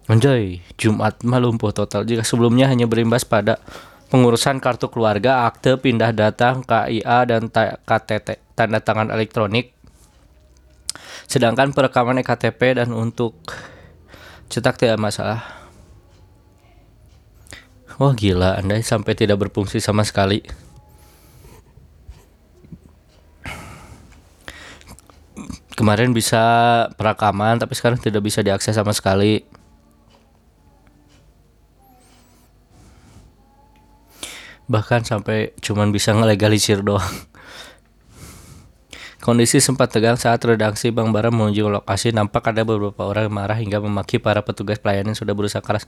Anjay, 0.08 0.64
Jumat 0.80 1.20
mah 1.28 1.42
lumpuh 1.44 1.76
total 1.76 2.08
jika 2.08 2.24
sebelumnya 2.24 2.72
hanya 2.72 2.88
berimbas 2.88 3.28
pada 3.28 3.60
pengurusan 4.08 4.64
kartu 4.64 4.88
keluarga, 4.88 5.46
akte 5.46 5.76
pindah 5.76 6.16
data, 6.16 6.56
KIA 6.64 7.28
dan 7.28 7.52
KTT, 7.84 8.56
tanda 8.56 8.80
tangan 8.80 9.12
elektronik 9.12 9.78
Sedangkan 11.28 11.76
perekaman 11.76 12.24
EKTP 12.24 12.80
dan 12.80 12.96
untuk 12.96 13.36
cetak 14.48 14.80
tidak 14.80 14.96
masalah. 14.96 15.44
Wah 18.00 18.16
gila, 18.16 18.56
Anda 18.56 18.80
sampai 18.80 19.12
tidak 19.12 19.44
berfungsi 19.44 19.84
sama 19.84 20.08
sekali. 20.08 20.40
Kemarin 25.78 26.10
bisa 26.10 26.42
perekaman, 26.98 27.62
tapi 27.62 27.78
sekarang 27.78 28.02
tidak 28.02 28.26
bisa 28.26 28.42
diakses 28.42 28.74
sama 28.74 28.98
sekali. 28.98 29.46
Bahkan 34.66 35.06
sampai 35.06 35.54
cuman 35.62 35.94
bisa 35.94 36.18
ngelegalisir 36.18 36.82
doang. 36.82 37.06
Kondisi 39.22 39.62
sempat 39.62 39.94
tegang 39.94 40.18
saat 40.18 40.42
redaksi 40.42 40.90
Bang 40.90 41.14
Bara 41.14 41.30
menuju 41.30 41.70
lokasi. 41.70 42.10
Nampak 42.10 42.50
ada 42.50 42.66
beberapa 42.66 43.06
orang 43.06 43.30
yang 43.30 43.36
marah 43.38 43.58
hingga 43.62 43.78
memaki 43.78 44.18
para 44.18 44.42
petugas 44.42 44.82
pelayanan 44.82 45.14
sudah 45.14 45.38
berusaha 45.38 45.62
keras 45.62 45.86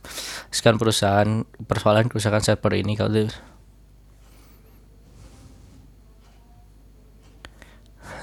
sekarang 0.54 0.78
perusahaan 0.78 1.30
persoalan 1.66 2.06
kerusakan 2.12 2.46
server 2.46 2.78
ini. 2.78 2.94
Kalau 2.94 3.26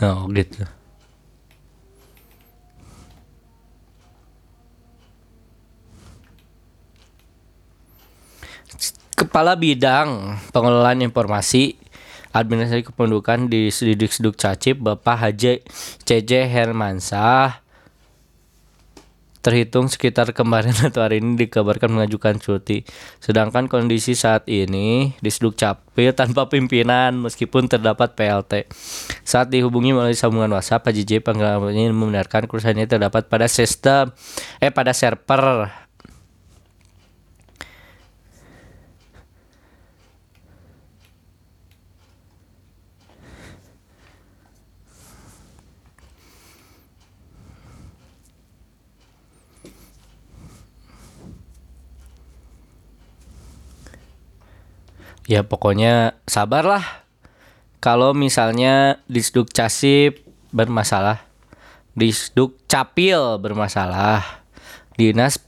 Oh 0.04 0.28
gitu. 0.30 0.75
Kepala 9.16 9.56
Bidang 9.56 10.36
Pengelolaan 10.52 11.00
Informasi 11.00 11.80
Administrasi 12.36 12.84
Kependudukan 12.84 13.48
di 13.48 13.72
Sidik 13.72 14.12
Seduk 14.12 14.36
Cacip 14.36 14.76
Bapak 14.76 15.16
Haji 15.16 15.64
CJ 16.04 16.52
Hermansah 16.52 17.64
terhitung 19.40 19.88
sekitar 19.88 20.34
kemarin 20.36 20.76
atau 20.90 21.00
hari 21.00 21.22
ini 21.22 21.48
dikabarkan 21.48 21.96
mengajukan 21.96 22.42
cuti. 22.42 22.82
Sedangkan 23.22 23.70
kondisi 23.70 24.18
saat 24.18 24.44
ini 24.50 25.14
di 25.16 25.30
Seduk 25.30 25.54
Capil 25.54 26.12
tanpa 26.12 26.50
pimpinan 26.50 27.14
meskipun 27.16 27.70
terdapat 27.70 28.18
PLT. 28.18 28.68
Saat 29.22 29.54
dihubungi 29.54 29.94
melalui 29.94 30.18
sambungan 30.18 30.50
WhatsApp, 30.58 30.90
Haji 30.90 31.06
J 31.06 31.22
ini 31.72 31.88
membenarkan 31.94 32.50
kerusakannya 32.50 32.90
terdapat 32.90 33.30
pada 33.30 33.46
sistem 33.46 34.10
eh 34.58 34.74
pada 34.74 34.90
server 34.90 35.85
ya 55.26 55.46
pokoknya 55.46 56.18
sabarlah. 56.26 57.04
Kalau 57.78 58.16
misalnya 58.16 59.04
disduk 59.06 59.52
casip 59.52 60.24
bermasalah 60.50 61.26
disduk 61.96 62.60
capil 62.68 63.40
bermasalah 63.40 64.44
dinas 65.00 65.40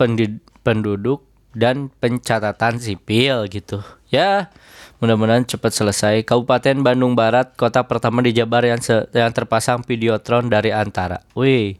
penduduk 0.65 1.29
dan 1.53 1.93
pencatatan 2.01 2.81
sipil 2.81 3.45
gitu. 3.53 3.85
Ya 4.09 4.49
mudah-mudahan 5.05 5.45
cepat 5.45 5.77
selesai. 5.77 6.25
Kabupaten 6.25 6.81
Bandung 6.81 7.13
Barat 7.13 7.53
kota 7.61 7.85
pertama 7.85 8.25
di 8.25 8.33
Jabar 8.33 8.65
yang 8.65 8.81
se 8.81 9.13
yang 9.13 9.29
terpasang 9.37 9.85
videotron 9.85 10.49
dari 10.49 10.73
antara. 10.73 11.21
Wih 11.37 11.77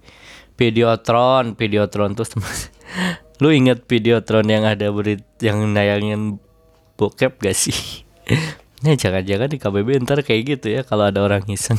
videotron 0.61 1.57
videotron 1.57 2.13
tuh 2.19 2.29
lu 3.43 3.55
inget 3.55 3.87
videotron 3.87 4.45
yang 4.51 4.67
ada 4.67 4.91
berit 4.91 5.23
yang 5.39 5.63
nayangin 5.71 6.43
bokep 6.99 7.39
gak 7.39 7.55
sih? 7.55 8.03
ya 8.87 8.93
jangan-jangan 8.99 9.49
di 9.49 9.59
KBB 9.63 10.03
ntar 10.03 10.27
kayak 10.27 10.59
gitu 10.59 10.67
ya 10.75 10.81
kalau 10.83 11.07
ada 11.07 11.23
orang 11.23 11.47
iseng. 11.47 11.79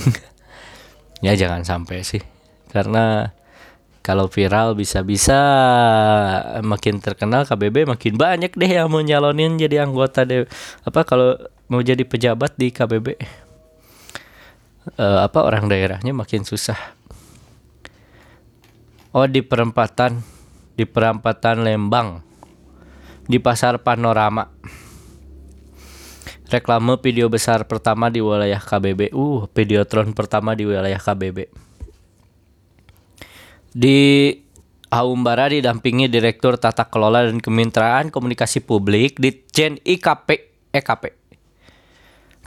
ya 1.26 1.36
jangan 1.36 1.68
sampai 1.68 2.02
sih. 2.08 2.24
Karena 2.72 3.36
kalau 4.00 4.26
viral 4.32 4.74
bisa-bisa 4.74 5.38
makin 6.64 6.98
terkenal 7.04 7.46
KBB 7.46 7.86
makin 7.86 8.16
banyak 8.16 8.56
deh 8.56 8.72
yang 8.82 8.88
mau 8.90 9.04
nyalonin 9.04 9.60
jadi 9.60 9.86
anggota 9.86 10.24
deh 10.26 10.48
apa 10.82 11.06
kalau 11.06 11.38
mau 11.70 11.84
jadi 11.84 12.02
pejabat 12.08 12.58
di 12.58 12.74
KBB 12.74 13.08
uh, 13.14 13.20
eh, 14.98 15.20
apa 15.30 15.40
orang 15.46 15.70
daerahnya 15.70 16.16
makin 16.16 16.42
susah 16.42 16.80
oh 19.14 19.30
di 19.30 19.46
perempatan 19.46 20.26
di 20.74 20.90
perempatan 20.90 21.62
Lembang 21.62 22.24
di 23.30 23.38
pasar 23.38 23.84
Panorama 23.84 24.50
reklame 26.50 26.98
video 26.98 27.30
besar 27.30 27.64
pertama 27.70 28.10
di 28.10 28.20
wilayah 28.20 28.60
KBB. 28.60 29.14
Uh, 29.14 29.46
videotron 29.54 30.12
pertama 30.18 30.58
di 30.58 30.66
wilayah 30.66 30.98
KBB. 30.98 31.46
Di 33.70 34.34
Aumbara 34.90 35.54
didampingi 35.54 36.10
Direktur 36.10 36.58
Tata 36.58 36.90
Kelola 36.90 37.22
dan 37.22 37.38
Kemitraan 37.38 38.10
Komunikasi 38.10 38.66
Publik 38.66 39.22
di 39.22 39.46
Jen 39.54 39.78
IKP 39.78 40.50
EKP. 40.74 41.14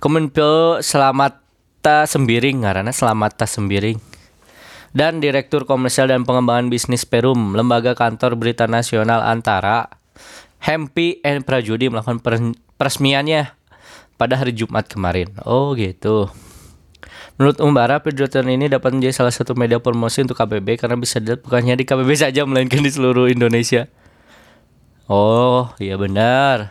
Kemenpil 0.02 0.82
Selamata 0.82 2.02
Sembiring 2.10 2.66
karena 2.66 2.90
Selamata 2.90 3.46
Sembiring 3.46 4.12
dan 4.92 5.24
Direktur 5.24 5.64
Komersial 5.64 6.12
dan 6.12 6.26
Pengembangan 6.28 6.68
Bisnis 6.68 7.08
Perum, 7.08 7.56
Lembaga 7.56 7.96
Kantor 7.96 8.36
Berita 8.36 8.68
Nasional 8.68 9.24
Antara, 9.24 9.88
Hempi 10.60 11.18
and 11.24 11.48
Prajudi 11.48 11.88
melakukan 11.88 12.20
peresmiannya 12.76 13.61
pada 14.22 14.38
hari 14.38 14.54
Jumat 14.54 14.86
kemarin. 14.86 15.34
Oh 15.42 15.74
gitu. 15.74 16.30
Menurut 17.34 17.58
Umbara, 17.58 17.98
Pedroton 17.98 18.46
ini 18.46 18.70
dapat 18.70 18.94
menjadi 18.94 19.18
salah 19.18 19.34
satu 19.34 19.58
media 19.58 19.82
promosi 19.82 20.22
untuk 20.22 20.38
KBB 20.38 20.78
karena 20.78 20.94
bisa 20.94 21.18
dilihat 21.18 21.42
bukan 21.42 21.58
hanya 21.58 21.74
di 21.74 21.82
KBB 21.82 22.10
saja 22.14 22.44
melainkan 22.48 22.78
di 22.78 22.90
seluruh 22.94 23.26
Indonesia. 23.26 23.90
Oh, 25.10 25.74
iya 25.82 25.98
benar. 25.98 26.70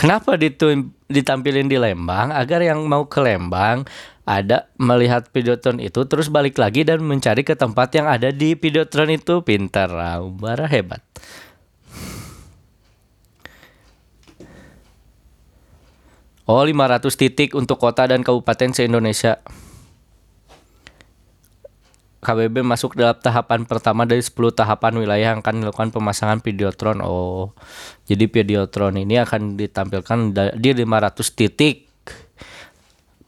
Kenapa 0.00 0.40
ditampilin 1.12 1.68
di 1.68 1.76
Lembang? 1.76 2.32
Agar 2.32 2.64
yang 2.64 2.88
mau 2.88 3.04
ke 3.04 3.20
Lembang 3.20 3.84
ada 4.24 4.72
melihat 4.80 5.28
videotron 5.28 5.76
itu 5.76 6.08
terus 6.08 6.32
balik 6.32 6.56
lagi 6.56 6.88
dan 6.88 7.04
mencari 7.04 7.44
ke 7.44 7.52
tempat 7.52 7.92
yang 7.92 8.08
ada 8.08 8.32
di 8.32 8.56
videotron 8.56 9.12
itu. 9.12 9.44
Pintar, 9.44 9.92
Umbara 10.24 10.64
hebat. 10.72 11.04
Oh 16.50 16.66
500 16.66 17.14
titik 17.14 17.54
untuk 17.54 17.78
kota 17.78 18.10
dan 18.10 18.26
kabupaten 18.26 18.74
se-Indonesia 18.74 19.38
KBB 22.26 22.66
masuk 22.66 22.98
dalam 22.98 23.14
tahapan 23.14 23.62
pertama 23.70 24.02
dari 24.02 24.18
10 24.18 24.34
tahapan 24.50 24.98
wilayah 24.98 25.38
yang 25.38 25.46
akan 25.46 25.62
dilakukan 25.62 25.94
pemasangan 25.94 26.42
Videotron. 26.42 27.06
Oh, 27.06 27.54
jadi 28.10 28.26
Videotron 28.26 28.98
ini 28.98 29.16
akan 29.22 29.54
ditampilkan 29.54 30.34
di 30.58 30.70
500 30.74 31.38
titik. 31.38 31.86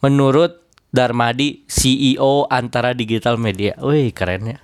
Menurut 0.02 0.60
Darmadi, 0.92 1.64
CEO 1.70 2.50
antara 2.50 2.92
digital 2.92 3.38
media. 3.40 3.78
Wih, 3.80 4.12
keren 4.12 4.50
ya. 4.50 4.58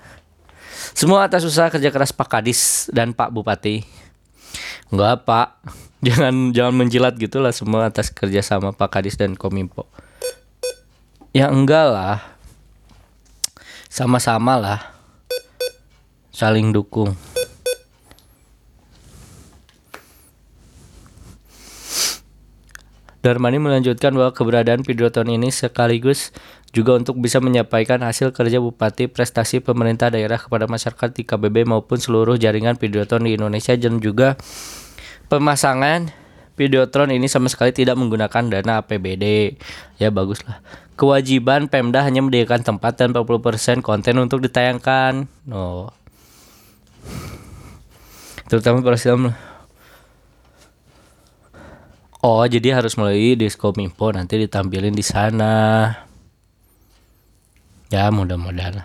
Semua 0.92 1.24
atas 1.24 1.46
usaha 1.46 1.70
kerja 1.72 1.88
keras 1.88 2.12
Pak 2.12 2.28
Kadis 2.28 2.92
dan 2.92 3.14
Pak 3.14 3.32
Bupati. 3.32 3.80
Enggak, 4.92 5.24
Pak. 5.24 5.48
Jangan 5.98 6.54
jangan 6.54 6.74
menjilat 6.78 7.18
gitulah 7.18 7.50
semua 7.50 7.90
atas 7.90 8.14
kerja 8.14 8.38
sama 8.38 8.70
Pak 8.70 8.98
Kadis 8.98 9.18
dan 9.18 9.34
Kominfo. 9.34 9.90
Ya 11.34 11.50
enggak 11.50 11.90
lah. 11.90 12.22
Sama-sama 13.90 14.54
lah. 14.54 14.80
Saling 16.30 16.70
dukung. 16.70 17.18
Darmani 23.18 23.58
melanjutkan 23.58 24.14
bahwa 24.14 24.30
keberadaan 24.30 24.86
Videoton 24.86 25.26
ini 25.26 25.50
sekaligus 25.50 26.30
juga 26.70 26.94
untuk 26.94 27.18
bisa 27.18 27.42
menyampaikan 27.42 27.98
hasil 28.06 28.30
kerja 28.30 28.62
Bupati 28.62 29.10
prestasi 29.10 29.58
pemerintah 29.58 30.14
daerah 30.14 30.38
kepada 30.38 30.70
masyarakat 30.70 31.10
di 31.10 31.26
KBB 31.26 31.66
maupun 31.66 31.98
seluruh 31.98 32.38
jaringan 32.38 32.78
Videoton 32.78 33.26
di 33.26 33.34
Indonesia 33.34 33.74
dan 33.74 33.98
juga 33.98 34.38
pemasangan 35.28 36.12
Videotron 36.58 37.14
ini 37.14 37.30
sama 37.30 37.46
sekali 37.46 37.70
tidak 37.70 37.94
menggunakan 37.94 38.50
dana 38.50 38.82
APBD. 38.82 39.54
Ya 40.02 40.10
baguslah. 40.10 40.58
Kewajiban 40.98 41.70
Pemda 41.70 42.02
hanya 42.02 42.18
menyediakan 42.18 42.66
tempat 42.66 42.98
dan 42.98 43.14
40% 43.14 43.78
konten 43.78 44.18
untuk 44.18 44.42
ditayangkan. 44.42 45.30
Oh. 45.54 45.94
Terutama 48.50 48.82
para 48.82 48.98
film. 48.98 49.30
Oh, 52.18 52.42
jadi 52.42 52.74
harus 52.74 52.98
melalui 52.98 53.38
Diskominfo 53.38 54.10
nanti 54.10 54.42
ditampilin 54.42 54.90
di 54.90 55.06
sana. 55.06 55.94
Ya, 57.94 58.10
mudah-mudahan. 58.10 58.82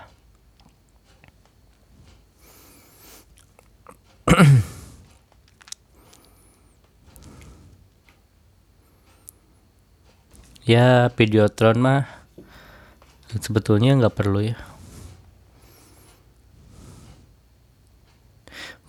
ya 10.63 11.11
Videotron 11.11 11.79
mah 11.79 12.07
sebetulnya 13.39 13.95
nggak 13.97 14.15
perlu 14.15 14.39
ya. 14.43 14.57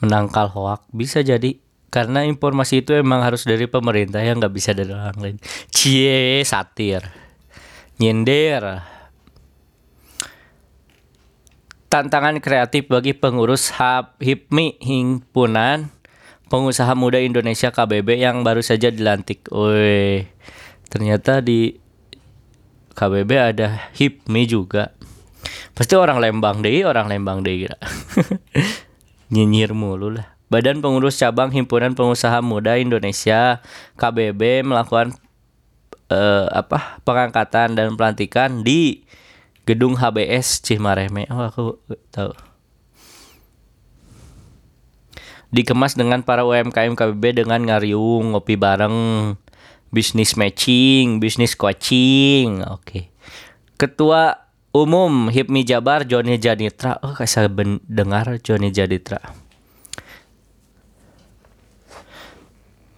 Menangkal 0.02 0.52
hoak 0.52 0.84
bisa 0.92 1.24
jadi 1.24 1.56
karena 1.94 2.26
informasi 2.26 2.82
itu 2.82 2.90
emang 2.98 3.22
harus 3.22 3.46
dari 3.46 3.70
pemerintah 3.70 4.18
yang 4.18 4.42
nggak 4.42 4.54
bisa 4.54 4.74
dari 4.74 4.90
orang 4.90 5.18
lain. 5.22 5.36
Cie 5.70 6.42
satir. 6.42 7.06
Nyender. 8.02 8.82
Tantangan 11.86 12.42
kreatif 12.42 12.90
bagi 12.90 13.14
pengurus 13.14 13.70
HIPMI 14.18 14.82
himpunan 14.82 15.94
pengusaha 16.50 16.90
muda 16.98 17.22
Indonesia 17.22 17.70
KBB 17.70 18.18
yang 18.18 18.42
baru 18.42 18.66
saja 18.66 18.90
dilantik. 18.90 19.46
Woi, 19.54 20.26
ternyata 20.94 21.42
di 21.42 21.74
KBB 22.94 23.30
ada 23.34 23.90
HIPMI 23.98 24.42
juga. 24.46 24.94
Pasti 25.74 25.98
orang 25.98 26.22
Lembang 26.22 26.62
deh 26.62 26.86
orang 26.86 27.10
Lembang 27.10 27.42
deh 27.42 27.66
kira. 27.66 27.74
Nyinyir 29.34 29.74
mulu 29.74 30.14
lah. 30.14 30.30
Badan 30.46 30.78
Pengurus 30.78 31.18
Cabang 31.18 31.50
Himpunan 31.50 31.98
Pengusaha 31.98 32.38
Muda 32.38 32.78
Indonesia 32.78 33.58
KBB 33.98 34.62
melakukan 34.62 35.18
uh, 36.14 36.46
apa 36.54 37.02
pengangkatan 37.02 37.74
dan 37.74 37.98
pelantikan 37.98 38.62
di 38.62 39.02
gedung 39.66 39.98
HBS 39.98 40.62
Cimareme. 40.62 41.26
Oh 41.34 41.42
aku 41.42 41.64
tahu. 42.14 42.30
Dikemas 45.50 45.98
dengan 45.98 46.22
para 46.22 46.46
UMKM 46.46 46.94
KBB 46.94 47.42
dengan 47.42 47.62
ngariung 47.62 48.34
ngopi 48.34 48.54
bareng 48.54 48.94
bisnis 49.94 50.34
matching, 50.34 51.22
bisnis 51.22 51.54
coaching. 51.54 52.66
Oke. 52.66 52.82
Okay. 52.82 53.04
Ketua 53.78 54.50
Umum 54.74 55.30
HIPMI 55.30 55.62
Jabar 55.62 56.02
Joni 56.02 56.34
Janitra. 56.42 56.98
Oh, 57.06 57.14
saya 57.22 57.46
dengar 57.86 58.26
Joni 58.42 58.74
Janitra. 58.74 59.22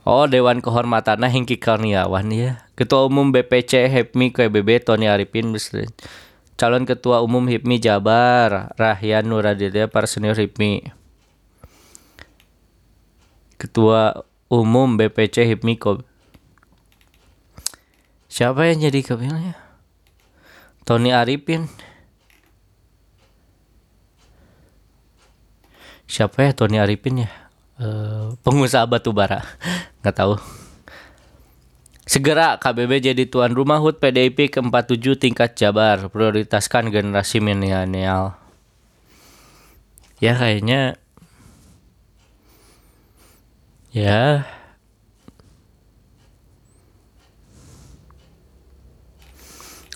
Oh, 0.09 0.25
Dewan 0.25 0.65
Kehormatan 0.65 1.21
Hengki 1.29 1.61
Karniawan 1.61 2.33
ya. 2.33 2.65
Ketua 2.73 3.05
Umum 3.05 3.29
BPC 3.29 3.93
HIPMI 3.93 4.33
KBB 4.33 4.89
Tony 4.89 5.05
Arifin 5.11 5.53
Calon 6.57 6.89
Ketua 6.89 7.21
Umum 7.21 7.45
HIPMI 7.45 7.77
Jabar 7.77 8.73
Rahyan 8.81 9.29
Nuraditya 9.29 9.93
para 9.93 10.09
senior 10.09 10.39
HIPMI. 10.39 10.97
Ketua 13.61 14.25
Umum 14.49 14.97
BPC 14.97 15.45
HIPMI 15.45 15.77
Siapa 18.37 18.69
yang 18.69 18.85
jadi 18.85 19.01
kepilihnya? 19.01 19.57
Tony 20.85 21.09
Arifin. 21.09 21.73
Siapa 26.05 26.45
ya 26.45 26.53
Tony 26.53 26.77
Arifin 26.77 27.25
ya? 27.25 27.33
Uh, 27.81 28.37
pengusaha 28.45 28.85
batu 28.85 29.17
bara. 29.17 29.41
Nggak 30.05 30.17
tahu. 30.21 30.37
Segera 32.05 32.61
KBB 32.61 33.09
jadi 33.09 33.25
tuan 33.25 33.57
rumah 33.57 33.81
HUT 33.81 34.05
PDIP 34.05 34.53
ke-47 34.53 35.17
tingkat 35.17 35.57
Jabar. 35.57 36.13
Prioritaskan 36.13 36.93
generasi 36.93 37.41
milenial. 37.41 38.37
Ya 40.21 40.37
kayaknya 40.37 41.01
ya 43.97 44.45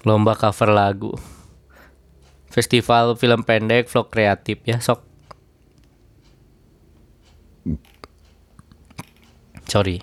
lomba 0.04 0.36
cover 0.36 0.70
lagu. 0.72 1.12
Festival 2.50 3.14
film 3.14 3.46
pendek 3.46 3.86
vlog 3.86 4.10
kreatif. 4.10 4.58
Ya 4.66 4.82
sok. 4.82 5.06
Sorry. 9.70 10.02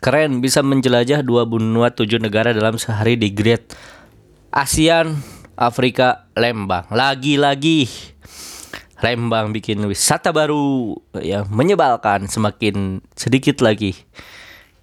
Keren 0.00 0.40
bisa 0.40 0.64
menjelajah 0.64 1.20
dua 1.20 1.44
benua 1.44 1.92
tujuh 1.92 2.20
negara 2.20 2.56
dalam 2.56 2.80
sehari 2.80 3.20
di 3.20 3.32
Great 3.32 3.72
ASEAN 4.48 5.16
Afrika 5.56 6.28
Lembang. 6.36 6.88
Lagi-lagi 6.88 7.88
Lembang 9.00 9.52
bikin 9.52 9.80
wisata 9.88 10.28
baru 10.28 10.92
yang 11.24 11.48
menyebalkan 11.48 12.28
semakin 12.28 13.00
sedikit 13.16 13.64
lagi 13.64 13.96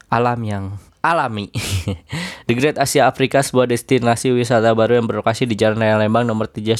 alam 0.10 0.41
yang 0.41 0.63
alami. 1.03 1.51
di 2.47 2.53
Great 2.55 2.79
Asia 2.79 3.05
Afrika 3.12 3.43
sebuah 3.43 3.67
destinasi 3.67 4.31
wisata 4.31 4.71
baru 4.71 4.97
yang 4.97 5.07
berlokasi 5.07 5.43
di 5.43 5.60
Jalan 5.60 5.83
Raya 5.83 5.99
Lembang 5.99 6.23
nomor 6.23 6.47
31 6.47 6.79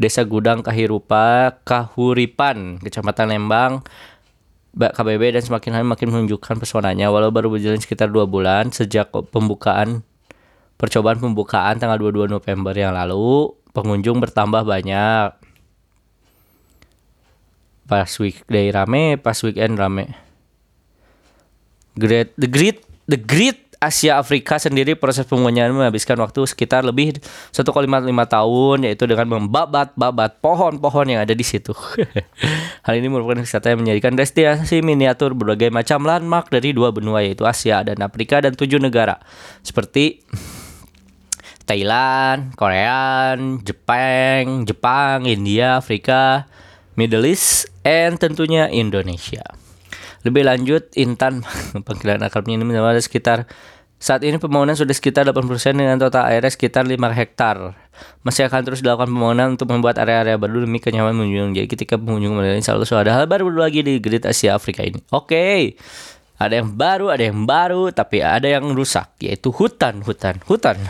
Desa 0.00 0.22
Gudang 0.24 0.64
Kahirupa 0.64 1.52
Kahuripan 1.68 2.80
Kecamatan 2.80 3.28
Lembang 3.36 3.84
KBB 4.74 5.34
dan 5.34 5.42
semakin 5.42 5.70
hari 5.76 5.86
makin 5.86 6.08
menunjukkan 6.14 6.62
pesonanya. 6.62 7.10
Walau 7.10 7.34
baru 7.34 7.50
berjalan 7.50 7.82
sekitar 7.82 8.06
dua 8.06 8.24
bulan 8.30 8.70
sejak 8.70 9.10
pembukaan 9.10 10.06
percobaan 10.80 11.20
pembukaan 11.20 11.76
tanggal 11.76 12.00
22 12.00 12.32
November 12.32 12.72
yang 12.72 12.96
lalu 12.96 13.52
pengunjung 13.74 14.22
bertambah 14.22 14.64
banyak. 14.64 15.36
Pas 17.90 18.10
weekday 18.22 18.70
rame 18.70 19.18
pas 19.18 19.36
weekend 19.42 19.74
rame. 19.74 20.14
Great 21.98 22.32
the 22.38 22.46
Great 22.46 22.89
The 23.10 23.18
Great 23.18 23.74
Asia 23.80 24.20
Afrika 24.20 24.60
sendiri 24.60 24.92
proses 24.92 25.24
pembangunan 25.24 25.72
menghabiskan 25.72 26.14
waktu 26.20 26.44
sekitar 26.44 26.84
lebih 26.84 27.16
1,5 27.50 27.64
tahun 28.06 28.76
yaitu 28.86 29.08
dengan 29.08 29.40
membabat-babat 29.40 30.38
pohon-pohon 30.38 31.16
yang 31.16 31.24
ada 31.24 31.32
di 31.32 31.40
situ. 31.42 31.72
Hal 32.86 32.94
ini 33.00 33.08
merupakan 33.10 33.40
wisata 33.40 33.72
yang 33.72 33.82
menjadikan 33.82 34.14
destinasi 34.14 34.84
miniatur 34.84 35.34
berbagai 35.34 35.72
macam 35.72 36.06
landmark 36.06 36.52
dari 36.52 36.70
dua 36.76 36.92
benua 36.92 37.24
yaitu 37.24 37.42
Asia 37.48 37.82
dan 37.82 37.98
Afrika 38.04 38.38
dan 38.44 38.54
tujuh 38.54 38.78
negara 38.78 39.18
seperti 39.64 40.22
Thailand, 41.64 42.54
Korea, 42.54 43.34
Jepang, 43.64 44.68
Jepang, 44.70 45.26
India, 45.26 45.80
Afrika, 45.80 46.46
Middle 46.94 47.26
East, 47.26 47.72
and 47.82 48.20
tentunya 48.20 48.68
Indonesia. 48.68 49.69
Lebih 50.20 50.42
lanjut, 50.44 50.92
Intan 51.00 51.40
panggilan 51.86 52.20
akrabnya 52.20 52.60
ini 52.60 52.76
ada 52.76 53.00
sekitar 53.00 53.48
saat 54.00 54.24
ini 54.24 54.40
pembangunan 54.40 54.72
sudah 54.72 54.96
sekitar 54.96 55.28
80% 55.28 55.76
dengan 55.76 56.00
total 56.00 56.32
area 56.32 56.48
sekitar 56.48 56.88
5 56.88 56.96
hektar. 56.96 57.76
Masih 58.24 58.48
akan 58.48 58.64
terus 58.64 58.80
dilakukan 58.80 59.12
pembangunan 59.12 59.52
untuk 59.52 59.68
membuat 59.68 60.00
area-area 60.00 60.40
baru 60.40 60.64
demi 60.64 60.80
kenyamanan 60.80 61.20
pengunjung. 61.20 61.52
Jadi 61.52 61.68
ketika 61.68 62.00
pengunjung 62.00 62.32
melihat 62.32 62.64
selalu 62.64 62.88
ada 62.96 63.12
hal 63.12 63.28
baru 63.28 63.52
lagi 63.52 63.84
di 63.84 64.00
grid 64.00 64.24
Asia 64.24 64.56
Afrika 64.56 64.80
ini. 64.80 65.04
Oke. 65.12 65.28
Okay. 65.28 65.60
Ada 66.40 66.64
yang 66.64 66.72
baru, 66.72 67.12
ada 67.12 67.20
yang 67.28 67.44
baru, 67.44 67.92
tapi 67.92 68.24
ada 68.24 68.48
yang 68.48 68.72
rusak, 68.72 69.12
yaitu 69.20 69.52
hutan, 69.52 70.00
hutan, 70.00 70.40
hutan. 70.48 70.80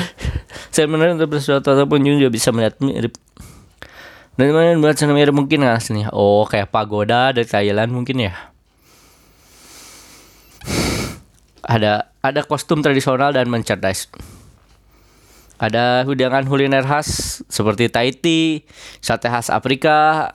Saya 0.76 0.84
menurut 0.84 1.16
untuk 1.16 1.40
atau 1.40 1.88
pengunjung 1.88 2.20
juga 2.20 2.28
bisa 2.28 2.52
melihat 2.52 2.76
mirip 2.84 3.16
dan 4.34 4.50
mana 4.50 4.74
buat 4.82 4.98
sana 4.98 5.14
mirip 5.14 5.30
mungkin 5.30 5.62
nggak 5.62 5.78
sini? 5.78 6.10
Oh, 6.10 6.42
kayak 6.42 6.74
pagoda 6.74 7.30
dari 7.30 7.46
Thailand 7.46 7.94
mungkin 7.94 8.18
ya. 8.18 8.53
Ada 11.64 12.12
ada 12.20 12.40
kostum 12.44 12.84
tradisional 12.84 13.32
dan 13.32 13.48
merchandise. 13.48 14.08
Ada 15.56 16.04
hidangan 16.04 16.44
kuliner 16.44 16.84
khas 16.84 17.40
seperti 17.46 17.88
Tahiti, 17.88 18.66
sate 18.98 19.30
khas 19.30 19.48
Afrika, 19.48 20.28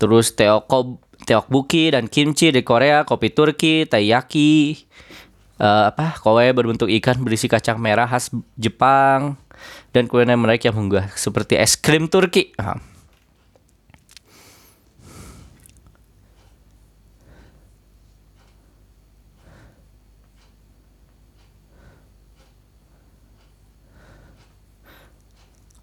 terus 0.00 0.32
teokob, 0.32 0.98
teokbuki 1.28 1.92
dan 1.92 2.08
kimchi 2.08 2.50
di 2.50 2.64
Korea, 2.64 3.04
kopi 3.04 3.30
Turki, 3.30 3.84
taiyaki, 3.84 4.80
uh, 5.60 5.92
apa 5.92 6.16
kowe 6.18 6.40
berbentuk 6.40 6.88
ikan 6.88 7.20
berisi 7.22 7.46
kacang 7.46 7.78
merah 7.78 8.08
khas 8.08 8.32
Jepang 8.56 9.36
dan 9.92 10.10
kuliner 10.10 10.40
mereka 10.40 10.72
yang 10.72 10.82
menggugah 10.82 11.12
seperti 11.14 11.60
es 11.60 11.76
krim 11.78 12.08
Turki. 12.08 12.50
Uh. 12.58 12.93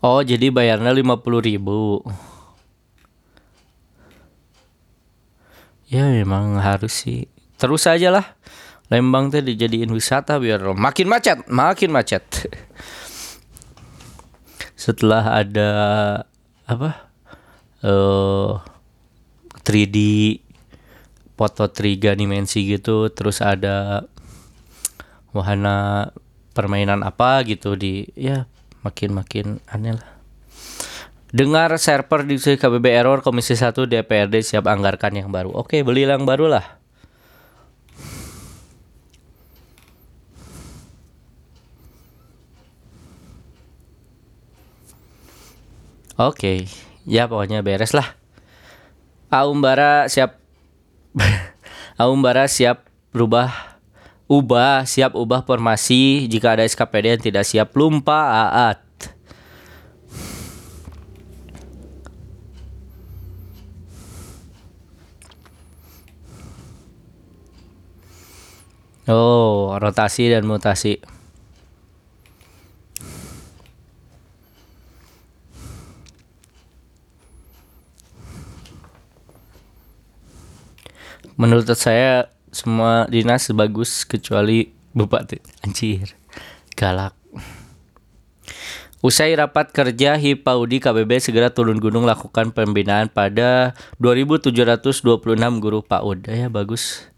Oh 0.02 0.26
jadi 0.26 0.50
bayarnya 0.50 0.98
lima 0.98 1.22
puluh 1.22 1.46
ribu. 1.46 2.02
Ya 5.92 6.10
memang 6.10 6.58
harus 6.58 7.06
sih. 7.06 7.30
Terus 7.62 7.86
aja 7.86 8.10
lah. 8.10 8.26
Lembang 8.90 9.30
tuh 9.30 9.46
dijadiin 9.46 9.94
wisata 9.94 10.36
biar 10.36 10.76
makin 10.76 11.08
macet 11.08 11.48
Makin 11.48 11.96
macet. 11.96 12.26
Setelah 14.76 15.38
ada 15.38 15.70
Apa 16.66 17.14
uh, 17.86 18.60
3D 19.62 19.98
Foto 21.38 21.70
tiga 21.70 22.18
dimensi 22.18 22.66
gitu 22.66 23.14
Terus 23.14 23.40
ada 23.46 24.10
Wahana 25.32 26.10
permainan 26.52 27.08
apa 27.08 27.46
gitu 27.48 27.80
di 27.80 28.04
ya 28.20 28.44
makin-makin 28.82 29.62
aneh 29.70 29.98
lah. 29.98 30.10
Dengar 31.32 31.72
server 31.80 32.28
di 32.28 32.36
KBB 32.36 32.92
error 32.92 33.24
Komisi 33.24 33.56
1 33.56 33.72
DPRD 33.88 34.44
siap 34.44 34.68
anggarkan 34.68 35.16
yang 35.16 35.32
baru. 35.32 35.56
Oke, 35.56 35.80
beli 35.80 36.04
yang 36.04 36.28
baru 36.28 36.52
lah. 36.52 36.82
Oke, 46.20 46.68
ya 47.08 47.32
pokoknya 47.32 47.64
beres 47.64 47.96
lah. 47.96 48.14
Aumbara 49.32 50.12
siap 50.12 50.44
Aumbara 52.02 52.52
siap 52.52 52.92
berubah 53.16 53.71
Ubah, 54.32 54.88
siap 54.88 55.12
ubah 55.12 55.44
formasi 55.44 56.24
jika 56.32 56.56
ada 56.56 56.64
SKPD 56.64 57.20
yang 57.20 57.24
tidak 57.28 57.44
siap 57.44 57.76
lupa 57.76 58.48
aat. 58.48 58.80
Oh, 69.12 69.76
rotasi 69.76 70.32
dan 70.32 70.48
mutasi. 70.48 71.04
Menurut 81.36 81.68
saya 81.76 82.32
semua 82.52 83.08
dinas 83.08 83.48
bagus 83.56 84.04
kecuali 84.04 84.76
bupati 84.92 85.40
anjir 85.64 86.14
galak 86.76 87.16
Usai 89.02 89.34
rapat 89.34 89.74
kerja 89.74 90.14
Hipaudi 90.14 90.78
KBB 90.78 91.18
segera 91.18 91.50
turun 91.50 91.82
gunung 91.82 92.06
lakukan 92.06 92.54
pembinaan 92.54 93.10
pada 93.10 93.74
2726 93.98 95.18
guru 95.58 95.82
PAUD. 95.82 96.30
Ya 96.30 96.54
bagus. 96.54 97.10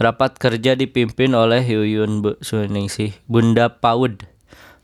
Rapat 0.00 0.40
kerja 0.40 0.72
dipimpin 0.72 1.36
oleh 1.36 1.60
Yuyun 1.60 2.24
Bu 2.24 2.40
Suningsi, 2.40 3.12
Bunda 3.28 3.68
PAUD. 3.68 4.24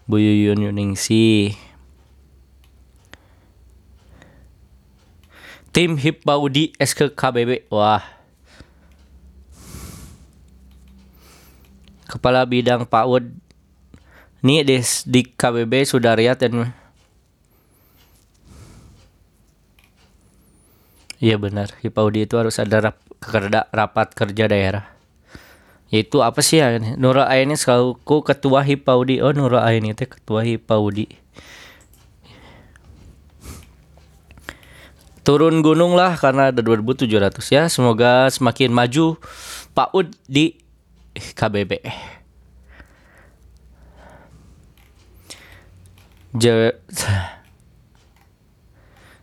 Bu 0.05 0.21
Yuyun 0.21 0.69
Yuningsi. 0.69 1.57
Tim 5.73 5.97
Hipaudi 5.97 6.77
SK 6.77 7.17
KBB. 7.17 7.73
Wah, 7.73 8.05
Kepala 12.15 12.47
Bidang 12.47 12.87
PAUD 12.87 13.27
ini 14.45 14.63
di, 14.63 14.77
di 15.09 15.21
KBB 15.25 15.83
Sudariat 15.83 16.39
dan 16.39 16.71
Iya 21.25 21.41
benar, 21.41 21.73
Hipaudi 21.81 22.29
itu 22.29 22.37
harus 22.37 22.61
ada 22.61 22.93
rap, 22.93 23.01
kerda, 23.17 23.65
rapat 23.73 24.13
kerja 24.13 24.45
daerah. 24.45 24.85
Itu 25.89 26.21
apa 26.21 26.45
sih 26.45 26.61
ya? 26.61 26.77
Nurul 26.77 27.25
Aini 27.25 27.57
selaku 27.57 28.21
ketua 28.21 28.61
Hipaudi. 28.61 29.25
Oh, 29.25 29.33
Nurul 29.33 29.65
Aini 29.65 29.97
itu 29.97 30.05
ketua 30.05 30.45
Hipaudi. 30.45 31.09
Turun 35.25 35.65
gunung 35.65 35.97
lah 35.97 36.21
karena 36.21 36.53
ada 36.53 36.61
2700 36.61 37.41
ya. 37.49 37.73
Semoga 37.73 38.29
semakin 38.29 38.69
maju 38.69 39.17
PAUD 39.73 40.13
di 40.29 40.61
KBB. 41.15 41.73
Je 46.35 46.75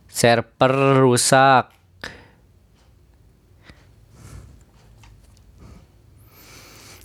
server 0.08 0.74
rusak. 0.96 1.68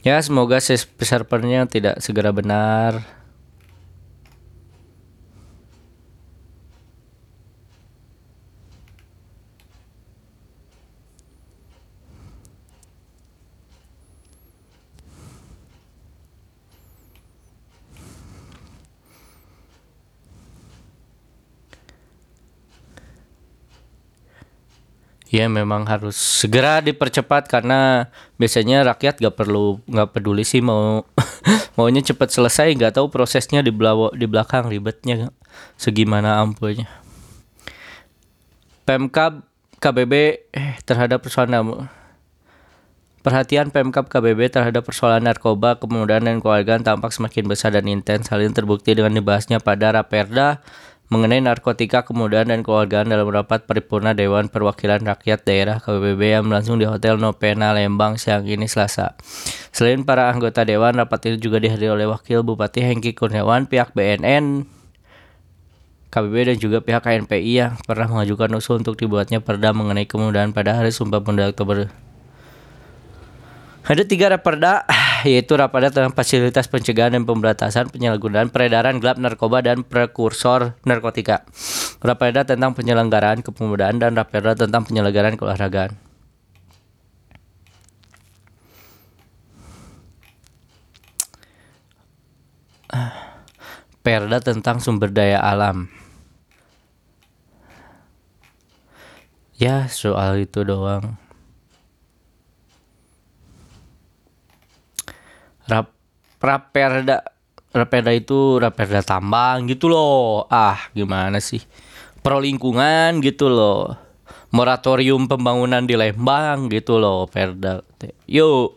Ya, 0.07 0.23
semoga 0.23 0.63
servernya 0.63 1.67
tidak 1.67 1.99
segera 1.99 2.31
benar. 2.31 3.16
Ya 25.28 25.51
memang 25.51 25.84
harus 25.91 26.15
segera 26.15 26.80
dipercepat 26.80 27.51
karena 27.51 28.07
biasanya 28.39 28.88
rakyat 28.88 29.19
gak 29.19 29.36
perlu 29.36 29.84
gak 29.84 30.15
peduli 30.15 30.47
sih 30.47 30.63
mau 30.63 31.03
maunya 31.75 31.99
cepat 31.99 32.32
selesai 32.32 32.71
nggak 32.80 32.95
tahu 32.95 33.11
prosesnya 33.11 33.59
di 33.59 33.75
belakang 33.75 34.15
di 34.15 34.23
belakang 34.23 34.71
ribetnya 34.71 35.36
segimana 35.75 36.39
ampunya. 36.39 36.88
Pemkab 38.88 39.43
KBB 39.84 40.13
eh, 40.55 40.80
terhadap 40.88 41.19
persoalan 41.19 41.91
Perhatian 43.28 43.75
Pemkap 43.75 44.07
KBB 44.07 44.47
terhadap 44.47 44.88
persoalan 44.88 45.19
narkoba, 45.19 45.75
kemudahan 45.75 46.23
dan 46.23 46.39
keluarga 46.39 46.80
tampak 46.80 47.11
semakin 47.11 47.43
besar 47.43 47.75
dan 47.75 47.84
intens. 47.84 48.32
Hal 48.32 48.39
ini 48.39 48.55
terbukti 48.55 48.95
dengan 48.95 49.11
dibahasnya 49.11 49.59
pada 49.59 49.91
Raperda 49.91 50.63
mengenai 51.08 51.39
narkotika, 51.39 52.03
kemudahan 52.03 52.51
dan 52.51 52.68
keluargaan 52.68 53.08
dalam 53.08 53.32
rapat 53.32 53.64
paripurna 53.64 54.12
Dewan 54.12 54.51
Perwakilan 54.51 55.08
Rakyat 55.08 55.47
Daerah 55.47 55.80
KBB 55.80 56.20
yang 56.36 56.51
berlangsung 56.51 56.84
di 56.84 56.86
Hotel 56.88 57.16
Nopena 57.16 57.72
Lembang 57.72 58.20
siang 58.20 58.43
ini 58.43 58.68
Selasa. 58.68 59.16
Selain 59.72 60.03
para 60.03 60.28
anggota 60.28 60.68
Dewan, 60.68 60.99
rapat 60.99 61.32
itu 61.32 61.47
juga 61.47 61.64
dihadiri 61.64 61.95
oleh 61.95 62.08
Wakil 62.12 62.43
Bupati 62.43 62.84
Hengki 62.84 63.16
Kurniawan, 63.16 63.72
pihak 63.72 63.95
BNN, 63.95 64.68
KBB 66.12 66.36
dan 66.51 66.58
juga 66.60 66.78
pihak 66.84 67.03
KNPI 67.03 67.51
yang 67.55 67.74
pernah 67.84 68.08
mengajukan 68.12 68.51
usul 68.60 68.84
untuk 68.84 68.99
dibuatnya 68.99 69.39
perda 69.39 69.72
mengenai 69.72 70.08
kemudahan 70.08 70.55
pada 70.55 70.76
hari 70.76 70.91
Sumpah 70.91 71.20
Pemuda 71.20 71.51
Oktober 71.51 71.91
Ada 73.88 74.03
tiga 74.03 74.28
raperda, 74.28 74.84
yaitu 75.24 75.55
raperda 75.55 75.89
tentang 75.89 76.13
fasilitas 76.13 76.68
pencegahan 76.68 77.15
dan 77.15 77.24
pemberantasan 77.24 77.89
penyalahgunaan 77.89 78.51
peredaran 78.51 78.99
gelap 78.99 79.18
narkoba 79.18 79.63
dan 79.63 79.88
prekursor 79.88 80.78
narkotika. 80.84 81.47
Raperda 82.03 82.45
tentang 82.45 82.76
penyelenggaraan 82.76 83.41
kepemudaan 83.41 83.97
dan 83.97 84.13
raperda 84.13 84.53
tentang 84.53 84.86
penyelenggaraan 84.86 85.39
keolahragaan. 85.39 85.97
Perda 94.07 94.39
tentang 94.39 94.80
sumber 94.80 95.11
daya 95.11 95.43
alam. 95.43 95.91
Ya, 99.59 99.91
soal 99.91 100.47
itu 100.47 100.63
doang. 100.63 101.20
Rap 105.68 105.91
Raperda 106.38 107.25
Raperda 107.73 108.11
itu 108.15 108.57
Raperda 108.57 109.03
tambang 109.03 109.67
gitu 109.69 109.91
loh. 109.91 110.47
Ah, 110.49 110.89
gimana 110.95 111.38
sih? 111.43 111.61
Pro 112.23 112.41
lingkungan 112.41 113.19
gitu 113.21 113.51
loh. 113.51 113.93
Moratorium 114.55 115.27
pembangunan 115.27 115.83
di 115.83 115.99
Lembang 115.99 116.71
gitu 116.71 116.97
loh, 116.97 117.27
Perda. 117.27 117.83
Yuk. 118.25 118.76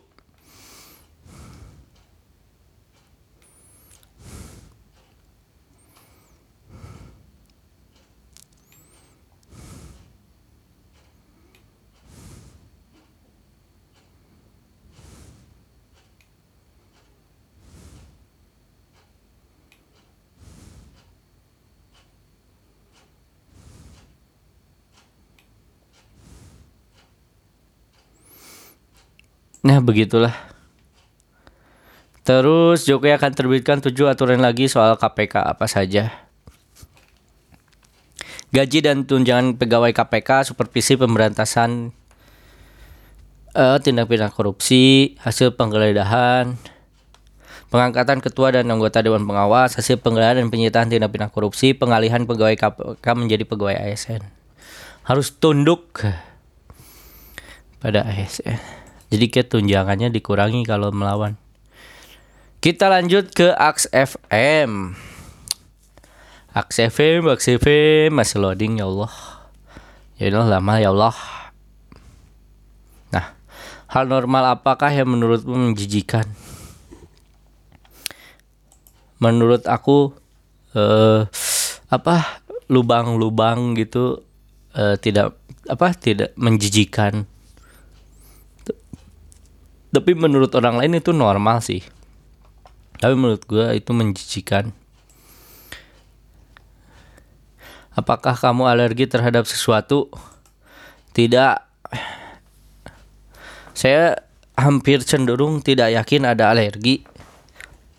Nah 29.61 29.77
begitulah. 29.77 30.33
Terus 32.21 32.85
Jokowi 32.85 33.13
akan 33.17 33.31
terbitkan 33.33 33.77
tujuh 33.81 34.09
aturan 34.09 34.41
lagi 34.41 34.69
soal 34.69 34.97
KPK 34.97 35.41
apa 35.41 35.65
saja. 35.65 36.09
Gaji 38.51 38.83
dan 38.83 39.07
tunjangan 39.07 39.55
pegawai 39.55 39.95
KPK, 39.95 40.51
supervisi 40.51 40.99
pemberantasan 40.99 41.95
uh, 43.55 43.77
tindak 43.79 44.11
pidana 44.11 44.27
korupsi, 44.27 45.15
hasil 45.23 45.55
penggeledahan, 45.55 46.59
pengangkatan 47.71 48.19
ketua 48.19 48.51
dan 48.51 48.67
anggota 48.67 48.99
dewan 48.99 49.23
pengawas, 49.23 49.79
hasil 49.79 50.03
penggeledahan 50.03 50.43
dan 50.43 50.49
penyitaan 50.51 50.91
tindak 50.91 51.15
pidana 51.15 51.31
korupsi, 51.31 51.71
pengalihan 51.71 52.27
pegawai 52.27 52.59
KPK 52.59 53.05
menjadi 53.15 53.43
pegawai 53.47 53.77
ASN. 53.87 54.25
Harus 55.07 55.31
tunduk 55.31 56.03
pada 57.79 58.03
ASN. 58.03 58.80
Jadi 59.11 59.27
kayak 59.27 59.51
tunjangannya 59.51 60.07
dikurangi 60.07 60.63
kalau 60.63 60.87
melawan. 60.95 61.35
Kita 62.63 62.87
lanjut 62.87 63.35
ke 63.35 63.51
Aks 63.51 63.91
FM. 63.91 64.95
Aks 66.55 66.79
FM, 66.79 67.27
Aks 67.27 67.47
FM 67.59 68.15
masih 68.15 68.39
loading 68.39 68.79
ya 68.79 68.87
Allah. 68.87 69.11
Ya 70.15 70.31
Allah 70.31 70.47
lama 70.47 70.73
ya 70.79 70.95
Allah. 70.95 71.15
Nah, 73.11 73.35
hal 73.91 74.07
normal 74.07 74.55
apakah 74.55 74.93
yang 74.95 75.11
menurutmu 75.11 75.59
menjijikan? 75.59 76.23
Menurut 79.19 79.67
aku 79.67 80.15
eh 80.71 81.27
apa 81.91 82.39
lubang-lubang 82.71 83.75
gitu 83.75 84.23
eh, 84.71 84.95
tidak 84.95 85.35
apa 85.67 85.91
tidak 85.91 86.31
menjijikan 86.39 87.27
tapi 89.91 90.15
menurut 90.15 90.55
orang 90.55 90.79
lain 90.79 91.03
itu 91.03 91.11
normal 91.11 91.59
sih. 91.59 91.83
Tapi 93.03 93.11
menurut 93.11 93.43
gue 93.43 93.75
itu 93.75 93.91
menjijikan. 93.91 94.71
Apakah 97.91 98.39
kamu 98.39 98.71
alergi 98.71 99.03
terhadap 99.03 99.43
sesuatu? 99.43 100.07
Tidak. 101.11 101.59
Saya 103.75 104.15
hampir 104.55 105.03
cenderung 105.03 105.59
tidak 105.59 105.91
yakin 105.91 106.23
ada 106.23 106.55
alergi. 106.55 107.03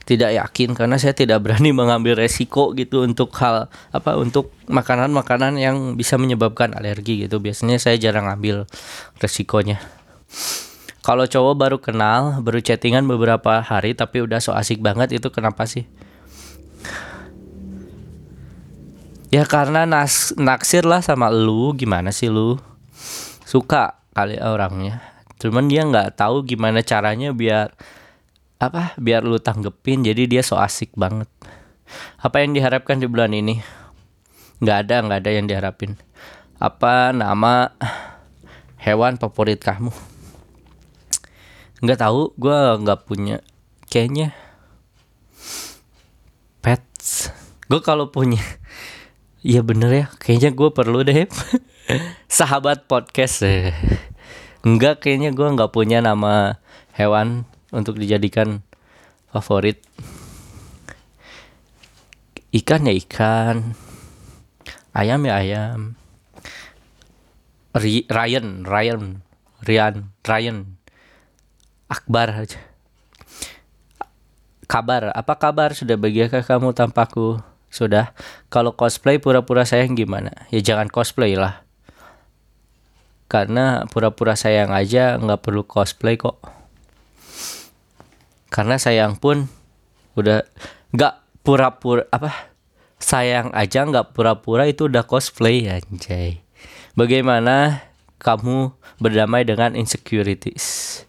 Tidak 0.02 0.32
yakin 0.32 0.72
karena 0.72 0.96
saya 0.96 1.12
tidak 1.12 1.44
berani 1.44 1.70
mengambil 1.76 2.16
resiko 2.16 2.72
gitu 2.72 3.04
untuk 3.04 3.36
hal 3.36 3.68
apa 3.92 4.16
untuk 4.16 4.50
makanan-makanan 4.64 5.60
yang 5.60 5.92
bisa 5.92 6.16
menyebabkan 6.16 6.72
alergi 6.72 7.28
gitu. 7.28 7.36
Biasanya 7.36 7.76
saya 7.76 8.00
jarang 8.00 8.32
ambil 8.32 8.64
resikonya 9.20 9.76
kalau 11.02 11.26
cowok 11.26 11.54
baru 11.58 11.78
kenal, 11.82 12.38
baru 12.46 12.62
chattingan 12.62 13.02
beberapa 13.10 13.58
hari 13.58 13.98
tapi 13.98 14.22
udah 14.22 14.38
so 14.38 14.54
asik 14.54 14.78
banget 14.78 15.18
itu 15.18 15.34
kenapa 15.34 15.66
sih? 15.66 15.82
Ya 19.34 19.42
karena 19.42 19.82
nas 19.82 20.30
naksir 20.38 20.86
lah 20.86 21.02
sama 21.02 21.26
lu, 21.26 21.74
gimana 21.74 22.14
sih 22.14 22.30
lu? 22.30 22.54
Suka 23.42 23.98
kali 24.14 24.38
orangnya. 24.38 25.02
Cuman 25.42 25.66
dia 25.66 25.82
nggak 25.82 26.14
tahu 26.14 26.46
gimana 26.46 26.86
caranya 26.86 27.34
biar 27.34 27.74
apa? 28.62 28.94
Biar 28.94 29.26
lu 29.26 29.42
tanggepin 29.42 30.06
jadi 30.06 30.30
dia 30.30 30.46
so 30.46 30.54
asik 30.54 30.94
banget. 30.94 31.26
Apa 32.22 32.46
yang 32.46 32.54
diharapkan 32.54 33.02
di 33.02 33.10
bulan 33.10 33.34
ini? 33.34 33.58
Nggak 34.62 34.78
ada, 34.86 34.96
nggak 35.02 35.18
ada 35.18 35.30
yang 35.34 35.50
diharapin. 35.50 35.98
Apa 36.62 37.10
nama 37.10 37.74
hewan 38.78 39.18
favorit 39.18 39.58
kamu? 39.58 40.11
Nggak 41.82 41.98
tahu 41.98 42.30
gue 42.38 42.58
nggak 42.78 43.10
punya 43.10 43.42
kayaknya 43.90 44.30
pets. 46.62 47.34
Gue 47.66 47.82
kalau 47.82 48.14
punya 48.14 48.38
Iya 49.42 49.60
bener 49.68 49.90
ya 49.90 50.06
kayaknya 50.22 50.54
gue 50.54 50.70
perlu 50.70 51.02
deh. 51.02 51.26
Sahabat 52.30 52.86
podcast. 52.86 53.42
Eh. 53.42 53.74
Enggak 54.62 55.02
kayaknya 55.02 55.34
gue 55.34 55.42
nggak 55.42 55.74
punya 55.74 55.98
nama 55.98 56.62
hewan 56.94 57.50
untuk 57.74 57.98
dijadikan 57.98 58.62
favorit. 59.34 59.82
Ikan 62.54 62.86
ya 62.86 62.94
ikan 62.94 63.74
Ayam 64.94 65.24
ya 65.26 65.40
ayam. 65.40 65.98
Ryan 67.74 68.62
Ryan 68.62 69.24
Ryan 69.64 69.94
Ryan 70.22 70.81
Akbar 71.92 72.32
aja. 72.32 72.56
Kabar, 74.64 75.12
apa 75.12 75.36
kabar? 75.36 75.76
Sudah 75.76 76.00
bahagiakah 76.00 76.40
kamu 76.40 76.72
tampaku? 76.72 77.36
Sudah. 77.68 78.16
Kalau 78.48 78.72
cosplay 78.72 79.20
pura-pura 79.20 79.68
sayang 79.68 79.92
gimana? 79.92 80.32
Ya 80.48 80.64
jangan 80.64 80.88
cosplay 80.88 81.36
lah. 81.36 81.68
Karena 83.28 83.84
pura-pura 83.92 84.40
sayang 84.40 84.72
aja 84.72 85.20
nggak 85.20 85.44
perlu 85.44 85.68
cosplay 85.68 86.16
kok. 86.16 86.40
Karena 88.48 88.80
sayang 88.80 89.20
pun 89.20 89.52
udah 90.16 90.48
nggak 90.96 91.44
pura-pura 91.44 92.08
apa 92.08 92.56
sayang 92.96 93.52
aja 93.52 93.84
nggak 93.84 94.16
pura-pura 94.16 94.64
itu 94.64 94.88
udah 94.88 95.04
cosplay 95.04 95.68
anjay. 95.68 96.40
Bagaimana 96.96 97.84
kamu 98.16 98.72
berdamai 98.96 99.44
dengan 99.44 99.76
insecurities? 99.76 101.04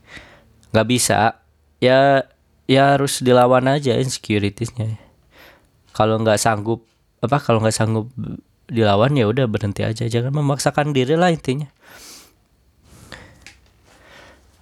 Nggak 0.73 0.87
bisa. 0.89 1.39
Ya 1.77 2.25
ya 2.65 2.97
harus 2.97 3.21
dilawan 3.21 3.67
aja 3.69 3.93
insecuritiesnya 3.99 5.03
kalau 5.93 6.17
nggak 6.19 6.41
sanggup 6.41 6.87
apa 7.21 7.37
kalau 7.39 7.61
nggak 7.61 7.77
sanggup 7.77 8.09
dilawan 8.67 9.13
ya 9.15 9.29
udah 9.29 9.45
berhenti 9.47 9.85
aja. 9.85 10.09
Jangan 10.09 10.33
memaksakan 10.33 10.91
diri 10.91 11.15
lah 11.15 11.29
intinya. 11.29 11.69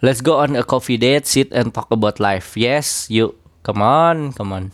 Let's 0.04 0.20
go 0.20 0.44
on 0.44 0.60
a 0.60 0.66
coffee 0.68 1.00
date 1.00 1.26
sit 1.26 1.50
and 1.56 1.72
talk 1.72 1.90
about 1.90 2.20
life. 2.20 2.54
Yes 2.60 3.08
yuk. 3.08 3.40
Come 3.64 3.82
on 3.82 4.36
come 4.36 4.52
on. 4.52 4.66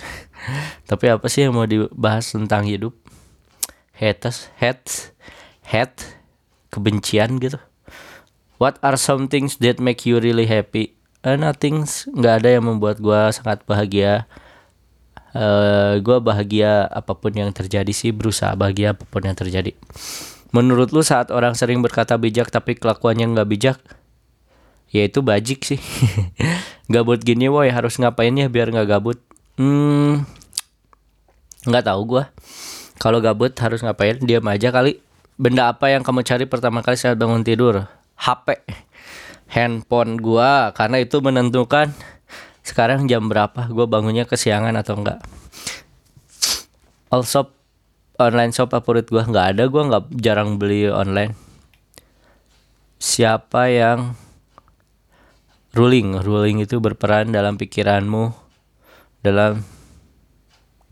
Tapi 0.90 1.14
apa 1.14 1.30
sih 1.30 1.46
yang 1.46 1.56
mau 1.56 1.70
dibahas 1.70 2.34
tentang 2.34 2.66
hidup? 2.66 2.98
Haters 3.94 4.50
hate 4.58 5.14
hate 5.70 6.18
kebencian 6.74 7.38
gitu. 7.38 7.62
What 8.58 8.82
are 8.82 8.98
some 8.98 9.30
things 9.30 9.62
that 9.62 9.78
make 9.78 10.10
you 10.10 10.18
really 10.18 10.50
happy 10.50 10.97
uh, 11.28 11.36
nothing 11.36 11.84
nggak 12.15 12.34
ada 12.43 12.49
yang 12.55 12.63
membuat 12.63 13.03
gue 13.03 13.21
sangat 13.36 13.67
bahagia. 13.67 14.23
Uh, 15.36 15.43
eh, 15.43 15.93
gue 15.99 16.17
bahagia 16.23 16.88
apa 16.88 17.13
pun 17.13 17.36
yang 17.36 17.51
terjadi 17.51 17.91
sih 17.91 18.15
berusaha 18.15 18.55
bahagia 18.55 18.95
apa 18.95 19.03
pun 19.03 19.28
yang 19.28 19.36
terjadi. 19.36 19.75
Menurut 20.55 20.95
lu 20.95 21.03
saat 21.03 21.30
orang 21.36 21.53
sering 21.53 21.84
berkata 21.84 22.15
bijak 22.15 22.47
tapi 22.47 22.80
kelakuannya 22.80 23.36
nggak 23.36 23.49
bijak 23.51 23.78
ya 24.88 25.03
itu 25.03 25.19
bajik 25.19 25.67
sih. 25.67 25.78
Gabut 26.93 27.19
gini 27.19 27.51
woi 27.51 27.67
harus 27.67 27.99
ngapain 27.99 28.32
ya 28.32 28.47
biar 28.47 28.71
nggak 28.71 28.88
gabut? 28.88 29.19
Hmm 29.59 30.23
nggak 31.67 31.84
tahu 31.84 32.01
gua. 32.07 32.32
Kalau 32.97 33.19
gabut 33.19 33.51
harus 33.59 33.84
ngapain? 33.84 34.17
Diam 34.23 34.47
aja 34.47 34.71
kali. 34.71 35.03
Benda 35.38 35.69
apa 35.69 35.91
yang 35.91 36.01
kamu 36.01 36.25
cari 36.25 36.49
pertama 36.49 36.82
kali 36.82 36.97
saat 36.97 37.19
bangun 37.19 37.45
tidur? 37.45 37.86
HP 38.17 38.57
handphone 39.48 40.20
gua 40.20 40.76
karena 40.76 41.02
itu 41.02 41.20
menentukan 41.24 41.91
sekarang 42.62 43.08
jam 43.08 43.32
berapa 43.32 43.72
gua 43.72 43.88
bangunnya 43.88 44.28
kesiangan 44.28 44.76
atau 44.76 45.00
enggak. 45.00 45.20
All 47.08 47.24
shop 47.24 47.56
online 48.20 48.52
shop 48.52 48.76
favorit 48.76 49.08
gua 49.08 49.24
nggak 49.24 49.48
ada 49.56 49.64
gua 49.72 49.84
nggak 49.88 50.04
jarang 50.20 50.60
beli 50.60 50.91
online. 50.91 51.34
Siapa 53.00 53.72
yang 53.72 54.18
ruling? 55.72 56.20
Ruling 56.20 56.66
itu 56.66 56.82
berperan 56.82 57.30
dalam 57.32 57.56
pikiranmu 57.56 58.34
dalam 59.22 59.64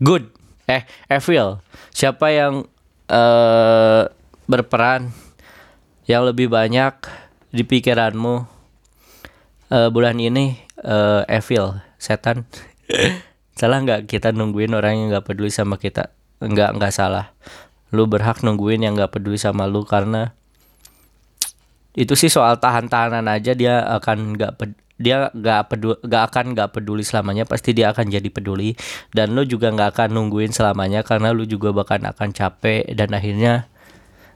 good 0.00 0.28
eh 0.66 0.82
evil. 1.08 1.62
Siapa 1.94 2.30
yang 2.34 2.66
uh, 3.10 4.02
berperan 4.46 5.10
yang 6.06 6.26
lebih 6.26 6.50
banyak 6.50 6.94
di 7.50 7.62
pikiranmu 7.62 8.34
uh, 9.70 9.88
bulan 9.90 10.18
ini 10.18 10.58
uh, 10.82 11.22
evil 11.26 11.78
setan? 11.98 12.46
Salah 13.58 13.80
nggak 13.80 14.04
kita 14.04 14.36
nungguin 14.36 14.76
orang 14.76 14.94
yang 15.00 15.06
nggak 15.16 15.32
peduli 15.32 15.48
sama 15.48 15.80
kita? 15.80 16.12
Nggak 16.44 16.76
nggak 16.76 16.92
salah. 16.92 17.32
Lu 17.88 18.04
berhak 18.04 18.44
nungguin 18.44 18.84
yang 18.84 18.92
nggak 18.92 19.16
peduli 19.16 19.40
sama 19.40 19.64
lu 19.64 19.88
karena 19.88 20.36
itu 21.96 22.12
sih 22.12 22.28
soal 22.28 22.60
tahan-tahanan 22.60 23.24
aja 23.24 23.56
dia 23.56 23.80
akan 23.96 24.36
nggak 24.36 24.60
dia 25.00 25.32
nggak 25.32 25.72
peduli 25.72 25.96
nggak 26.04 26.22
akan 26.28 26.44
nggak 26.52 26.68
peduli 26.76 27.00
selamanya 27.00 27.48
pasti 27.48 27.72
dia 27.72 27.96
akan 27.96 28.12
jadi 28.12 28.28
peduli. 28.28 28.76
Dan 29.16 29.32
lu 29.32 29.48
juga 29.48 29.72
nggak 29.72 29.96
akan 29.96 30.08
nungguin 30.12 30.52
selamanya 30.52 31.00
karena 31.00 31.32
lu 31.32 31.48
juga 31.48 31.72
bahkan 31.72 32.04
akan 32.04 32.36
capek 32.36 32.92
dan 32.92 33.16
akhirnya 33.16 33.72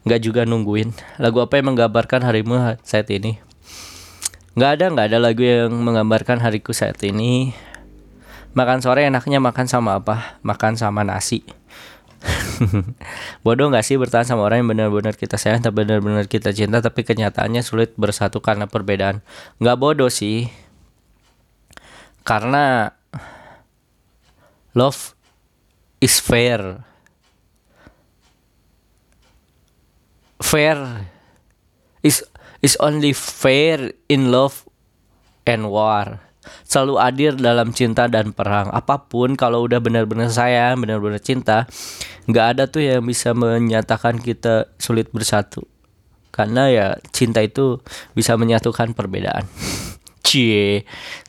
nggak 0.04 0.20
juga 0.24 0.48
nungguin 0.48 1.20
lagu 1.20 1.44
apa 1.44 1.60
yang 1.60 1.74
menggambarkan 1.74 2.24
harimu 2.24 2.78
saat 2.80 3.08
ini 3.12 3.36
nggak 4.56 4.70
ada 4.80 4.84
nggak 4.90 5.06
ada 5.12 5.18
lagu 5.20 5.44
yang 5.44 5.70
menggambarkan 5.70 6.40
hariku 6.40 6.72
saat 6.72 6.98
ini 7.04 7.52
makan 8.56 8.82
sore 8.82 9.06
enaknya 9.06 9.38
makan 9.38 9.68
sama 9.70 10.00
apa 10.00 10.40
makan 10.42 10.74
sama 10.74 11.06
nasi 11.06 11.44
Bodoh 13.44 13.72
gak 13.72 13.84
sih 13.84 13.96
bertahan 13.96 14.28
sama 14.28 14.44
orang 14.44 14.64
yang 14.64 14.70
benar-benar 14.76 15.16
kita 15.16 15.40
sayang 15.40 15.64
tapi 15.64 15.84
benar-benar 15.84 16.28
kita 16.28 16.52
cinta 16.52 16.84
tapi 16.84 17.04
kenyataannya 17.04 17.64
sulit 17.64 17.96
bersatu 17.96 18.44
karena 18.44 18.68
perbedaan. 18.68 19.24
Gak 19.60 19.76
bodoh 19.80 20.12
sih. 20.12 20.52
Karena 22.20 22.92
love 24.76 25.16
is 26.04 26.20
fair. 26.20 26.84
Fair. 30.50 31.06
Is 32.02 32.26
is 32.58 32.74
only 32.82 33.14
fair 33.14 33.94
in 34.10 34.34
love 34.34 34.66
and 35.46 35.70
war. 35.70 36.18
Selalu 36.66 36.94
adil 36.98 37.32
dalam 37.38 37.70
cinta 37.70 38.10
dan 38.10 38.34
perang. 38.34 38.66
Apa 38.74 39.06
pun 39.06 39.38
kalau 39.38 39.62
udah 39.62 39.78
benar-benar 39.78 40.26
sayang 40.26 40.82
benar-benar 40.82 41.22
cinta 41.22 41.70
nggak 42.26 42.46
ada 42.58 42.64
tuh 42.66 42.82
yang 42.82 43.06
bisa 43.06 43.30
menyatakan 43.30 44.18
kita 44.18 44.74
sulit 44.82 45.14
bersatu. 45.14 45.62
Karena 46.34 46.66
ya 46.66 46.86
cinta 47.14 47.46
itu 47.46 47.78
bisa 48.18 48.34
menyatukan 48.34 48.90
perbedaan 48.90 49.46
cie 50.20 50.84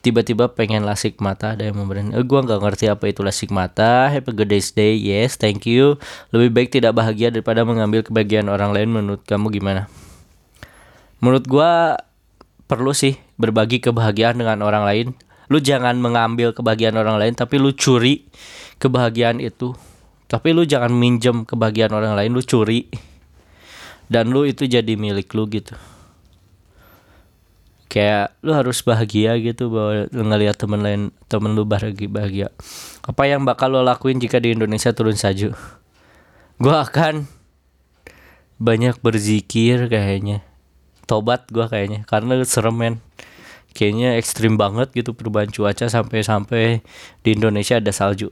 tiba-tiba 0.06 0.52
pengen 0.52 0.84
lasik 0.84 1.18
mata 1.24 1.56
ada 1.56 1.68
yang 1.68 1.80
memberi 1.80 2.12
eh, 2.12 2.26
gua 2.28 2.44
nggak 2.44 2.60
ngerti 2.60 2.86
apa 2.92 3.10
itu 3.10 3.24
lasik 3.24 3.50
mata 3.50 4.12
a 4.12 4.20
good 4.20 4.52
day 4.52 4.94
yes 4.96 5.40
thank 5.40 5.64
you 5.66 5.96
lebih 6.36 6.52
baik 6.52 6.70
tidak 6.70 6.96
bahagia 6.96 7.32
daripada 7.32 7.64
mengambil 7.64 8.04
kebahagiaan 8.04 8.52
orang 8.52 8.76
lain 8.76 8.92
menurut 8.92 9.24
kamu 9.24 9.50
gimana 9.52 9.88
menurut 11.24 11.46
gua 11.48 12.02
perlu 12.72 12.96
sih 12.96 13.20
berbagi 13.36 13.84
kebahagiaan 13.84 14.40
dengan 14.40 14.64
orang 14.64 14.88
lain. 14.88 15.08
Lu 15.52 15.60
jangan 15.60 16.00
mengambil 16.00 16.56
kebahagiaan 16.56 16.96
orang 16.96 17.20
lain, 17.20 17.36
tapi 17.36 17.60
lu 17.60 17.76
curi 17.76 18.24
kebahagiaan 18.80 19.44
itu. 19.44 19.76
Tapi 20.32 20.56
lu 20.56 20.64
jangan 20.64 20.96
minjem 20.96 21.44
kebahagiaan 21.44 21.92
orang 21.92 22.16
lain, 22.16 22.32
lu 22.32 22.40
curi. 22.40 22.88
Dan 24.08 24.32
lu 24.32 24.48
itu 24.48 24.64
jadi 24.64 24.96
milik 24.96 25.36
lu 25.36 25.52
gitu. 25.52 25.76
Kayak 27.92 28.40
lu 28.40 28.56
harus 28.56 28.80
bahagia 28.80 29.36
gitu 29.44 29.68
bahwa 29.68 30.08
ngelihat 30.16 30.56
temen 30.56 30.80
lain, 30.80 31.02
temen 31.28 31.52
lu 31.52 31.68
bahagia 31.68 32.08
bahagia. 32.08 32.48
Apa 33.04 33.28
yang 33.28 33.44
bakal 33.44 33.68
lo 33.68 33.84
lakuin 33.84 34.16
jika 34.16 34.40
di 34.40 34.56
Indonesia 34.56 34.96
turun 34.96 35.20
salju? 35.20 35.52
Gua 36.56 36.88
akan 36.88 37.28
banyak 38.64 38.96
berzikir 39.04 39.92
kayaknya. 39.92 40.40
Tobat 41.04 41.52
gue 41.52 41.68
kayaknya 41.68 42.08
karena 42.08 42.40
serem 42.48 42.78
men. 42.80 42.96
Kayaknya 43.76 44.16
ekstrim 44.16 44.56
banget 44.56 44.96
gitu 44.96 45.12
perubahan 45.12 45.52
cuaca 45.52 45.92
sampai-sampai 45.92 46.80
di 47.28 47.30
Indonesia 47.36 47.76
ada 47.76 47.92
salju. 47.92 48.32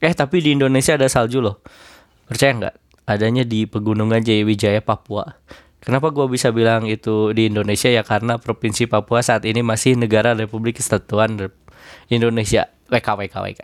Eh 0.00 0.16
tapi 0.16 0.40
di 0.40 0.56
Indonesia 0.56 0.96
ada 0.96 1.10
salju 1.12 1.44
loh. 1.44 1.60
Percaya 2.24 2.56
nggak? 2.56 2.76
Adanya 3.04 3.44
di 3.44 3.68
pegunungan 3.68 4.24
Jayawijaya 4.24 4.80
Papua 4.80 5.28
Kenapa 5.84 6.08
gue 6.08 6.24
bisa 6.32 6.48
bilang 6.48 6.88
itu 6.88 7.36
di 7.36 7.52
Indonesia 7.52 7.92
ya 7.92 8.00
karena 8.00 8.40
provinsi 8.40 8.88
Papua 8.88 9.20
saat 9.20 9.44
ini 9.44 9.60
masih 9.60 10.00
negara 10.00 10.32
Republik 10.32 10.80
Kesatuan 10.80 11.36
Indonesia 12.08 12.72
WK 12.88 13.08
WK 13.20 13.34
WK. 13.36 13.62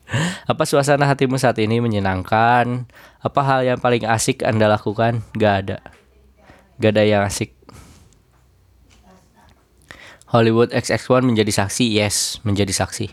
Apa 0.50 0.62
suasana 0.62 1.10
hatimu 1.10 1.34
saat 1.34 1.58
ini 1.58 1.82
menyenangkan? 1.82 2.86
Apa 3.18 3.40
hal 3.42 3.60
yang 3.66 3.78
paling 3.82 4.06
asik 4.06 4.46
Anda 4.46 4.70
lakukan? 4.70 5.26
Gak 5.34 5.54
ada. 5.66 5.78
Gak 6.78 6.94
ada 6.94 7.02
yang 7.02 7.26
asik. 7.26 7.50
Hollywood 10.30 10.70
XX1 10.70 11.22
menjadi 11.26 11.50
saksi? 11.50 11.86
Yes, 11.90 12.38
menjadi 12.46 12.70
saksi. 12.70 13.10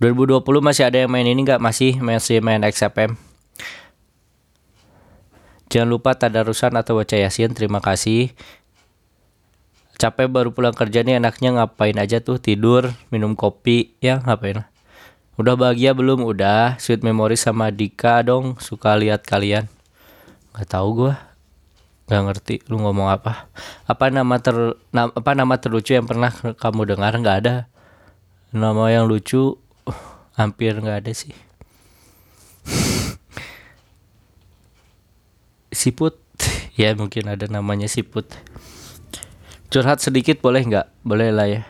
2020 0.00 0.42
masih 0.64 0.88
ada 0.88 0.98
yang 1.04 1.12
main 1.12 1.24
ini 1.24 1.46
nggak? 1.46 1.62
Masih 1.62 2.00
masih 2.02 2.42
main 2.42 2.60
XFM. 2.64 3.31
Jangan 5.72 5.88
lupa 5.88 6.12
tadarusan 6.12 6.76
atau 6.76 7.00
baca 7.00 7.16
yasin. 7.16 7.56
Terima 7.56 7.80
kasih. 7.80 8.36
Capek 9.96 10.28
baru 10.28 10.52
pulang 10.52 10.76
kerja 10.76 11.00
nih 11.00 11.16
enaknya 11.16 11.56
ngapain 11.56 11.96
aja 11.96 12.20
tuh 12.20 12.36
tidur, 12.36 12.92
minum 13.08 13.32
kopi, 13.32 13.96
ya 14.02 14.20
ngapain 14.20 14.68
Udah 15.40 15.56
bahagia 15.56 15.96
belum? 15.96 16.28
Udah. 16.28 16.76
Sweet 16.76 17.00
memory 17.00 17.40
sama 17.40 17.72
Dika 17.72 18.20
dong. 18.20 18.60
Suka 18.60 18.92
lihat 19.00 19.24
kalian. 19.24 19.72
Gak 20.52 20.68
tau 20.68 20.92
gue 20.92 21.16
nggak 22.12 22.24
ngerti 22.28 22.56
lu 22.68 22.76
ngomong 22.84 23.08
apa 23.08 23.48
apa 23.88 24.12
nama 24.12 24.36
ter 24.36 24.76
na, 24.92 25.08
apa 25.08 25.32
nama 25.32 25.56
terlucu 25.56 25.96
yang 25.96 26.04
pernah 26.04 26.28
kamu 26.60 26.92
dengar 26.92 27.16
nggak 27.16 27.38
ada 27.40 27.72
nama 28.52 28.92
yang 28.92 29.08
lucu 29.08 29.56
uh, 29.88 30.00
hampir 30.36 30.76
nggak 30.76 31.08
ada 31.08 31.12
sih 31.16 31.32
siput 35.72 36.20
ya 36.80 36.94
mungkin 36.94 37.32
ada 37.32 37.48
namanya 37.48 37.88
siput 37.90 38.28
curhat 39.72 40.04
sedikit 40.04 40.38
boleh 40.44 40.62
nggak 40.68 40.86
boleh 41.02 41.32
lah 41.32 41.48
ya 41.48 41.62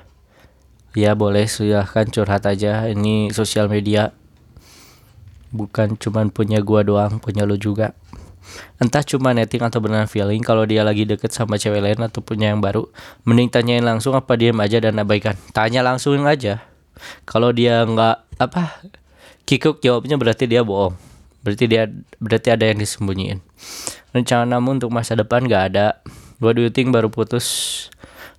ya 0.92 1.16
boleh 1.16 1.48
silahkan 1.48 2.05
curhat 2.11 2.44
aja 2.44 2.84
ini 2.90 3.32
sosial 3.32 3.70
media 3.70 4.12
bukan 5.55 5.96
cuman 5.96 6.28
punya 6.28 6.61
gua 6.61 6.84
doang 6.84 7.22
punya 7.22 7.46
lo 7.46 7.57
juga 7.57 7.96
Entah 8.82 9.07
cuma 9.07 9.30
netting 9.30 9.62
atau 9.62 9.78
beneran 9.78 10.11
feeling 10.11 10.42
kalau 10.42 10.66
dia 10.66 10.82
lagi 10.82 11.07
deket 11.07 11.30
sama 11.30 11.57
cewek 11.57 11.78
lain 11.78 12.03
atau 12.03 12.20
punya 12.20 12.50
yang 12.50 12.59
baru, 12.59 12.90
mending 13.22 13.48
tanyain 13.48 13.84
langsung 13.86 14.18
apa 14.18 14.34
diam 14.34 14.59
aja 14.59 14.82
dan 14.82 14.98
abaikan. 14.98 15.38
Tanya 15.55 15.86
langsung 15.86 16.18
aja. 16.26 16.66
Kalau 17.22 17.55
dia 17.55 17.86
nggak 17.86 18.42
apa 18.42 18.82
kikuk 19.46 19.78
jawabnya 19.78 20.18
berarti 20.18 20.50
dia 20.50 20.66
bohong. 20.66 20.98
Berarti 21.46 21.64
dia 21.70 21.86
berarti 22.18 22.48
ada 22.50 22.66
yang 22.66 22.78
disembunyiin. 22.82 23.38
Rencana 24.12 24.44
namun 24.44 24.76
untuk 24.76 24.92
masa 24.92 25.16
depan 25.16 25.44
nggak 25.48 25.64
ada. 25.72 26.00
What 26.38 26.60
do 26.60 26.64
you 26.64 26.72
think? 26.72 26.92
Baru 26.92 27.08
putus? 27.08 27.88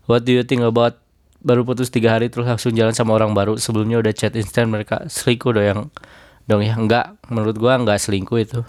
What 0.06 0.24
do 0.24 0.32
you 0.36 0.46
think 0.46 0.62
about 0.62 1.02
baru 1.44 1.68
putus 1.68 1.92
tiga 1.92 2.16
hari 2.16 2.32
terus 2.32 2.46
langsung 2.46 2.78
jalan 2.78 2.94
sama 2.94 3.18
orang 3.18 3.34
baru? 3.34 3.58
Sebelumnya 3.58 4.00
udah 4.00 4.14
chat 4.14 4.38
instan 4.38 4.70
mereka 4.70 5.10
selingkuh 5.10 5.52
dong 5.52 5.66
yang 5.66 5.80
dong 6.46 6.62
ya? 6.62 6.78
Enggak 6.78 7.18
menurut 7.28 7.58
gua 7.58 7.76
enggak 7.82 7.98
selingkuh 7.98 8.40
itu. 8.40 8.62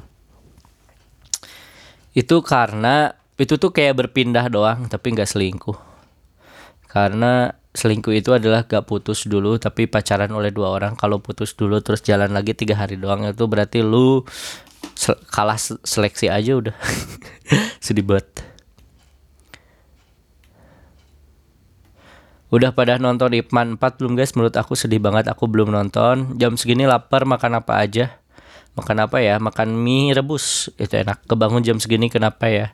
Itu 2.17 2.41
karena 2.41 3.13
itu 3.35 3.59
tuh 3.59 3.75
kayak 3.75 3.99
berpindah 3.99 4.47
doang 4.49 4.87
tapi 4.89 5.13
nggak 5.13 5.29
selingkuh. 5.29 5.77
Karena 6.87 7.51
selingkuh 7.75 8.15
itu 8.15 8.31
adalah 8.31 8.71
gak 8.71 8.87
putus 8.87 9.27
dulu 9.27 9.59
tapi 9.59 9.91
pacaran 9.91 10.31
oleh 10.31 10.55
dua 10.55 10.71
orang. 10.71 10.95
Kalau 10.95 11.19
putus 11.19 11.59
dulu 11.59 11.83
terus 11.83 12.07
jalan 12.07 12.31
lagi 12.31 12.55
tiga 12.55 12.79
hari 12.79 12.95
doang 12.95 13.27
itu 13.27 13.45
berarti 13.51 13.83
lu 13.83 14.23
kalah 15.29 15.61
seleksi 15.61 16.33
aja 16.33 16.57
udah 16.57 16.77
sedih 17.85 18.05
banget 18.05 18.45
Udah 22.55 22.71
pada 22.71 23.03
nonton 23.03 23.35
Ipman 23.35 23.75
4 23.83 23.99
belum 23.99 24.15
guys? 24.15 24.31
Menurut 24.39 24.55
aku 24.55 24.79
sedih 24.79 25.03
banget 25.03 25.27
aku 25.27 25.51
belum 25.51 25.75
nonton. 25.75 26.39
Jam 26.39 26.55
segini 26.55 26.87
lapar 26.87 27.27
makan 27.27 27.59
apa 27.59 27.83
aja? 27.83 28.15
Makan 28.79 29.11
apa 29.11 29.19
ya? 29.19 29.43
Makan 29.43 29.75
mie 29.75 30.15
rebus. 30.15 30.71
Itu 30.79 31.03
enak. 31.03 31.27
Kebangun 31.27 31.67
jam 31.67 31.83
segini 31.83 32.07
kenapa 32.07 32.47
ya? 32.47 32.71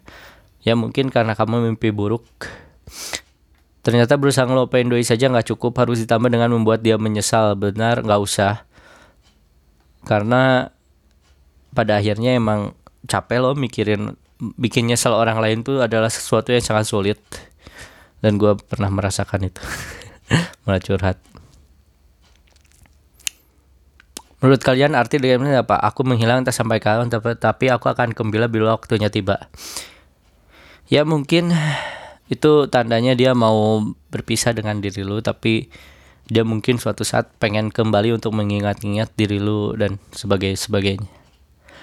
Ya 0.60 0.76
mungkin 0.76 1.08
karena 1.08 1.32
kamu 1.32 1.64
mimpi 1.64 1.96
buruk. 1.96 2.28
Ternyata 3.80 4.20
berusaha 4.20 4.44
ngelupain 4.44 4.84
doi 4.84 5.00
saja 5.00 5.32
nggak 5.32 5.56
cukup 5.56 5.72
harus 5.80 6.04
ditambah 6.04 6.28
dengan 6.28 6.52
membuat 6.52 6.84
dia 6.84 7.00
menyesal. 7.00 7.56
Benar 7.56 8.04
nggak 8.04 8.20
usah. 8.20 8.68
Karena 10.04 10.68
pada 11.74 11.98
akhirnya 11.98 12.34
emang 12.34 12.74
capek 13.06 13.38
loh 13.40 13.54
mikirin 13.54 14.18
bikin 14.56 14.88
nyesel 14.88 15.12
orang 15.12 15.38
lain 15.38 15.60
tuh 15.60 15.84
adalah 15.84 16.08
sesuatu 16.08 16.50
yang 16.50 16.64
sangat 16.64 16.88
sulit 16.88 17.18
dan 18.24 18.36
gue 18.36 18.56
pernah 18.56 18.88
merasakan 18.88 19.48
itu 19.48 19.62
malah 20.64 20.80
curhat 20.80 21.20
Menurut 24.40 24.64
kalian 24.64 24.96
arti 24.96 25.20
dari 25.20 25.36
ini 25.36 25.52
apa? 25.52 25.76
Aku 25.84 26.00
menghilang 26.00 26.48
tak 26.48 26.56
sampai 26.56 26.80
kapan, 26.80 27.12
tapi, 27.12 27.68
aku 27.68 27.92
akan 27.92 28.16
kembali 28.16 28.48
bila 28.48 28.72
waktunya 28.72 29.12
tiba. 29.12 29.36
Ya 30.88 31.04
mungkin 31.04 31.52
itu 32.32 32.64
tandanya 32.72 33.12
dia 33.12 33.36
mau 33.36 33.84
berpisah 34.08 34.56
dengan 34.56 34.80
diri 34.80 35.04
lu, 35.04 35.20
tapi 35.20 35.68
dia 36.24 36.40
mungkin 36.40 36.80
suatu 36.80 37.04
saat 37.04 37.28
pengen 37.36 37.68
kembali 37.68 38.16
untuk 38.16 38.32
mengingat-ingat 38.32 39.12
diri 39.12 39.36
lu 39.36 39.76
dan 39.76 40.00
sebagai 40.16 40.56
sebagainya. 40.56 41.19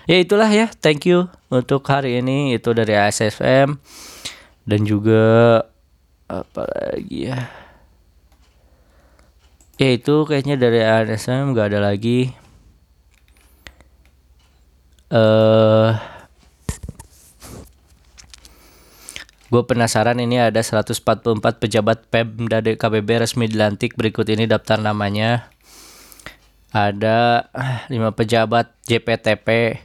Ya 0.08 0.24
itulah 0.24 0.48
ya, 0.48 0.72
thank 0.80 1.04
you 1.04 1.28
untuk 1.52 1.84
hari 1.84 2.24
ini. 2.24 2.56
Itu 2.56 2.72
dari 2.72 2.96
ASFM 2.96 3.76
dan 4.64 4.80
juga 4.88 5.68
apa 6.32 6.64
lagi 6.64 7.28
ya? 7.28 7.52
Ya 9.76 9.90
itu 9.92 10.24
kayaknya 10.24 10.56
dari 10.56 10.80
ASM 10.80 11.52
nggak 11.52 11.76
ada 11.76 11.80
lagi. 11.92 12.32
Eh 15.12 15.20
uh, 15.20 15.92
Gue 19.48 19.64
penasaran 19.64 20.20
ini 20.20 20.44
ada 20.44 20.60
144 20.60 21.40
pejabat 21.40 22.12
Pemda 22.12 22.60
KBB 22.60 23.24
resmi 23.24 23.48
dilantik. 23.48 23.96
Berikut 23.96 24.28
ini 24.28 24.44
daftar 24.44 24.76
namanya. 24.76 25.48
Ada 26.78 27.50
5 27.90 27.98
pejabat 28.14 28.78
JPTP, 28.86 29.82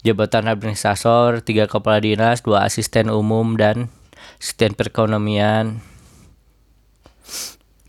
jabatan 0.00 0.48
administrator, 0.48 1.44
3 1.44 1.68
kepala 1.68 2.00
dinas, 2.00 2.40
2 2.40 2.64
asisten 2.64 3.12
umum 3.12 3.60
dan 3.60 3.92
asisten 4.40 4.72
perekonomian. 4.72 5.84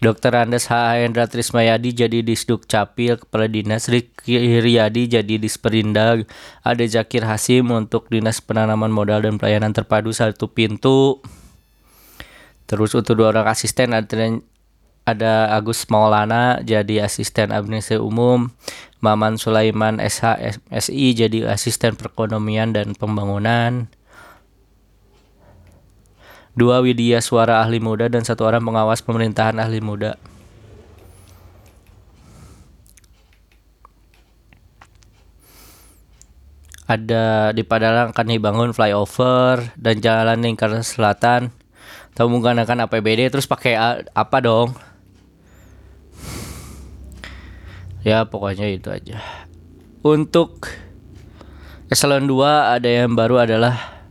Dr. 0.02 0.34
Andes 0.34 0.66
H. 0.66 0.98
Hendra 0.98 1.30
Trismayadi 1.30 1.94
jadi 1.94 2.26
Disduk 2.26 2.66
Capil, 2.66 3.22
Kepala 3.22 3.46
Dinas 3.46 3.86
Riki 3.86 4.34
Riyadi 4.58 5.06
jadi 5.06 5.38
Disperindag, 5.38 6.26
ada 6.66 6.84
Zakir 6.90 7.22
Hasim 7.22 7.70
untuk 7.70 8.10
Dinas 8.10 8.42
Penanaman 8.42 8.90
Modal 8.90 9.30
dan 9.30 9.38
Pelayanan 9.38 9.78
Terpadu 9.78 10.10
satu 10.10 10.50
pintu. 10.50 11.22
Terus 12.66 12.98
untuk 12.98 13.14
dua 13.14 13.30
orang 13.30 13.46
asisten 13.54 13.94
ada 15.06 15.50
Agus 15.58 15.90
Maulana 15.90 16.62
jadi 16.62 17.06
asisten 17.06 17.50
administrasi 17.50 17.98
umum, 17.98 18.54
Maman 19.02 19.42
Sulaiman 19.42 19.98
SH 19.98 20.62
SI 20.70 21.18
jadi 21.18 21.50
asisten 21.50 21.98
perekonomian 21.98 22.78
dan 22.78 22.94
pembangunan 22.94 23.90
dua 26.54 26.84
Widya 26.84 27.24
Suara 27.24 27.64
ahli 27.64 27.80
muda 27.80 28.12
dan 28.12 28.28
satu 28.28 28.44
orang 28.44 28.64
pengawas 28.64 29.00
pemerintahan 29.02 29.56
ahli 29.58 29.80
muda. 29.80 30.20
Ada 36.92 37.56
di 37.56 37.64
Padalarang 37.64 38.12
akan 38.12 38.28
dibangun 38.28 38.76
flyover 38.76 39.72
dan 39.80 40.04
jalan 40.04 40.44
lingkar 40.44 40.76
selatan. 40.84 41.56
Tahu 42.12 42.28
menggunakan 42.28 42.84
APBD 42.84 43.32
terus 43.32 43.48
pakai 43.48 43.80
apa 44.12 44.38
dong? 44.44 44.76
Ya 48.02 48.26
pokoknya 48.26 48.66
itu 48.66 48.90
aja. 48.90 49.22
Untuk 50.02 50.66
eselon 51.92 52.26
2 52.26 52.80
ada 52.80 52.90
yang 52.90 53.14
baru 53.14 53.46
adalah 53.46 54.02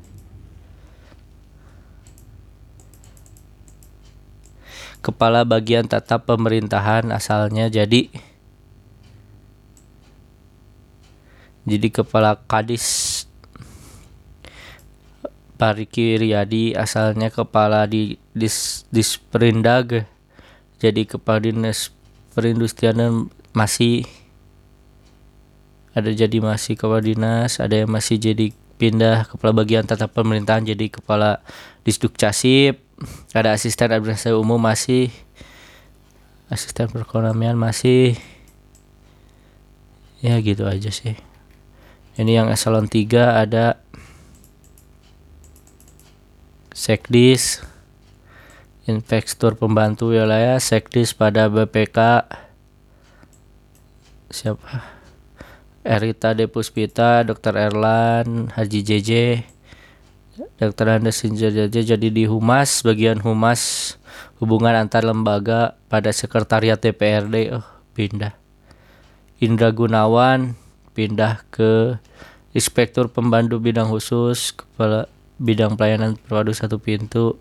kepala 5.01 5.49
bagian 5.49 5.89
tata 5.89 6.21
pemerintahan 6.21 7.09
asalnya 7.11 7.73
jadi 7.73 8.13
jadi 11.65 11.89
kepala 11.89 12.37
kadis 12.45 13.25
Pariki 15.57 16.21
Riyadi 16.21 16.77
asalnya 16.77 17.33
kepala 17.33 17.89
di 17.89 18.21
dis 18.37 18.85
disperindag 18.93 20.05
jadi 20.81 21.03
kepala 21.09 21.49
dinas 21.49 21.93
perindustrian 22.37 23.29
masih 23.51 24.07
ada 25.91 26.11
jadi 26.15 26.39
masih 26.39 26.79
kepala 26.79 27.03
dinas 27.03 27.59
ada 27.59 27.75
yang 27.75 27.91
masih 27.91 28.17
jadi 28.17 28.55
pindah 28.81 29.29
kepala 29.29 29.53
bagian 29.53 29.85
tata 29.85 30.09
pemerintahan 30.09 30.65
jadi 30.65 30.89
kepala 30.89 31.45
disduk 31.85 32.17
casip. 32.17 32.81
Ada 33.37 33.53
asisten 33.53 33.93
administrasi 33.93 34.33
umum 34.33 34.57
masih 34.57 35.13
asisten 36.49 36.89
perekonomian 36.89 37.61
masih. 37.61 38.17
Ya 40.25 40.41
gitu 40.41 40.65
aja 40.65 40.89
sih. 40.89 41.17
Ini 42.17 42.45
yang 42.45 42.49
eselon 42.49 42.89
3 42.89 43.45
ada 43.45 43.81
sekdis 46.73 47.61
inspektur 48.89 49.61
pembantu 49.61 50.17
wilayah 50.17 50.57
sekdis 50.57 51.13
pada 51.13 51.53
BPK 51.53 52.25
siapa 54.31 54.87
Erita 55.83 56.33
Depuspita 56.33 57.27
Dr. 57.27 57.59
Erlan 57.59 58.55
Haji 58.55 58.81
JJ 58.81 59.11
Dr. 60.57 60.87
Andes 60.89 61.21
Sinjaja 61.21 61.69
jadi 61.69 62.09
di 62.09 62.25
Humas, 62.25 62.81
bagian 62.81 63.21
Humas 63.21 63.97
hubungan 64.41 64.73
antar 64.73 65.05
lembaga 65.05 65.77
pada 65.93 66.09
sekretariat 66.17 66.81
DPRD 66.81 67.61
oh 67.61 67.67
pindah. 67.93 68.33
Indra 69.41 69.73
Gunawan 69.73 70.57
pindah 70.97 71.45
ke 71.53 72.01
Inspektur 72.53 73.09
Pembantu 73.09 73.57
Bidang 73.57 73.89
Khusus 73.89 74.53
Kepala 74.53 75.09
Bidang 75.41 75.81
Pelayanan 75.81 76.21
Perwadu 76.21 76.53
Satu 76.53 76.77
Pintu 76.77 77.41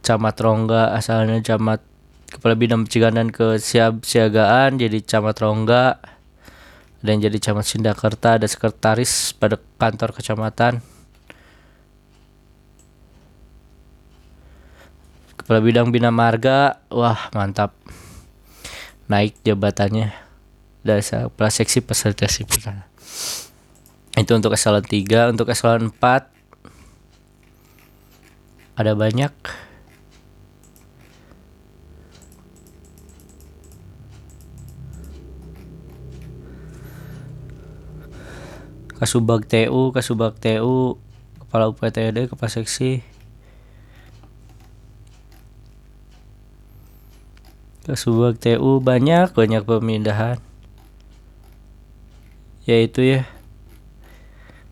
Camat 0.00 0.36
Rongga 0.40 0.96
asalnya 0.96 1.36
Camat 1.44 1.84
Kepala 2.28 2.54
Bidang 2.54 2.84
Pencegahan 2.84 3.16
dan 3.16 3.28
Kesiapsiagaan 3.32 4.76
jadi 4.76 5.00
Camat 5.00 5.40
Rongga 5.40 6.00
dan 7.00 7.16
jadi 7.18 7.36
Camat 7.40 7.64
Sindakerta 7.64 8.36
ada 8.36 8.46
sekretaris 8.46 9.32
pada 9.34 9.56
kantor 9.80 10.12
kecamatan 10.12 10.84
Kepala 15.48 15.64
bidang 15.64 15.88
bina 15.88 16.12
marga, 16.12 16.76
wah 16.92 17.32
mantap. 17.32 17.72
Naik 19.08 19.32
jabatannya. 19.48 20.12
Dasar 20.84 21.32
kepala 21.32 21.48
seksi 21.48 21.80
peserta 21.80 22.28
sipil. 22.28 22.68
Itu 24.12 24.36
untuk 24.36 24.52
eselon 24.52 24.84
3, 24.84 25.32
untuk 25.32 25.48
eselon 25.48 25.88
4 25.88 26.28
ada 28.76 28.92
banyak 28.92 29.32
Kasubag 38.98 39.46
TU, 39.46 39.94
Kasubag 39.94 40.34
TU, 40.42 40.98
Kepala 41.38 41.70
UPTD, 41.70 42.26
Kepala 42.26 42.50
Seksi, 42.50 42.98
ke 47.86 47.94
sebuah 47.94 48.34
TU 48.36 48.82
banyak 48.82 49.32
banyak 49.32 49.62
pemindahan. 49.62 50.42
Yaitu 52.66 53.00
ya. 53.06 53.20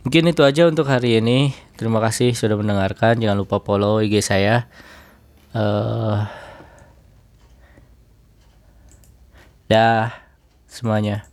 Mungkin 0.05 0.29
itu 0.29 0.43
aja 0.43 0.67
untuk 0.67 0.91
hari 0.91 1.23
ini. 1.23 1.55
Terima 1.79 2.03
kasih 2.03 2.35
sudah 2.35 2.59
mendengarkan. 2.59 3.17
Jangan 3.23 3.39
lupa 3.39 3.63
follow 3.63 4.03
IG 4.03 4.21
saya. 4.21 4.67
Uh, 5.57 6.27
dah 9.71 10.13
semuanya 10.69 11.26